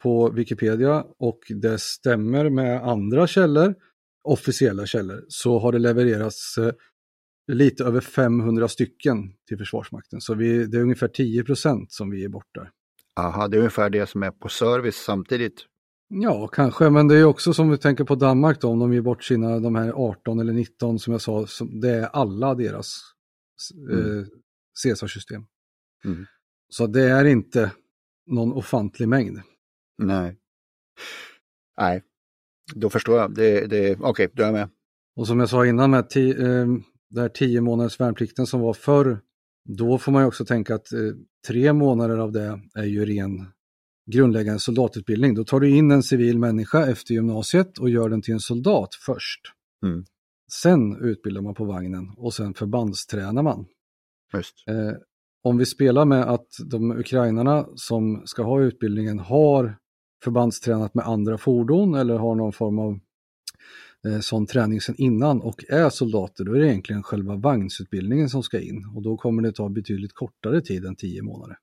på 0.03 0.29
Wikipedia 0.29 1.05
och 1.19 1.39
det 1.49 1.81
stämmer 1.81 2.49
med 2.49 2.83
andra 2.83 3.27
källor, 3.27 3.75
officiella 4.23 4.85
källor, 4.85 5.25
så 5.27 5.59
har 5.59 5.71
det 5.71 5.79
levererats 5.79 6.57
eh, 6.57 6.71
lite 7.51 7.83
över 7.83 8.01
500 8.01 8.67
stycken 8.67 9.17
till 9.47 9.57
Försvarsmakten. 9.57 10.21
Så 10.21 10.33
vi, 10.33 10.65
det 10.65 10.77
är 10.77 10.81
ungefär 10.81 11.07
10 11.07 11.43
procent 11.43 11.91
som 11.91 12.09
vi 12.09 12.23
är 12.23 12.29
borta. 12.29 12.67
Aha, 13.19 13.47
det 13.47 13.57
är 13.57 13.59
ungefär 13.59 13.89
det 13.89 14.09
som 14.09 14.23
är 14.23 14.31
på 14.31 14.49
service 14.49 14.95
samtidigt. 14.95 15.65
Ja, 16.09 16.47
kanske, 16.47 16.89
men 16.89 17.07
det 17.07 17.17
är 17.17 17.23
också 17.23 17.53
som 17.53 17.69
vi 17.69 17.77
tänker 17.77 18.03
på 18.03 18.15
Danmark 18.15 18.61
då, 18.61 18.69
om 18.69 18.79
de 18.79 18.93
ger 18.93 19.01
bort 19.01 19.23
sina 19.23 19.59
de 19.59 19.75
här 19.75 19.91
18 19.91 20.39
eller 20.39 20.53
19 20.53 20.99
som 20.99 21.11
jag 21.13 21.21
sa, 21.21 21.45
det 21.81 21.89
är 21.89 22.05
alla 22.05 22.55
deras 22.55 23.01
mm. 23.73 24.19
eh, 24.19 24.25
Caesar-system. 24.83 25.45
Mm. 26.05 26.25
Så 26.69 26.87
det 26.87 27.03
är 27.03 27.25
inte 27.25 27.71
någon 28.25 28.53
ofantlig 28.53 29.07
mängd. 29.07 29.41
Nej. 29.97 30.37
Nej, 31.77 32.03
då 32.75 32.89
förstår 32.89 33.17
jag. 33.17 33.35
Det, 33.35 33.65
det, 33.65 33.95
Okej, 33.95 34.09
okay, 34.09 34.27
då 34.33 34.43
är 34.43 34.47
jag 34.47 34.53
med. 34.53 34.69
Och 35.15 35.27
som 35.27 35.39
jag 35.39 35.49
sa 35.49 35.65
innan 35.65 35.91
med 35.91 36.09
ti, 36.09 36.29
eh, 36.29 36.67
det 37.09 37.21
här 37.21 37.29
10 37.29 37.61
månaders 37.61 37.99
värnplikten 37.99 38.47
som 38.47 38.59
var 38.59 38.73
förr, 38.73 39.21
då 39.65 39.97
får 39.97 40.11
man 40.11 40.21
ju 40.21 40.27
också 40.27 40.45
tänka 40.45 40.75
att 40.75 40.93
eh, 40.93 40.99
tre 41.47 41.73
månader 41.73 42.17
av 42.17 42.31
det 42.31 42.61
är 42.75 42.83
ju 42.83 43.05
ren 43.05 43.47
grundläggande 44.11 44.59
soldatutbildning. 44.59 45.35
Då 45.35 45.43
tar 45.43 45.59
du 45.59 45.69
in 45.69 45.91
en 45.91 46.03
civil 46.03 46.39
människa 46.39 46.85
efter 46.85 47.13
gymnasiet 47.13 47.77
och 47.77 47.89
gör 47.89 48.09
den 48.09 48.21
till 48.21 48.33
en 48.33 48.39
soldat 48.39 48.95
först. 48.95 49.41
Mm. 49.85 50.05
Sen 50.51 51.01
utbildar 51.01 51.41
man 51.41 51.53
på 51.53 51.65
vagnen 51.65 52.13
och 52.17 52.33
sen 52.33 52.53
förbandstränar 52.53 53.43
man. 53.43 53.65
Eh, 54.67 54.93
om 55.43 55.57
vi 55.57 55.65
spelar 55.65 56.05
med 56.05 56.23
att 56.23 56.47
de 56.65 56.91
ukrainarna 56.91 57.67
som 57.75 58.21
ska 58.25 58.43
ha 58.43 58.61
utbildningen 58.61 59.19
har 59.19 59.77
förbandstränat 60.23 60.93
med 60.93 61.05
andra 61.05 61.37
fordon 61.37 61.95
eller 61.95 62.17
har 62.17 62.35
någon 62.35 62.53
form 62.53 62.79
av 62.79 62.99
eh, 64.07 64.19
sån 64.19 64.45
träning 64.45 64.81
sedan 64.81 64.95
innan 64.97 65.41
och 65.41 65.63
är 65.69 65.89
soldater, 65.89 66.43
då 66.43 66.53
är 66.53 66.59
det 66.59 66.67
egentligen 66.67 67.03
själva 67.03 67.35
vagnsutbildningen 67.35 68.29
som 68.29 68.43
ska 68.43 68.59
in 68.59 68.91
och 68.95 69.01
då 69.01 69.17
kommer 69.17 69.43
det 69.43 69.51
ta 69.51 69.69
betydligt 69.69 70.13
kortare 70.13 70.61
tid 70.61 70.85
än 70.85 70.95
tio 70.95 71.21
månader. 71.21 71.57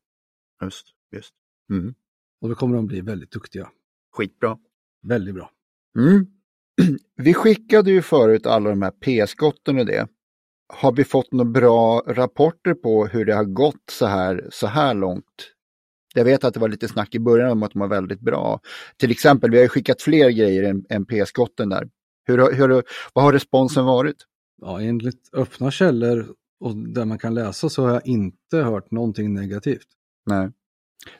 Just, 0.62 0.86
just. 1.12 1.34
Mm. 1.70 1.94
Och 2.40 2.48
då 2.48 2.54
kommer 2.54 2.76
de 2.76 2.86
bli 2.86 3.00
väldigt 3.00 3.30
duktiga. 3.30 3.70
Skitbra. 4.16 4.58
Väldigt 5.02 5.34
bra. 5.34 5.50
Mm. 5.98 6.35
vi 7.16 7.34
skickade 7.34 7.90
ju 7.90 8.02
förut 8.02 8.46
alla 8.46 8.70
de 8.70 8.82
här 8.82 8.90
P-skotten 8.90 9.78
och 9.78 9.86
det. 9.86 10.08
Har 10.68 10.92
vi 10.92 11.04
fått 11.04 11.32
några 11.32 11.50
bra 11.50 12.02
rapporter 12.06 12.74
på 12.74 13.06
hur 13.06 13.24
det 13.24 13.34
har 13.34 13.44
gått 13.44 13.90
så 13.90 14.06
här, 14.06 14.48
så 14.50 14.66
här 14.66 14.94
långt? 14.94 15.52
Jag 16.14 16.24
vet 16.24 16.44
att 16.44 16.54
det 16.54 16.60
var 16.60 16.68
lite 16.68 16.88
snack 16.88 17.14
i 17.14 17.18
början 17.18 17.50
om 17.50 17.62
att 17.62 17.72
de 17.72 17.78
var 17.78 17.88
väldigt 17.88 18.20
bra. 18.20 18.60
Till 18.96 19.10
exempel, 19.10 19.50
vi 19.50 19.56
har 19.56 19.62
ju 19.62 19.68
skickat 19.68 20.02
fler 20.02 20.30
grejer 20.30 20.62
än, 20.62 20.84
än 20.88 21.06
P-skotten 21.06 21.68
där. 21.68 21.88
Hur, 22.26 22.52
hur, 22.52 22.82
vad 23.12 23.24
har 23.24 23.32
responsen 23.32 23.84
varit? 23.84 24.16
Ja, 24.62 24.80
enligt 24.80 25.30
öppna 25.32 25.70
källor 25.70 26.26
och 26.60 26.76
där 26.76 27.04
man 27.04 27.18
kan 27.18 27.34
läsa 27.34 27.68
så 27.68 27.82
har 27.82 27.92
jag 27.92 28.06
inte 28.06 28.56
hört 28.56 28.90
någonting 28.90 29.34
negativt. 29.34 29.86
Nej. 30.26 30.50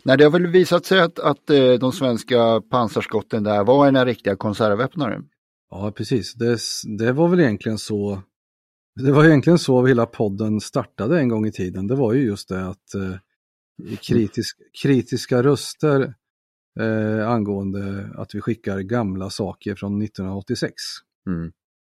Nej, 0.03 0.19
det 0.19 0.25
har 0.25 0.31
väl 0.31 0.47
visat 0.47 0.87
sig 0.87 1.01
att, 1.01 1.19
att 1.19 1.51
eh, 1.51 1.73
de 1.73 1.93
svenska 1.93 2.61
pansarskotten 2.71 3.43
där 3.43 3.65
var 3.65 3.87
en 3.89 4.05
riktiga 4.05 4.37
konservöppnare. 4.37 5.23
Ja, 5.71 5.93
precis. 5.93 6.35
Det, 6.35 6.59
det 6.99 7.12
var 7.12 7.29
väl 7.29 7.41
egentligen 7.41 7.79
så 7.79 8.23
det 9.03 9.12
var 9.12 9.25
egentligen 9.25 9.59
så 9.59 9.87
hela 9.87 10.07
podden 10.07 10.61
startade 10.61 11.19
en 11.19 11.29
gång 11.29 11.47
i 11.47 11.53
tiden. 11.53 11.87
Det 11.87 11.95
var 11.95 12.12
ju 12.12 12.23
just 12.23 12.49
det 12.49 12.67
att 12.67 12.95
eh, 12.95 13.17
kritisk, 13.97 14.59
kritiska 14.83 15.43
röster 15.43 16.14
eh, 16.81 17.29
angående 17.29 18.11
att 18.14 18.35
vi 18.35 18.41
skickar 18.41 18.81
gamla 18.81 19.31
saker 19.31 19.75
från 19.75 20.03
1986. 20.03 20.75
Mm. 21.27 21.53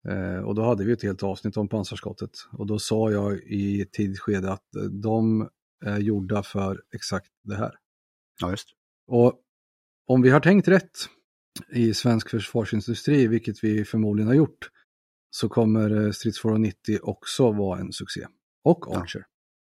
Eh, 0.08 0.44
och 0.44 0.54
då 0.54 0.62
hade 0.62 0.84
vi 0.84 0.92
ett 0.92 1.02
helt 1.02 1.22
avsnitt 1.22 1.56
om 1.56 1.68
pansarskottet. 1.68 2.30
Och 2.52 2.66
då 2.66 2.78
sa 2.78 3.10
jag 3.10 3.38
i 3.38 3.82
ett 3.82 3.92
tidigt 3.92 4.20
skede 4.20 4.52
att 4.52 4.76
eh, 4.76 4.82
de 4.82 5.48
är 5.84 5.98
gjorda 5.98 6.42
för 6.42 6.82
exakt 6.94 7.30
det 7.44 7.56
här. 7.56 7.74
Ja, 8.40 8.50
just. 8.50 8.68
Och 9.06 9.40
om 10.06 10.22
vi 10.22 10.30
har 10.30 10.40
tänkt 10.40 10.68
rätt 10.68 10.98
i 11.72 11.94
svensk 11.94 12.30
försvarsindustri, 12.30 13.26
vilket 13.26 13.64
vi 13.64 13.84
förmodligen 13.84 14.28
har 14.28 14.34
gjort, 14.34 14.68
så 15.30 15.48
kommer 15.48 16.04
eh, 16.04 16.10
Stridsfordon 16.10 16.62
90 16.62 16.98
också 17.02 17.52
vara 17.52 17.80
en 17.80 17.92
succé. 17.92 18.26
Och 18.64 18.96
Archer. 18.96 19.24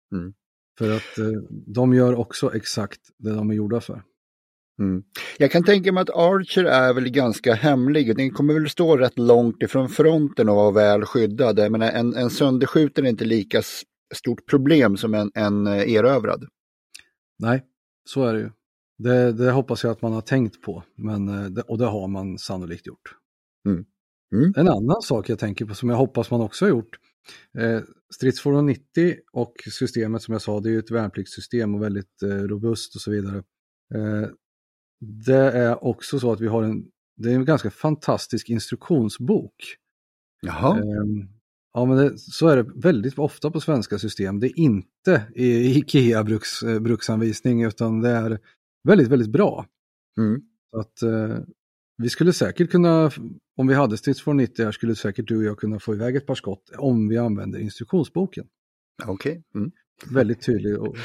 Ja. 0.10 0.18
Mm. 0.18 0.34
För 0.78 0.96
att 0.96 1.18
eh, 1.18 1.42
de 1.50 1.94
gör 1.94 2.16
också 2.16 2.56
exakt 2.56 3.00
det 3.18 3.34
de 3.34 3.50
är 3.50 3.54
gjorda 3.54 3.82
för. 3.82 4.04
Mm. 4.80 5.04
Jag 5.38 5.52
kan 5.52 5.64
tänka 5.64 5.92
mig 5.92 6.02
att 6.02 6.10
Archer 6.10 6.64
är 6.64 6.94
väl 6.94 7.10
ganska 7.10 7.54
hemlig. 7.54 8.18
Den 8.18 8.32
kommer 8.32 8.54
väl 8.54 8.70
stå 8.70 8.98
rätt 8.98 9.20
långt 9.20 9.64
ifrån 9.64 9.90
fronten 9.90 10.50
och 10.50 10.56
vara 10.56 10.72
väl 10.72 11.06
skyddad. 11.06 11.60
Jag 11.60 11.72
menar, 11.72 11.92
en, 11.92 12.16
en 12.16 12.30
sönderskjuten 12.30 13.06
är 13.06 13.10
inte 13.10 13.26
lika 13.26 13.62
stort 14.16 14.46
problem 14.46 14.98
som 14.98 15.14
en, 15.14 15.32
en 15.34 15.68
eh, 15.68 15.94
erövrad. 15.94 16.46
Nej, 17.40 17.64
så 18.10 18.24
är 18.24 18.34
det 18.34 18.40
ju. 18.40 18.52
Det, 18.98 19.32
det, 19.32 19.52
hoppas 19.52 19.84
jag 19.84 19.92
att 19.92 20.02
man 20.02 20.14
har 20.14 20.22
tänkt 20.22 20.62
på, 20.62 20.84
men, 20.96 21.28
eh, 21.28 21.64
och 21.68 21.78
det 21.78 21.86
har 21.86 22.08
man 22.08 22.38
sannolikt 22.38 22.88
gjort. 22.88 23.16
Mm. 23.68 23.86
Mm. 24.36 24.54
En 24.58 24.68
annan 24.68 25.02
sak 25.02 25.30
jag 25.30 25.40
tänker 25.40 25.66
på 25.66 25.76
som 25.76 25.90
jag 25.90 25.98
hoppas 25.98 26.32
man 26.32 26.42
också 26.42 26.66
har 26.66 26.70
gjort, 26.70 27.00
eh, 27.58 27.82
Stridsfordon 28.16 28.66
90 28.66 29.16
och 29.32 29.54
systemet 29.72 30.22
som 30.22 30.32
jag 30.32 30.42
sa, 30.42 30.60
det 30.60 30.70
är 30.70 30.72
ju 30.72 30.80
ett 30.80 30.92
värnpliktssystem 30.92 31.76
och 31.76 31.84
väldigt 31.84 32.24
eh, 32.24 32.30
robust 32.30 32.96
och 32.96 33.02
så 33.02 33.12
vidare. 33.12 33.38
Eh, 33.96 34.30
det 35.00 35.52
är 35.52 35.84
också 35.84 36.20
så 36.20 36.32
att 36.32 36.42
vi 36.42 36.48
har 36.48 36.64
en, 36.64 36.86
det 37.18 37.32
är 37.32 37.36
en 37.36 37.46
ganska 37.46 37.72
fantastisk 37.72 38.50
instruktionsbok. 38.50 39.56
Jaha. 40.42 40.78
Ehm, 40.78 41.30
ja, 41.74 41.86
men 41.86 41.98
det, 41.98 42.18
så 42.18 42.48
är 42.48 42.58
det 42.58 42.72
väldigt 42.76 43.20
ofta 43.20 43.52
på 43.52 43.62
svenska 43.62 44.00
system. 44.00 44.40
Det 44.40 44.48
är 44.48 44.60
inte 44.60 45.24
i 45.36 45.78
Ikea 45.78 46.24
bruks, 46.24 46.64
eh, 46.64 46.80
bruksanvisning 46.80 47.64
utan 47.64 48.02
det 48.02 48.10
är 48.10 48.40
väldigt, 48.86 49.08
väldigt 49.08 49.32
bra. 49.32 49.66
Mm. 50.18 50.42
att 50.78 51.02
eh, 51.02 51.38
vi 51.98 52.10
skulle 52.10 52.34
säkert 52.34 52.72
kunna, 52.72 53.12
om 53.58 53.68
vi 53.68 53.74
hade 53.74 53.98
stridsfordon 53.98 54.38
90 54.38 54.66
här, 54.66 54.72
skulle 54.72 54.96
säkert 54.96 55.28
du 55.28 55.38
och 55.38 55.44
jag 55.44 55.58
kunna 55.58 55.80
få 55.80 55.94
iväg 55.94 56.16
ett 56.16 56.26
par 56.26 56.36
skott 56.36 56.72
om 56.78 57.08
vi 57.08 57.18
använder 57.18 57.60
instruktionsboken. 57.60 58.46
Okej. 59.06 59.32
Okay. 59.32 59.44
Mm. 59.56 59.72
Väldigt 60.12 60.42
tydlig. 60.42 60.80
Och, 60.80 60.96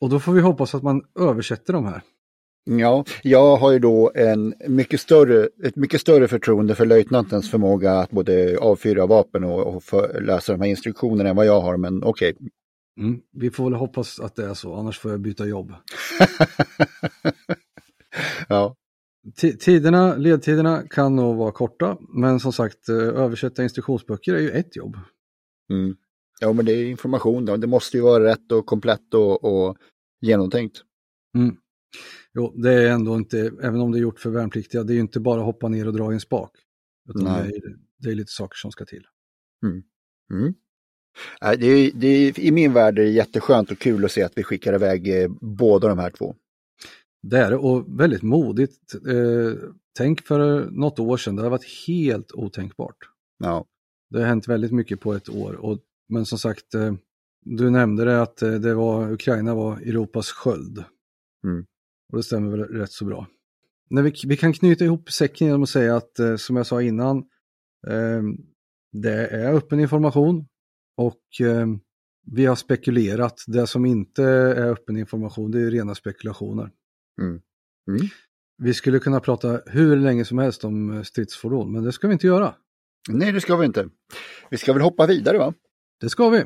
och 0.00 0.10
då 0.10 0.20
får 0.20 0.32
vi 0.32 0.40
hoppas 0.40 0.74
att 0.74 0.82
man 0.82 1.02
översätter 1.20 1.72
de 1.72 1.84
här. 1.84 2.02
Ja, 2.70 3.04
jag 3.22 3.56
har 3.56 3.72
ju 3.72 3.78
då 3.78 4.12
en 4.14 4.54
mycket 4.68 5.00
större, 5.00 5.48
ett 5.64 5.76
mycket 5.76 6.00
större 6.00 6.28
förtroende 6.28 6.74
för 6.74 6.86
löjtnantens 6.86 7.50
förmåga 7.50 7.92
att 7.92 8.10
både 8.10 8.58
avfyra 8.58 9.06
vapen 9.06 9.44
och, 9.44 9.74
och 9.74 9.84
för, 9.84 10.20
läsa 10.20 10.52
de 10.52 10.60
här 10.60 10.68
instruktionerna 10.68 11.30
än 11.30 11.36
vad 11.36 11.46
jag 11.46 11.60
har, 11.60 11.76
men 11.76 12.02
okej. 12.02 12.34
Okay. 12.34 12.48
Mm, 13.00 13.20
vi 13.32 13.50
får 13.50 13.64
väl 13.64 13.78
hoppas 13.78 14.20
att 14.20 14.36
det 14.36 14.44
är 14.44 14.54
så, 14.54 14.74
annars 14.74 14.98
får 14.98 15.10
jag 15.10 15.20
byta 15.20 15.46
jobb. 15.46 15.72
ja. 18.48 18.76
Tiderna, 19.60 20.16
ledtiderna 20.16 20.82
kan 20.88 21.16
nog 21.16 21.36
vara 21.36 21.52
korta, 21.52 21.98
men 22.08 22.40
som 22.40 22.52
sagt, 22.52 22.88
eh, 22.88 22.96
översätta 22.96 23.62
instruktionsböcker 23.62 24.34
är 24.34 24.40
ju 24.40 24.50
ett 24.50 24.76
jobb. 24.76 24.96
Mm. 25.70 25.96
Ja, 26.40 26.52
men 26.52 26.64
det 26.64 26.72
är 26.72 26.84
information 26.84 27.44
då. 27.44 27.56
Det 27.56 27.66
måste 27.66 27.96
ju 27.96 28.02
vara 28.02 28.24
rätt 28.24 28.52
och 28.52 28.66
komplett 28.66 29.14
och, 29.14 29.44
och 29.44 29.76
genomtänkt. 30.20 30.82
Mm. 31.36 31.56
Jo, 32.34 32.54
det 32.56 32.72
är 32.72 32.90
ändå 32.90 33.16
inte, 33.16 33.38
även 33.62 33.80
om 33.80 33.92
det 33.92 33.98
är 33.98 34.00
gjort 34.00 34.18
för 34.18 34.30
värnpliktiga, 34.30 34.82
det 34.82 34.92
är 34.92 34.94
ju 34.94 35.00
inte 35.00 35.20
bara 35.20 35.40
hoppa 35.40 35.68
ner 35.68 35.86
och 35.86 35.92
dra 35.92 36.12
i 36.12 36.14
en 36.14 36.20
spak. 36.20 36.50
Utan 37.08 37.24
det 37.24 37.30
är, 37.30 37.60
det 37.98 38.10
är, 38.10 38.14
lite 38.14 38.32
saker 38.32 38.56
som 38.56 38.70
ska 38.70 38.84
till. 38.84 39.06
Mm. 40.32 40.54
Mm. 41.40 41.60
Det 41.60 41.66
är, 41.66 41.90
det 41.94 42.06
är, 42.06 42.40
I 42.40 42.50
min 42.50 42.72
värld 42.72 42.98
är 42.98 43.02
det 43.02 43.10
jätteskönt 43.10 43.70
och 43.70 43.78
kul 43.78 44.04
att 44.04 44.12
se 44.12 44.22
att 44.22 44.32
vi 44.36 44.42
skickar 44.42 44.74
iväg 44.74 45.22
eh, 45.22 45.30
båda 45.40 45.88
de 45.88 45.98
här 45.98 46.10
två. 46.10 46.34
Det 47.22 47.38
är 47.38 47.50
det 47.50 47.56
och 47.56 48.00
väldigt 48.00 48.22
modigt. 48.22 48.94
Eh, 48.94 49.70
tänk 49.96 50.20
för 50.20 50.70
något 50.70 50.98
år 50.98 51.16
sedan, 51.16 51.36
det 51.36 51.42
har 51.42 51.50
varit 51.50 51.86
helt 51.86 52.32
otänkbart. 52.32 52.96
Ja. 53.38 53.64
Det 54.10 54.18
har 54.18 54.26
hänt 54.26 54.48
väldigt 54.48 54.72
mycket 54.72 55.00
på 55.00 55.14
ett 55.14 55.28
år. 55.28 55.52
Och, 55.52 55.78
men 56.08 56.26
som 56.26 56.38
sagt, 56.38 56.74
eh, 56.74 56.94
du 57.44 57.70
nämnde 57.70 58.04
det 58.04 58.22
att 58.22 58.42
eh, 58.42 58.52
det 58.52 58.74
var, 58.74 59.12
Ukraina 59.12 59.54
var 59.54 59.76
Europas 59.76 60.30
sköld. 60.30 60.84
Mm. 61.44 61.66
Och 62.12 62.18
det 62.18 62.22
stämmer 62.22 62.50
väl 62.50 62.64
rätt 62.64 62.92
så 62.92 63.04
bra. 63.04 63.26
När 63.90 64.02
vi, 64.02 64.12
vi 64.26 64.36
kan 64.36 64.52
knyta 64.52 64.84
ihop 64.84 65.10
säcken 65.10 65.46
genom 65.46 65.62
att 65.62 65.68
säga 65.68 65.96
att, 65.96 66.18
eh, 66.18 66.36
som 66.36 66.56
jag 66.56 66.66
sa 66.66 66.82
innan, 66.82 67.18
eh, 67.86 68.22
det 68.92 69.26
är 69.26 69.54
öppen 69.54 69.80
information 69.80 70.46
och 70.96 71.46
eh, 71.46 71.66
vi 72.26 72.46
har 72.46 72.56
spekulerat. 72.56 73.44
Det 73.46 73.66
som 73.66 73.86
inte 73.86 74.24
är 74.24 74.70
öppen 74.70 74.96
information, 74.96 75.50
det 75.50 75.60
är 75.60 75.70
rena 75.70 75.94
spekulationer. 75.94 76.70
Mm. 77.20 77.40
Mm. 77.88 78.08
Vi 78.58 78.74
skulle 78.74 78.98
kunna 78.98 79.20
prata 79.20 79.60
hur 79.66 79.96
länge 79.96 80.24
som 80.24 80.38
helst 80.38 80.64
om 80.64 81.04
stridsfordon, 81.04 81.72
men 81.72 81.84
det 81.84 81.92
ska 81.92 82.06
vi 82.06 82.12
inte 82.12 82.26
göra. 82.26 82.54
Nej, 83.08 83.32
det 83.32 83.40
ska 83.40 83.56
vi 83.56 83.66
inte. 83.66 83.88
Vi 84.50 84.56
ska 84.56 84.72
väl 84.72 84.82
hoppa 84.82 85.06
vidare 85.06 85.38
va? 85.38 85.54
Det 86.00 86.08
ska 86.08 86.28
vi. 86.28 86.44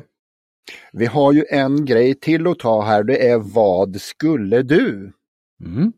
Vi 0.93 1.05
har 1.05 1.33
ju 1.33 1.45
en 1.49 1.85
grej 1.85 2.13
till 2.15 2.47
att 2.47 2.59
ta 2.59 2.81
här, 2.81 3.03
det 3.03 3.27
är 3.27 3.37
vad 3.37 4.01
skulle 4.01 4.61
du? 4.61 5.13
Mm. 5.63 5.93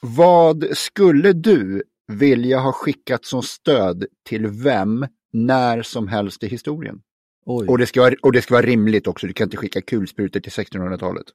Vad 0.00 0.64
skulle 0.72 1.32
du 1.32 1.82
vilja 2.12 2.58
ha 2.58 2.72
skickat 2.72 3.24
som 3.24 3.42
stöd 3.42 4.04
till 4.28 4.46
vem 4.46 5.06
när 5.32 5.82
som 5.82 6.08
helst 6.08 6.42
i 6.42 6.46
historien? 6.46 7.02
Och 7.46 7.78
det, 7.78 7.86
ska 7.86 8.00
vara, 8.00 8.14
och 8.22 8.32
det 8.32 8.42
ska 8.42 8.54
vara 8.54 8.66
rimligt 8.66 9.06
också, 9.06 9.26
du 9.26 9.32
kan 9.32 9.46
inte 9.46 9.56
skicka 9.56 9.82
kulsprutor 9.82 10.40
till 10.40 10.52
1600-talet. 10.52 11.26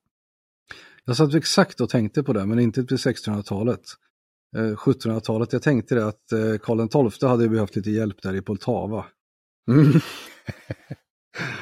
Jag 1.05 1.16
satt 1.16 1.34
exakt 1.34 1.82
och 1.82 1.89
tänkte 1.89 2.24
på 2.24 2.34
det, 2.34 2.45
men 2.45 2.60
inte 2.60 2.84
till 2.84 2.97
1600-talet. 2.97 3.82
Eh, 4.55 4.62
1700-talet, 4.62 5.53
jag 5.53 5.62
tänkte 5.62 5.95
det 5.95 6.07
att 6.07 6.32
eh, 6.32 6.57
Karl 6.62 7.12
XII 7.12 7.30
hade 7.30 7.49
behövt 7.49 7.76
lite 7.76 7.91
hjälp 7.91 8.22
där 8.22 8.36
i 8.36 8.41
Poltava. 8.41 9.05
Mm. 9.72 9.86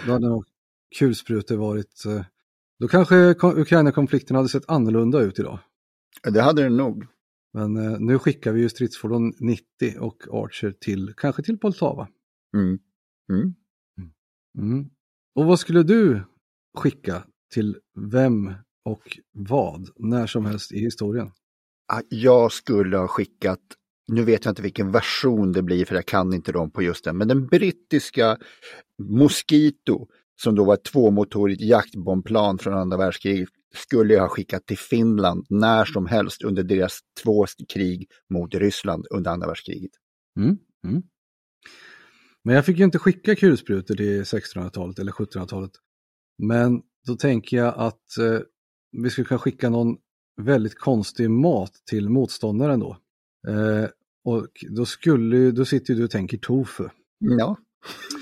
Då 0.05 0.11
hade 0.11 0.29
nog 0.29 0.45
kulsprutor 0.99 1.57
varit... 1.57 2.05
Eh, 2.05 2.21
då 2.79 2.87
kanske 2.87 3.35
Ukraina-konflikten 3.43 4.35
hade 4.35 4.49
sett 4.49 4.69
annorlunda 4.69 5.19
ut 5.19 5.39
idag. 5.39 5.59
Det 6.23 6.41
hade 6.41 6.63
den 6.63 6.77
nog. 6.77 7.05
Men 7.53 7.77
eh, 7.77 7.99
nu 7.99 8.19
skickar 8.19 8.51
vi 8.51 8.61
ju 8.61 8.69
stridsfordon 8.69 9.33
90 9.39 9.99
och 9.99 10.23
Archer 10.31 10.71
till, 10.71 11.13
kanske 11.17 11.43
till 11.43 11.57
Poltava. 11.57 12.07
Mm. 12.55 12.79
Mm. 13.31 13.55
Mm. 14.57 14.89
Och 15.35 15.45
vad 15.45 15.59
skulle 15.59 15.83
du 15.83 16.23
skicka 16.77 17.23
till 17.53 17.77
vem 18.11 18.53
och 18.85 19.19
vad 19.31 19.89
när 19.95 20.27
som 20.27 20.45
helst 20.45 20.71
i 20.71 20.79
historien? 20.79 21.31
Jag 22.09 22.51
skulle 22.51 22.97
ha 22.97 23.07
skickat, 23.07 23.59
nu 24.07 24.23
vet 24.23 24.45
jag 24.45 24.51
inte 24.51 24.61
vilken 24.61 24.91
version 24.91 25.51
det 25.51 25.61
blir 25.61 25.85
för 25.85 25.95
jag 25.95 26.05
kan 26.05 26.33
inte 26.33 26.51
dem 26.51 26.71
på 26.71 26.81
just 26.81 27.03
den, 27.03 27.17
men 27.17 27.27
den 27.27 27.47
brittiska 27.47 28.37
Mosquito 29.03 30.07
som 30.41 30.55
då 30.55 30.63
var 30.63 30.73
ett 30.73 30.83
tvåmotorigt 30.83 31.61
jaktbombplan 31.61 32.57
från 32.57 32.73
andra 32.73 32.97
världskriget 32.97 33.49
skulle 33.75 34.13
jag 34.13 34.21
ha 34.21 34.29
skickat 34.29 34.65
till 34.65 34.77
Finland 34.77 35.45
när 35.49 35.85
som 35.85 36.05
helst 36.05 36.43
under 36.43 36.63
deras 36.63 36.99
två 37.23 37.45
krig 37.73 38.07
mot 38.29 38.55
Ryssland 38.55 39.05
under 39.09 39.31
andra 39.31 39.47
världskriget. 39.47 39.91
Mm, 40.39 40.57
mm. 40.87 41.03
Men 42.47 42.55
jag 42.55 42.65
fick 42.65 42.77
ju 42.77 42.83
inte 42.83 42.99
skicka 42.99 43.35
kulsprutor 43.35 43.95
till 43.95 44.23
1600-talet 44.23 44.99
eller 44.99 45.11
1700-talet. 45.11 45.71
Men 46.43 46.81
då 47.07 47.15
tänker 47.15 47.57
jag 47.57 47.73
att 47.77 48.17
eh, 48.17 48.39
vi 48.91 49.09
skulle 49.09 49.25
kunna 49.25 49.39
skicka 49.39 49.69
någon 49.69 49.97
väldigt 50.41 50.79
konstig 50.79 51.29
mat 51.29 51.71
till 51.89 52.09
motståndaren 52.09 52.79
då. 52.79 52.97
Eh, 53.47 53.89
Och 54.25 54.47
då 54.69 54.85
skulle 54.85 55.51
då 55.51 55.65
sitter 55.65 55.93
ju 55.93 55.97
du 55.99 56.03
och 56.05 56.11
tänker 56.11 56.37
tofu. 56.37 56.89
Ja. 57.19 57.57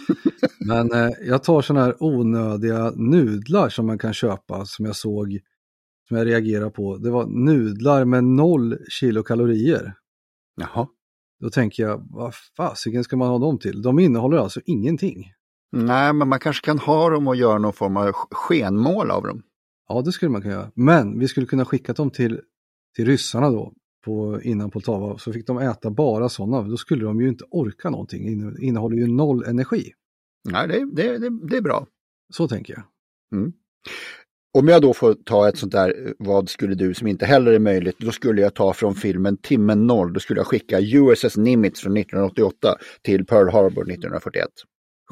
Men 0.67 0.91
eh, 0.91 1.09
jag 1.21 1.43
tar 1.43 1.61
sådana 1.61 1.85
här 1.85 2.03
onödiga 2.03 2.91
nudlar 2.91 3.69
som 3.69 3.85
man 3.85 3.97
kan 3.97 4.13
köpa 4.13 4.65
som 4.65 4.85
jag 4.85 4.95
såg, 4.95 5.39
som 6.07 6.17
jag 6.17 6.27
reagerar 6.27 6.69
på. 6.69 6.97
Det 6.97 7.09
var 7.11 7.27
nudlar 7.27 8.05
med 8.05 8.23
noll 8.23 8.77
kilokalorier. 8.89 9.93
Jaha. 10.55 10.87
Då 11.39 11.49
tänker 11.49 11.83
jag, 11.83 12.07
vad 12.09 12.33
fasiken 12.57 13.03
ska 13.03 13.17
man 13.17 13.29
ha 13.29 13.39
dem 13.39 13.59
till? 13.59 13.81
De 13.81 13.99
innehåller 13.99 14.37
alltså 14.37 14.61
ingenting. 14.65 15.31
Nej, 15.71 16.13
men 16.13 16.27
man 16.27 16.39
kanske 16.39 16.65
kan 16.65 16.79
ha 16.79 17.09
dem 17.09 17.27
och 17.27 17.35
göra 17.35 17.57
någon 17.57 17.73
form 17.73 17.97
av 17.97 18.11
skenmål 18.31 19.11
av 19.11 19.23
dem. 19.23 19.43
Ja, 19.89 20.01
det 20.01 20.11
skulle 20.11 20.31
man 20.31 20.41
kunna 20.41 20.53
göra. 20.53 20.71
Men 20.75 21.19
vi 21.19 21.27
skulle 21.27 21.45
kunna 21.45 21.65
skicka 21.65 21.93
dem 21.93 22.11
till, 22.11 22.41
till 22.95 23.05
ryssarna 23.05 23.49
då, 23.49 23.73
på, 24.05 24.41
innan 24.41 24.71
Poltava, 24.71 25.17
så 25.17 25.33
fick 25.33 25.47
de 25.47 25.57
äta 25.57 25.89
bara 25.91 26.29
sådana. 26.29 26.61
Då 26.61 26.77
skulle 26.77 27.05
de 27.05 27.21
ju 27.21 27.27
inte 27.27 27.43
orka 27.51 27.89
någonting. 27.89 28.27
Inne- 28.29 28.59
innehåller 28.59 28.97
ju 28.97 29.07
noll 29.07 29.43
energi. 29.43 29.91
Nej, 30.49 30.67
det, 30.67 30.85
det, 30.95 31.17
det, 31.17 31.47
det 31.47 31.57
är 31.57 31.61
bra. 31.61 31.87
Så 32.33 32.47
tänker 32.47 32.73
jag. 32.73 32.83
Om 34.55 34.67
jag 34.67 34.81
då 34.81 34.93
får 34.93 35.13
ta 35.13 35.49
ett 35.49 35.57
sånt 35.57 35.71
där, 35.71 36.07
eh, 36.07 36.11
vad 36.19 36.49
skulle 36.49 36.75
du 36.75 36.93
som 36.93 37.07
inte 37.07 37.25
heller 37.25 37.51
är 37.51 37.59
möjligt, 37.59 37.95
då 37.99 38.11
skulle 38.11 38.41
jag 38.41 38.53
ta 38.55 38.73
från 38.73 38.95
filmen 38.95 39.37
Timmen 39.37 39.87
noll, 39.87 40.13
då 40.13 40.19
skulle 40.19 40.39
jag 40.39 40.47
skicka 40.47 40.79
USS 40.81 41.37
Nimitz 41.37 41.81
från 41.81 41.97
1988 41.97 42.75
till 43.01 43.25
Pearl 43.25 43.49
Harbor 43.49 43.83
1941, 43.91 44.47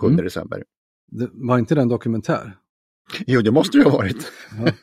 7 0.02 0.08
Mm. 0.08 0.24
december. 0.24 0.64
Det 1.12 1.30
var 1.34 1.60
inte 1.60 1.76
den 1.76 1.88
dokumentär? 1.88 2.58
Jo, 3.28 3.42
det 3.42 3.52
måste 3.52 3.78
det 3.78 3.84
ha 3.84 3.92
varit. 3.92 4.32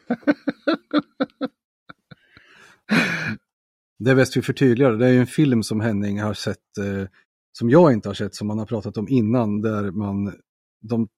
Det 3.98 4.10
är 4.10 4.14
bäst 4.14 4.36
vi 4.36 4.42
förtydligar. 4.42 4.92
Det 4.92 5.06
är 5.06 5.10
ju 5.12 5.20
en 5.20 5.26
film 5.26 5.62
som 5.62 5.80
Henning 5.80 6.20
har 6.20 6.34
sett, 6.34 6.78
eh, 6.78 7.08
som 7.52 7.70
jag 7.70 7.92
inte 7.92 8.08
har 8.08 8.14
sett, 8.14 8.34
som 8.34 8.46
man 8.46 8.58
har 8.58 8.66
pratat 8.66 8.96
om 8.96 9.08
innan, 9.08 9.60
där 9.60 9.90
man, 9.90 10.34
de, 10.82 11.08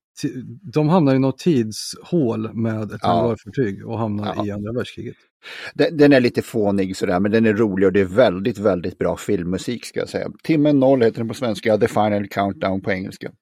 de 0.72 0.88
hamnar 0.88 1.14
i 1.14 1.18
något 1.18 1.38
tidshål 1.38 2.54
med 2.54 2.92
ett 2.92 3.00
Ja. 3.02 3.36
och 3.84 3.98
hamnar 3.98 4.34
Ja. 4.36 4.46
i 4.46 4.50
andra 4.50 4.72
världskriget. 4.72 5.16
Den, 5.74 5.96
den 5.96 6.12
är 6.12 6.20
lite 6.20 6.42
fånig 6.42 6.96
sådär, 6.96 7.20
men 7.20 7.30
den 7.32 7.46
är 7.46 7.52
rolig 7.54 7.86
och 7.86 7.92
det 7.92 8.00
är 8.00 8.04
väldigt, 8.04 8.58
väldigt 8.58 8.98
bra 8.98 9.16
filmmusik 9.16 9.84
ska 9.84 10.00
jag 10.00 10.08
säga. 10.08 10.28
Timmen 10.42 10.80
noll 10.80 11.02
heter 11.02 11.18
den 11.18 11.28
på 11.28 11.34
svenska, 11.34 11.78
The 11.78 11.88
Final 11.88 12.28
Countdown 12.28 12.80
på 12.80 12.92
engelska. 12.92 13.32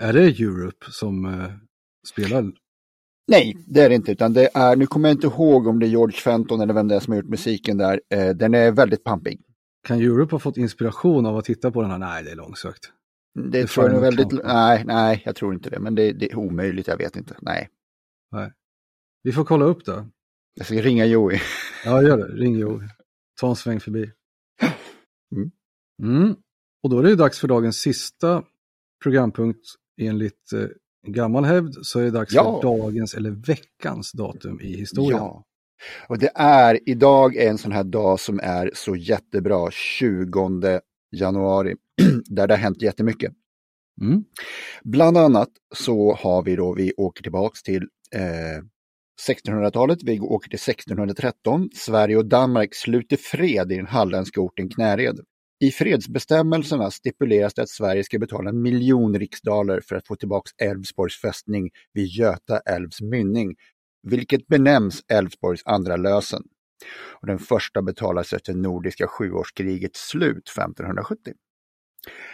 Är 0.00 0.12
det 0.12 0.20
Europe 0.40 0.86
som 0.90 1.24
eh, 1.24 1.50
spelar? 2.08 2.52
Nej, 3.30 3.56
det 3.66 3.80
är 3.80 3.88
det 3.88 3.94
inte, 3.94 4.12
utan 4.12 4.32
det 4.32 4.48
är, 4.54 4.76
nu 4.76 4.86
kommer 4.86 5.08
jag 5.08 5.16
inte 5.16 5.26
ihåg 5.26 5.66
om 5.66 5.78
det 5.78 5.86
är 5.86 5.88
George 5.88 6.16
Fenton 6.16 6.60
eller 6.60 6.74
vem 6.74 6.88
det 6.88 6.94
är 6.94 7.00
som 7.00 7.12
har 7.12 7.20
gjort 7.20 7.30
musiken 7.30 7.78
där. 7.78 8.00
Eh, 8.14 8.28
den 8.28 8.54
är 8.54 8.72
väldigt 8.72 9.04
pampig. 9.04 9.40
Kan 9.86 10.00
Europe 10.00 10.34
ha 10.34 10.38
fått 10.38 10.56
inspiration 10.56 11.26
av 11.26 11.36
att 11.36 11.44
titta 11.44 11.70
på 11.70 11.82
den 11.82 11.90
här? 11.90 11.98
Nej, 11.98 12.24
det 12.24 12.30
är 12.30 12.36
långsökt. 12.36 12.90
Det 13.50 13.62
The 13.62 13.68
tror 13.68 13.86
jag 13.86 13.92
nog 13.92 14.02
väldigt, 14.02 14.44
nej, 14.44 14.84
nej, 14.86 15.22
jag 15.24 15.36
tror 15.36 15.54
inte 15.54 15.70
det, 15.70 15.78
men 15.78 15.94
det, 15.94 16.12
det 16.12 16.30
är 16.32 16.36
omöjligt, 16.36 16.86
jag 16.86 16.96
vet 16.96 17.16
inte. 17.16 17.36
Nej, 17.42 17.68
Vi 19.22 19.32
får 19.32 19.44
kolla 19.44 19.64
upp 19.64 19.84
det. 19.84 20.06
jag 20.54 20.66
ska 20.66 20.74
ringa 20.74 21.04
Joey. 21.06 21.40
Ja, 21.84 22.02
gör 22.02 22.18
det. 22.18 22.24
Ring 22.24 22.54
Jo. 22.58 22.82
Ta 23.40 23.48
en 23.48 23.56
sväng 23.56 23.80
förbi. 23.80 24.12
Mm. 25.36 25.50
Mm. 26.02 26.36
Och 26.82 26.90
då 26.90 26.98
är 26.98 27.02
det 27.02 27.14
dags 27.16 27.38
för 27.40 27.48
dagens 27.48 27.76
sista 27.76 28.42
programpunkt 29.02 29.66
enligt 30.00 30.52
eh, 30.52 30.66
gammal 31.06 31.44
hävd 31.44 31.74
så 31.82 32.00
är 32.00 32.04
det 32.04 32.10
dags 32.10 32.34
Ja. 32.34 32.60
för 32.60 32.68
dagens 32.68 33.14
eller 33.14 33.30
veckans 33.30 34.12
datum 34.12 34.60
i 34.60 34.76
historien. 34.76 35.18
Ja. 35.18 35.44
Och 36.08 36.18
det 36.18 36.30
är 36.34 36.78
idag 36.88 37.36
är 37.36 37.50
en 37.50 37.58
sån 37.58 37.72
här 37.72 37.84
dag 37.84 38.20
som 38.20 38.40
är 38.42 38.70
så 38.74 38.96
jättebra, 38.96 39.70
20 39.70 40.80
januari, 41.16 41.74
där 42.24 42.46
det 42.46 42.54
har 42.54 42.58
hänt 42.58 42.82
jättemycket. 42.82 43.32
Mm. 44.00 44.24
Bland 44.84 45.16
annat 45.16 45.48
så 45.74 46.14
har 46.14 46.42
vi 46.42 46.56
då, 46.56 46.74
vi 46.74 46.92
åker 46.96 47.22
tillbaks 47.22 47.62
till 47.62 47.82
eh, 48.14 48.62
1600-talet, 49.28 49.98
vi 50.02 50.20
åker 50.20 50.50
till 50.50 50.70
1613. 50.70 51.68
Sverige 51.74 52.16
och 52.16 52.26
Danmark 52.26 52.74
sluter 52.74 53.16
fred 53.16 53.72
i 53.72 53.76
den 53.76 53.86
halländska 53.86 54.40
orten 54.40 54.68
Knäred. 54.68 55.20
I 55.60 55.70
fredsbestämmelserna 55.70 56.90
stipuleras 56.90 57.54
det 57.54 57.62
att 57.62 57.68
Sverige 57.68 58.04
ska 58.04 58.18
betala 58.18 58.50
en 58.50 58.62
miljon 58.62 59.18
riksdaler 59.18 59.80
för 59.80 59.96
att 59.96 60.06
få 60.06 60.16
tillbaks 60.16 60.50
Älvsborgs 60.62 61.20
fästning 61.20 61.70
vid 61.92 62.06
Göta 62.06 62.58
älvs 62.58 63.00
mynning, 63.00 63.54
vilket 64.02 64.46
benämns 64.46 65.02
Älvsborgs 65.12 65.62
andra 65.64 65.96
lösen. 65.96 66.42
Och 67.20 67.26
den 67.26 67.38
första 67.38 67.82
betalas 67.82 68.32
efter 68.32 68.54
Nordiska 68.54 69.06
sjuårskrigets 69.06 70.08
slut 70.08 70.48
1570. 70.48 71.32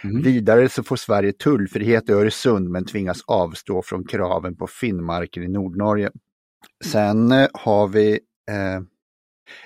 Mm. 0.03 0.21
Vidare 0.21 0.69
så 0.69 0.83
får 0.83 0.95
Sverige 0.95 1.33
tullfrihet 1.33 2.09
i 2.09 2.13
Öresund 2.13 2.69
men 2.69 2.85
tvingas 2.85 3.21
avstå 3.27 3.81
från 3.81 4.07
kraven 4.07 4.57
på 4.57 4.67
Finnmarken 4.67 5.43
i 5.43 5.47
Nordnorge. 5.47 6.11
Sen 6.85 7.31
eh, 7.31 7.47
har 7.53 7.87
vi 7.87 8.19
eh, 8.51 8.81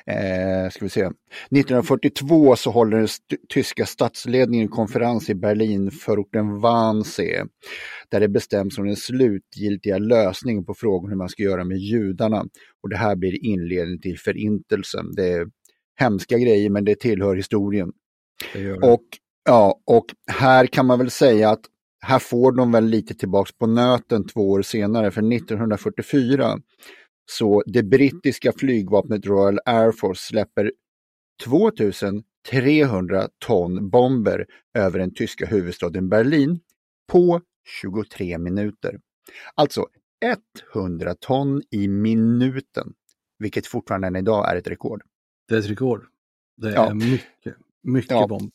Eh, 0.06 0.70
ska 0.72 0.86
vi 0.86 0.90
se. 0.90 1.02
1942 1.02 2.56
så 2.56 2.72
håller 2.72 2.98
den 2.98 3.08
tyska 3.50 3.86
statsledningen 3.86 4.66
en 4.66 4.72
konferens 4.72 5.30
i 5.30 5.36
Berlin 5.36 5.92
förorten 5.92 6.60
Wannsee 6.60 7.46
där 8.12 8.20
det 8.20 8.28
bestäms 8.28 8.78
om 8.78 8.86
den 8.86 8.96
slutgiltiga 8.96 9.98
lösningen 9.98 10.66
på 10.66 10.74
frågan 10.74 11.10
hur 11.10 11.18
man 11.18 11.30
ska 11.30 11.44
göra 11.44 11.64
med 11.64 11.78
judarna. 11.78 12.46
Och 12.84 12.90
det 12.90 12.98
här 12.98 13.16
blir 13.16 13.46
inledningen 13.46 14.02
till 14.02 14.20
förintelsen. 14.20 15.16
Det 15.16 15.28
är 15.28 15.48
hemska 16.00 16.38
grejer 16.38 16.70
men 16.70 16.86
det 16.86 17.00
tillhör 17.00 17.36
historien. 17.36 17.92
Det 18.54 18.64
det. 18.64 18.88
Och, 18.88 19.04
ja, 19.46 19.80
och 19.86 20.06
här 20.32 20.66
kan 20.66 20.86
man 20.86 21.00
väl 21.00 21.12
säga 21.12 21.50
att 21.50 21.62
här 22.02 22.20
får 22.20 22.52
de 22.52 22.72
väl 22.72 22.86
lite 22.86 23.14
tillbaks 23.14 23.52
på 23.52 23.68
nöten 23.68 24.28
två 24.28 24.50
år 24.50 24.62
senare, 24.62 25.12
för 25.12 25.34
1944 25.34 26.60
så 27.30 27.64
det 27.66 27.84
brittiska 27.84 28.52
flygvapnet 28.58 29.26
Royal 29.26 29.60
Air 29.66 29.92
Force 29.92 30.28
släpper 30.28 30.72
2300 31.44 33.28
ton 33.46 33.90
bomber 33.90 34.46
över 34.78 35.00
den 35.00 35.14
tyska 35.14 35.46
huvudstaden 35.46 36.10
Berlin 36.10 36.60
på 37.12 37.42
23 37.82 38.38
minuter. 38.38 39.00
Alltså 39.56 39.86
100 40.74 41.16
ton 41.20 41.62
i 41.72 41.88
minuten, 41.88 42.94
vilket 43.40 43.68
fortfarande 43.68 44.08
än 44.08 44.16
idag 44.16 44.52
är 44.52 44.56
ett 44.56 44.68
rekord. 44.68 45.02
Det 45.48 45.56
är 45.56 45.60
ett 45.60 45.70
rekord. 45.70 46.06
Det 46.58 46.68
är 46.70 46.74
Ja. 46.74 46.94
mycket, 46.94 47.56
mycket 47.84 48.12
Ja. 48.12 48.28
bomb. 48.28 48.52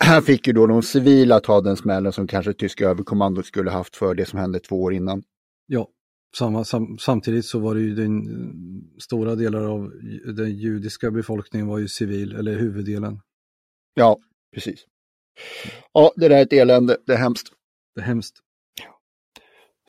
Här 0.00 0.20
fick 0.20 0.46
ju 0.46 0.52
då 0.52 0.66
de 0.66 0.82
civila 0.82 1.40
ta 1.40 1.60
den 1.60 1.76
smällen 1.76 2.12
som 2.12 2.26
kanske 2.26 2.52
tyska 2.52 2.88
överkommandot 2.88 3.46
skulle 3.46 3.70
haft 3.70 3.96
för 3.96 4.14
det 4.14 4.24
som 4.26 4.38
hände 4.38 4.58
två 4.60 4.82
år 4.82 4.94
innan. 4.94 5.22
Ja, 5.66 5.88
samma, 6.36 6.64
sam, 6.64 6.98
samtidigt 6.98 7.44
så 7.44 7.58
var 7.58 7.74
det 7.74 7.80
ju 7.80 7.94
den 7.94 8.24
stora 8.98 9.34
delar 9.34 9.64
av 9.64 9.92
den 10.36 10.56
judiska 10.56 11.10
befolkningen 11.10 11.68
var 11.68 11.78
ju 11.78 11.88
civil, 11.88 12.34
eller 12.34 12.58
huvuddelen. 12.58 13.20
Ja, 13.94 14.18
precis. 14.54 14.86
Ja, 15.92 16.12
det 16.16 16.28
där 16.28 16.36
är 16.36 16.42
ett 16.42 16.52
elände, 16.52 16.96
det 17.06 17.12
är 17.12 17.16
hemskt. 17.16 17.52
Det 17.94 18.00
är 18.00 18.04
hemskt. 18.04 18.36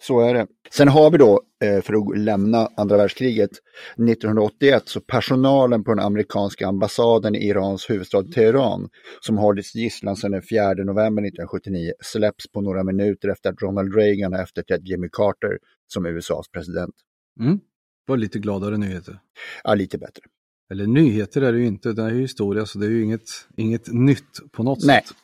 Så 0.02 0.20
är 0.20 0.34
det. 0.34 0.48
Sen 0.72 0.88
har 0.88 1.12
vi 1.12 1.18
då, 1.18 1.42
eh, 1.64 1.82
för 1.82 1.94
att 1.94 2.18
lämna 2.18 2.70
andra 2.78 2.98
världskriget, 2.98 3.50
1981 3.98 4.84
så 4.86 5.02
personalen 5.02 5.84
på 5.84 5.92
den 5.92 6.06
amerikanska 6.06 6.68
ambassaden 6.68 7.36
i 7.36 7.48
Irans 7.48 7.90
huvudstad 7.90 8.24
Teheran, 8.24 8.90
som 9.22 9.38
hållits 9.38 9.76
gisslan 9.76 10.16
sedan 10.16 10.32
den 10.32 10.42
4 10.42 10.74
november 10.74 11.22
1979, 11.22 11.94
släpps 12.02 12.52
på 12.52 12.62
några 12.62 12.84
minuter 12.84 13.30
efter 13.30 13.50
att 13.50 13.62
Ronald 13.62 13.96
Reagan 13.96 14.34
har 14.34 14.44
efterträtt 14.44 14.88
Jimmy 14.88 15.10
Carter 15.12 15.58
som 15.88 16.06
USAs 16.06 16.50
president. 16.50 16.96
Mm. 17.40 17.58
Det 17.58 18.12
var 18.12 18.18
lite 18.18 18.40
gladare 18.40 18.78
nyheter. 18.78 19.20
Ja, 19.64 19.74
lite 19.74 19.98
bättre. 19.98 20.24
Eller 20.72 20.88
nyheter 20.88 21.42
är 21.42 21.54
det 21.54 21.60
ju 21.60 21.66
inte, 21.66 21.94
det 21.94 22.04
är 22.04 22.12
ju 22.12 22.22
historia 22.22 22.66
så 22.66 22.80
det 22.80 22.86
är 22.86 22.90
ju 22.90 23.04
inget, 23.04 23.30
inget 23.58 23.94
nytt 23.94 24.52
på 24.52 24.64
något 24.64 24.86
Nej. 24.86 25.02
sätt. 25.06 25.18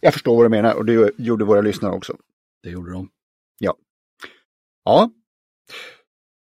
Jag 0.00 0.12
förstår 0.12 0.36
vad 0.36 0.44
du 0.44 0.48
menar 0.48 0.74
och 0.74 0.84
det 0.84 1.10
gjorde 1.18 1.44
våra 1.44 1.60
lyssnare 1.60 1.92
också. 1.92 2.16
Det 2.62 2.70
gjorde 2.70 2.92
de. 2.92 3.08
Ja. 4.88 5.10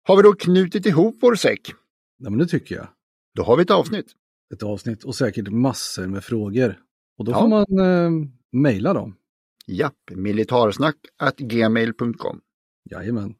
Har 0.03 0.17
vi 0.17 0.23
då 0.23 0.33
knutit 0.33 0.87
ihop 0.87 1.17
vår 1.21 1.35
säck? 1.35 1.61
Ja, 2.19 2.31
men 2.31 2.39
det 2.39 2.47
tycker 2.47 2.75
jag. 2.75 2.87
Då 3.35 3.43
har 3.43 3.57
vi 3.57 3.63
ett 3.63 3.71
avsnitt. 3.71 4.07
Ett 4.55 4.63
avsnitt 4.63 5.05
och 5.05 5.15
säkert 5.15 5.49
massor 5.49 6.07
med 6.07 6.25
frågor. 6.25 6.79
Och 7.19 7.25
då 7.25 7.33
Ja. 7.33 7.41
får 7.41 7.49
man 7.49 7.79
eh, 7.79 8.11
mejla 8.53 8.95
dem. 8.95 9.17
Japp, 9.67 9.95
militarsnack.gmail.com. 10.15 12.41
Jajamän. 12.91 13.35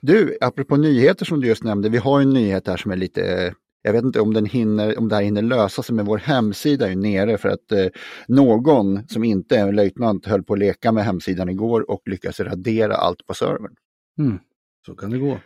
Du, 0.00 0.38
apropå 0.40 0.76
nyheter 0.76 1.24
som 1.24 1.40
du 1.40 1.48
just 1.48 1.64
nämnde, 1.64 1.88
vi 1.88 1.98
har 1.98 2.20
en 2.20 2.30
nyhet 2.30 2.66
här 2.66 2.76
som 2.76 2.90
är 2.90 2.96
lite, 2.96 3.54
jag 3.82 3.92
vet 3.92 4.04
inte 4.04 4.20
om, 4.20 4.34
den 4.34 4.46
hinner, 4.46 4.98
om 4.98 5.08
det 5.08 5.14
här 5.14 5.22
hinner 5.22 5.42
lösa 5.42 5.82
sig, 5.82 5.94
men 5.94 6.06
vår 6.06 6.18
hemsida 6.18 6.86
är 6.86 6.90
ju 6.90 6.96
nere 6.96 7.38
för 7.38 7.48
att 7.48 7.72
eh, 7.72 7.86
någon 8.28 9.08
som 9.08 9.24
inte 9.24 9.56
är 9.56 9.68
en 9.68 9.76
löjtnant 9.76 10.26
höll 10.26 10.42
på 10.42 10.52
att 10.52 10.58
leka 10.58 10.92
med 10.92 11.04
hemsidan 11.04 11.48
igår 11.48 11.90
och 11.90 12.02
lyckades 12.06 12.40
radera 12.40 12.94
allt 12.94 13.26
på 13.26 13.34
servern. 13.34 13.74
Mm. 14.18 14.38
Så 14.86 14.94
kan 14.94 15.10
det 15.10 15.18
gå. 15.18 15.38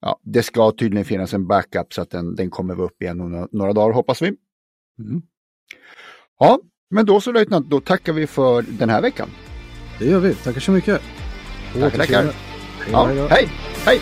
Ja, 0.00 0.20
det 0.22 0.42
ska 0.42 0.72
tydligen 0.72 1.04
finnas 1.04 1.34
en 1.34 1.46
backup 1.46 1.92
så 1.92 2.02
att 2.02 2.10
den, 2.10 2.34
den 2.34 2.50
kommer 2.50 2.80
upp 2.80 3.02
igen 3.02 3.20
om 3.20 3.30
några, 3.32 3.48
några 3.52 3.72
dagar 3.72 3.94
hoppas 3.94 4.22
vi. 4.22 4.26
Mm. 4.98 5.22
Ja, 6.38 6.58
Men 6.90 7.06
då 7.06 7.20
så 7.20 7.32
löjtnant, 7.32 7.70
då 7.70 7.80
tackar 7.80 8.12
vi 8.12 8.26
för 8.26 8.62
den 8.62 8.90
här 8.90 9.02
veckan. 9.02 9.28
Det 9.98 10.06
gör 10.06 10.20
vi. 10.20 10.34
Tackar 10.34 10.60
så 10.60 10.72
mycket. 10.72 11.02
Tackar, 11.72 11.98
tackar. 11.98 12.22
Hej, 12.22 12.32
Ja, 12.92 13.26
hej, 13.30 13.48
hej! 13.86 14.00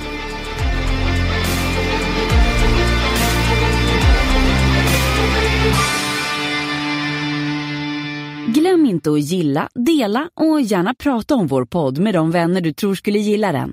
Glöm 8.55 8.87
inte 8.87 9.11
att 9.13 9.21
gilla, 9.21 9.69
dela 9.75 10.31
och 10.35 10.61
gärna 10.61 10.95
prata 10.95 11.35
om 11.35 11.47
vår 11.47 11.65
podd 11.65 11.99
med 11.99 12.15
de 12.15 12.31
vänner 12.31 12.61
du 12.61 12.73
tror 12.73 12.95
skulle 12.95 13.19
gilla 13.19 13.53
den. 13.53 13.73